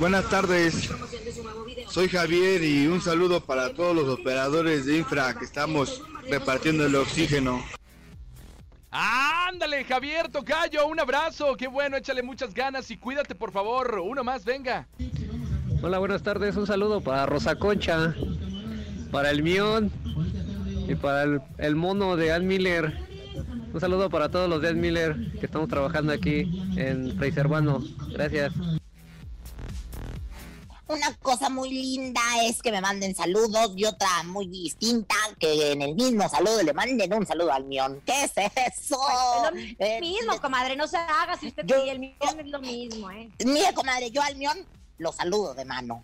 Buenas 0.00 0.28
tardes, 0.28 0.90
soy 1.88 2.08
Javier 2.08 2.64
y 2.64 2.88
un 2.88 3.00
saludo 3.00 3.40
para 3.40 3.72
todos 3.74 3.94
los 3.94 4.08
operadores 4.08 4.86
de 4.86 4.96
infra 4.96 5.38
que 5.38 5.44
estamos 5.44 6.02
repartiendo 6.28 6.84
el 6.84 6.96
oxígeno. 6.96 7.62
Ándale, 8.90 9.84
Javier 9.84 10.28
Tocayo, 10.28 10.86
un 10.88 10.98
abrazo, 10.98 11.56
qué 11.56 11.68
bueno, 11.68 11.96
échale 11.96 12.22
muchas 12.22 12.52
ganas 12.52 12.90
y 12.90 12.96
cuídate 12.96 13.34
por 13.36 13.52
favor, 13.52 14.00
uno 14.02 14.24
más, 14.24 14.44
venga. 14.44 14.88
Hola, 15.80 15.98
buenas 15.98 16.22
tardes, 16.22 16.56
un 16.56 16.66
saludo 16.66 17.00
para 17.00 17.24
Rosa 17.26 17.54
Concha 17.54 18.14
para 19.10 19.30
el 19.30 19.42
Mion 19.42 19.90
y 20.88 20.94
para 20.94 21.40
el, 21.58 21.76
mono 21.76 22.16
de 22.16 22.32
Ann 22.32 22.46
Miller. 22.46 22.92
Un 23.72 23.80
saludo 23.80 24.10
para 24.10 24.28
todos 24.28 24.48
los 24.48 24.60
de 24.60 24.68
Ann 24.68 24.80
Miller 24.80 25.16
que 25.38 25.46
estamos 25.46 25.68
trabajando 25.68 26.12
aquí 26.12 26.60
en 26.76 27.16
Fray 27.16 27.32
Servano. 27.32 27.82
Gracias. 28.12 28.52
Una 30.90 31.14
cosa 31.22 31.48
muy 31.48 31.70
linda 31.70 32.20
es 32.42 32.60
que 32.60 32.72
me 32.72 32.80
manden 32.80 33.14
saludos 33.14 33.72
y 33.76 33.84
otra 33.84 34.08
muy 34.24 34.48
distinta 34.48 35.14
que 35.38 35.70
en 35.70 35.82
el 35.82 35.94
mismo 35.94 36.28
saludo 36.28 36.64
le 36.64 36.72
manden 36.72 37.14
un 37.14 37.24
saludo 37.24 37.52
al 37.52 37.62
mión. 37.64 38.02
¿Qué 38.04 38.24
es 38.24 38.32
eso? 38.36 38.98
Es 39.08 39.52
lo 39.52 39.86
Eh, 39.86 40.00
mismo, 40.00 40.40
comadre, 40.40 40.74
no 40.74 40.88
se 40.88 40.96
haga 40.96 41.36
si 41.38 41.46
usted 41.46 41.62
yo- 41.64 41.84
y 41.84 41.90
el 41.90 42.00
mío 42.00 42.14
es 42.36 42.46
lo 42.48 42.60
mismo, 42.60 43.08
¿eh? 43.12 43.30
Mire, 43.44 43.72
comadre, 43.72 44.10
yo 44.10 44.20
al 44.20 44.34
mión 44.34 44.66
lo 44.98 45.12
saludo 45.12 45.54
de 45.54 45.64
mano. 45.64 46.02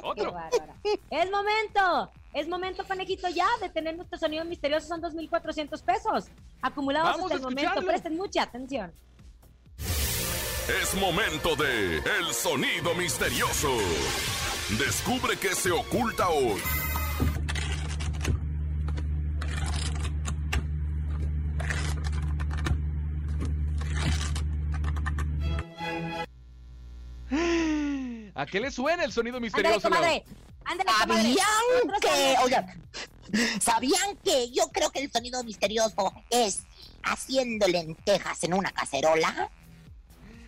Bárbara. 0.00 0.74
Es 1.10 1.30
momento, 1.30 2.10
es 2.34 2.48
momento, 2.48 2.84
conejito, 2.86 3.28
ya 3.30 3.46
de 3.60 3.68
tener 3.68 3.96
nuestro 3.96 4.16
sonido 4.18 4.44
misterioso. 4.44 4.86
Son 4.86 5.00
2.400 5.00 5.82
pesos 5.82 6.26
acumulados 6.60 7.16
Vamos 7.16 7.32
hasta 7.32 7.36
el 7.36 7.42
momento. 7.54 7.82
Presten 7.84 8.16
mucha 8.16 8.42
atención. 8.42 8.92
Es 10.80 10.94
momento 10.94 11.54
de 11.56 11.98
El 11.98 12.32
Sonido 12.32 12.94
Misterioso. 12.94 13.68
Descubre 14.78 15.36
qué 15.36 15.54
se 15.54 15.70
oculta 15.70 16.30
hoy. 16.30 16.60
¿A 28.34 28.46
qué 28.46 28.60
le 28.60 28.70
suena 28.70 29.04
el 29.04 29.12
sonido 29.12 29.36
Ándale, 29.36 29.40
misterioso? 29.40 29.88
Lau? 29.90 30.00
comadre. 30.00 30.24
¿Sabían 30.96 32.00
que, 32.00 32.36
oigan, 32.42 32.82
sabían 33.60 34.16
que 34.24 34.50
yo 34.52 34.68
creo 34.72 34.90
que 34.90 35.00
el 35.00 35.12
sonido 35.12 35.44
misterioso 35.44 36.14
es 36.30 36.62
haciendo 37.02 37.66
lentejas 37.68 38.42
en 38.44 38.54
una 38.54 38.70
cacerola? 38.70 39.50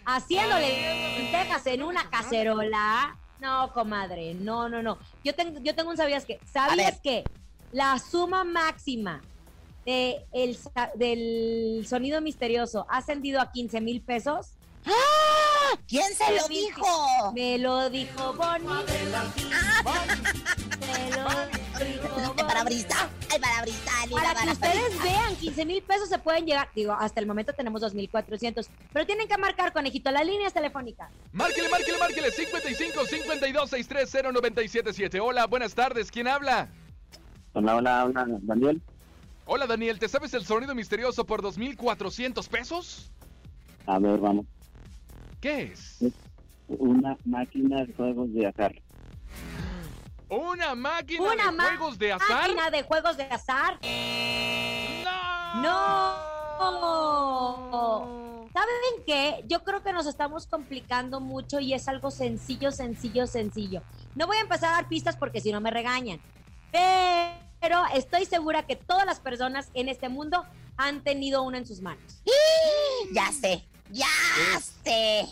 Haciéndole 0.07 1.19
lentejas 1.19 1.67
en 1.67 1.83
una 1.83 2.09
cacerola. 2.11 3.17
No, 3.41 3.73
comadre, 3.73 4.35
no, 4.35 4.69
no, 4.69 4.83
no. 4.83 4.99
Yo 5.23 5.35
tengo, 5.35 5.61
yo 5.61 5.75
tengo 5.75 5.91
un 5.91 5.97
sabías 5.97 6.25
que. 6.25 6.41
¿Sabías 6.51 7.01
que 7.01 7.25
la 7.73 7.99
suma 7.99 8.45
máxima 8.45 9.21
de 9.85 10.25
el 10.33 10.59
del 10.95 11.87
sonido 11.87 12.21
misterioso 12.21 12.87
ha 12.89 12.99
ascendido 12.99 13.41
a 13.41 13.51
15 13.53 13.81
mil 13.81 14.01
pesos? 14.03 14.57
¿Quién 15.89 16.15
se 16.15 16.37
lo 16.37 16.47
dijo? 16.49 17.33
Me 17.35 17.59
lo 17.59 17.91
dijo 17.91 18.33
Bonnie. 18.35 18.69
Me 20.81 21.11
lo 21.11 21.29
dijo 21.47 21.64
¿El 21.81 22.47
parabrisa? 22.47 23.09
El 23.35 23.41
parabrisa, 23.41 24.07
Lila, 24.07 24.23
Para 24.23 24.45
que 24.45 24.53
ustedes 24.53 25.03
vean, 25.03 25.37
15 25.37 25.65
mil 25.67 25.83
pesos 25.83 26.09
se 26.09 26.19
pueden 26.19 26.47
llegar. 26.47 26.69
Digo, 26.75 26.93
hasta 26.93 27.21
el 27.21 27.27
momento 27.27 27.53
tenemos 27.53 27.83
2.400. 27.83 28.69
Pero 28.93 29.07
tienen 29.07 29.27
que 29.27 29.37
marcar, 29.39 29.73
conejito, 29.73 30.11
las 30.11 30.25
líneas 30.25 30.53
telefónicas. 30.53 31.11
Márquele, 31.33 31.69
márquele, 31.69 31.99
márquele. 31.99 32.31
55 32.31 33.07
52 33.07 33.71
630 33.71 34.33
977. 34.33 35.21
Hola, 35.21 35.47
buenas 35.47 35.75
tardes. 35.75 36.11
¿Quién 36.11 36.29
habla? 36.29 36.69
Hola, 37.55 37.77
hola, 37.77 38.05
hola, 38.05 38.27
Daniel. 38.43 38.83
Hola, 39.47 39.67
Daniel. 39.67 39.99
¿Te 39.99 40.09
sabes 40.09 40.33
el 40.35 40.45
sonido 40.45 40.75
misterioso 40.75 41.25
por 41.25 41.43
2.400 41.43 42.49
pesos? 42.49 43.11
A 43.87 43.99
ver, 43.99 44.19
vamos. 44.19 44.47
¿Qué 45.41 45.73
es? 45.73 45.99
Una 46.69 47.17
máquina 47.25 47.85
de 47.85 47.93
juegos 47.93 48.33
de 48.33 48.47
azar. 48.47 48.75
¿Una 50.29 50.75
máquina 50.75 51.23
Una 51.23 51.45
de 51.47 51.53
ma- 51.53 51.65
juegos 51.77 51.99
de 51.99 52.13
azar? 52.13 52.29
máquina 52.31 52.71
de 52.71 52.83
juegos 52.83 53.17
de 53.17 53.25
azar. 53.25 53.79
¡No! 55.57 56.35
¿Saben 58.53 59.05
qué? 59.07 59.45
Yo 59.49 59.63
creo 59.65 59.83
que 59.83 59.93
nos 59.93 60.07
estamos 60.07 60.47
complicando 60.47 61.21
mucho 61.21 61.59
y 61.61 61.75
es 61.75 61.89
algo 61.89 62.11
sencillo, 62.11 62.71
sencillo, 62.71 63.27
sencillo. 63.27 63.83
No 64.15 64.27
voy 64.27 64.37
a 64.39 64.41
empezar 64.41 64.71
a 64.71 64.75
dar 64.77 64.89
pistas 64.89 65.17
porque 65.17 65.41
si 65.41 65.53
no 65.53 65.61
me 65.61 65.71
regañan. 65.71 66.21
Pero 66.73 67.83
estoy 67.95 68.25
segura 68.27 68.67
que 68.67 68.77
todas 68.77 69.07
las 69.07 69.21
personas 69.21 69.71
en 69.75 69.89
este 69.89 70.09
mundo 70.09 70.45
han 70.77 71.03
tenido 71.03 71.43
uno 71.43 71.57
en 71.57 71.67
sus 71.67 71.81
manos. 71.81 72.23
Ya 73.13 73.31
sé, 73.33 73.67
ya 73.91 74.07
sé. 74.85 75.27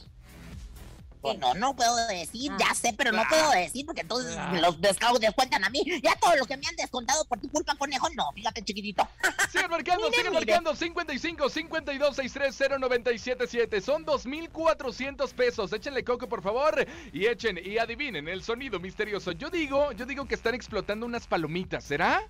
Bueno, 1.23 1.55
no 1.55 1.77
puedo 1.77 1.95
decir, 2.09 2.51
ya 2.59 2.75
sé, 2.75 2.93
pero 2.99 3.13
no 3.13 3.23
puedo 3.29 3.53
decir 3.53 3.87
porque 3.87 4.01
entonces 4.01 4.37
los 4.61 4.75
pescados 4.77 5.21
descuentan 5.21 5.65
a 5.65 5.71
mí. 5.71 5.81
Ya 6.03 6.17
todo 6.17 6.35
lo 6.35 6.45
que 6.47 6.57
me 6.57 6.67
han 6.67 6.75
descontado 6.75 7.25
por 7.27 7.39
tu 7.41 7.49
culpa, 7.49 7.77
conejo, 7.77 8.09
no, 8.17 8.33
fíjate, 8.33 8.63
chiquitito. 8.65 9.09
Sigan 9.53 9.71
marcando, 9.71 10.11
mire. 10.11 10.31
marcando 10.33 10.75
55 10.75 11.49
52 11.49 12.17
630 12.17 12.79
977. 12.79 13.81
Son 13.81 14.05
2.400 14.05 15.33
pesos. 15.33 15.73
Échenle 15.73 16.03
coco, 16.03 16.29
por 16.29 16.43
favor. 16.43 16.85
Y 17.13 17.27
echen 17.27 17.57
y 17.63 17.79
adivinen 17.79 18.27
el 18.27 18.43
sonido 18.43 18.81
misterioso. 18.81 19.31
Yo 19.31 19.49
digo, 19.49 19.93
yo 19.93 20.07
digo 20.07 20.27
que 20.27 20.35
están 20.35 20.57
explotando 20.57 21.07
unas 21.07 21.29
palomitas. 21.29 21.85
¿Será? 21.85 22.27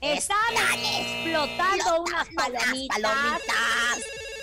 Están 0.00 0.38
explotando 0.56 2.02
unas 2.02 2.28
palomitas. 2.34 2.98
palomitas. 2.98 3.98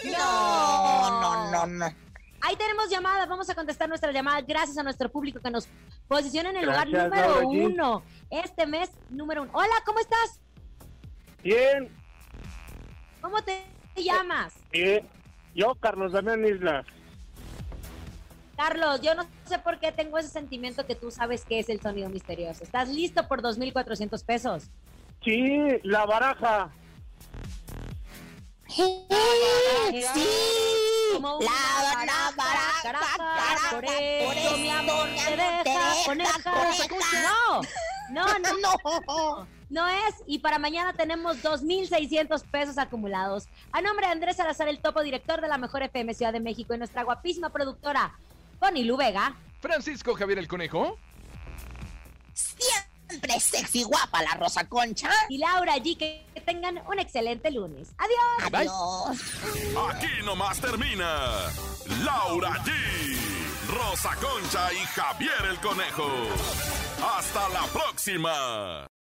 No, 0.05 1.21
no, 1.21 1.51
no, 1.51 1.65
no. 1.65 2.06
Ahí 2.47 2.55
tenemos 2.55 2.89
llamadas, 2.89 3.27
vamos 3.27 3.49
a 3.49 3.55
contestar 3.55 3.89
nuestra 3.89 4.09
llamada 4.13 4.39
gracias 4.39 4.77
a 4.77 4.83
nuestro 4.83 5.09
público 5.09 5.41
que 5.41 5.51
nos 5.51 5.67
posiciona 6.07 6.49
en 6.51 6.55
el 6.55 6.65
lugar 6.65 6.87
número 6.87 7.09
Laura 7.09 7.41
G. 7.41 7.65
uno. 7.65 8.03
Este 8.29 8.65
mes 8.65 8.89
número 9.09 9.41
uno. 9.41 9.51
Hola, 9.53 9.73
¿cómo 9.85 9.99
estás? 9.99 10.39
Bien, 11.43 11.89
¿Cómo 13.19 13.41
te 13.41 13.65
llamas? 13.97 14.53
bien. 14.71 15.05
Yo, 15.55 15.75
Carlos 15.75 16.13
Damián 16.13 16.45
Islas. 16.45 16.85
Carlos, 18.55 19.01
yo 19.01 19.13
no 19.13 19.25
sé 19.43 19.59
por 19.59 19.77
qué 19.79 19.91
tengo 19.91 20.17
ese 20.17 20.29
sentimiento 20.29 20.85
que 20.85 20.95
tú 20.95 21.11
sabes 21.11 21.43
que 21.43 21.59
es 21.59 21.67
el 21.67 21.81
sonido 21.81 22.07
misterioso. 22.07 22.63
¿Estás 22.63 22.87
listo 22.87 23.27
por 23.27 23.41
2.400 23.41 24.25
pesos? 24.25 24.69
Sí, 25.21 25.81
la 25.83 26.05
baraja. 26.05 26.71
Sí, 28.69 29.07
Como 31.13 31.27
la, 31.29 31.35
una 31.39 32.05
la 32.05 32.31
baraja, 32.35 32.81
caraja, 32.83 33.17
caraja, 33.17 33.69
por 33.71 33.85
eso, 33.85 34.57
mi 34.57 34.69
amor, 34.69 35.09
te 35.09 35.35
deja, 35.35 35.63
coneja. 36.05 36.41
No, 37.23 37.61
no, 38.11 38.39
no, 38.39 39.01
no. 39.07 39.47
No 39.69 39.87
es. 39.87 40.15
Y 40.25 40.39
para 40.39 40.59
mañana 40.59 40.93
tenemos 40.93 41.43
2.600 41.43 42.43
pesos 42.49 42.77
acumulados. 42.77 43.47
A 43.71 43.81
nombre 43.81 44.05
de 44.05 44.13
Andrés 44.13 44.37
Salazar, 44.37 44.67
el 44.67 44.79
topo 44.79 45.01
director 45.03 45.41
de 45.41 45.47
la 45.47 45.57
Mejor 45.57 45.83
FM 45.83 46.13
Ciudad 46.13 46.31
de 46.31 46.39
México 46.39 46.73
y 46.73 46.77
nuestra 46.77 47.03
guapísima 47.03 47.49
productora, 47.49 48.17
Bonnie 48.59 48.89
Vega. 48.95 49.35
Francisco 49.59 50.13
Javier 50.13 50.39
el 50.39 50.47
Conejo. 50.47 50.97
Siempre 53.07 53.39
sexy 53.39 53.83
guapa 53.83 54.21
la 54.21 54.33
Rosa 54.35 54.67
Concha. 54.67 55.09
Y 55.29 55.37
Laura 55.37 55.75
G. 55.77 55.97
Que 55.97 56.27
que 56.37 56.41
tengan 56.41 56.79
un 56.87 56.99
excelente 56.99 57.49
lunes. 57.49 57.89
Adiós. 57.97 58.53
Adiós. 58.53 59.17
Aquí 59.89 60.23
nomás 60.23 60.59
termina 60.59 61.49
Laura 62.03 62.53
G, 62.63 62.71
Rosa 63.69 64.15
Concha 64.15 64.71
y 64.71 64.85
Javier 64.85 65.45
el 65.49 65.59
Conejo. 65.59 66.07
Hasta 67.17 67.49
la 67.49 67.65
próxima. 67.73 68.86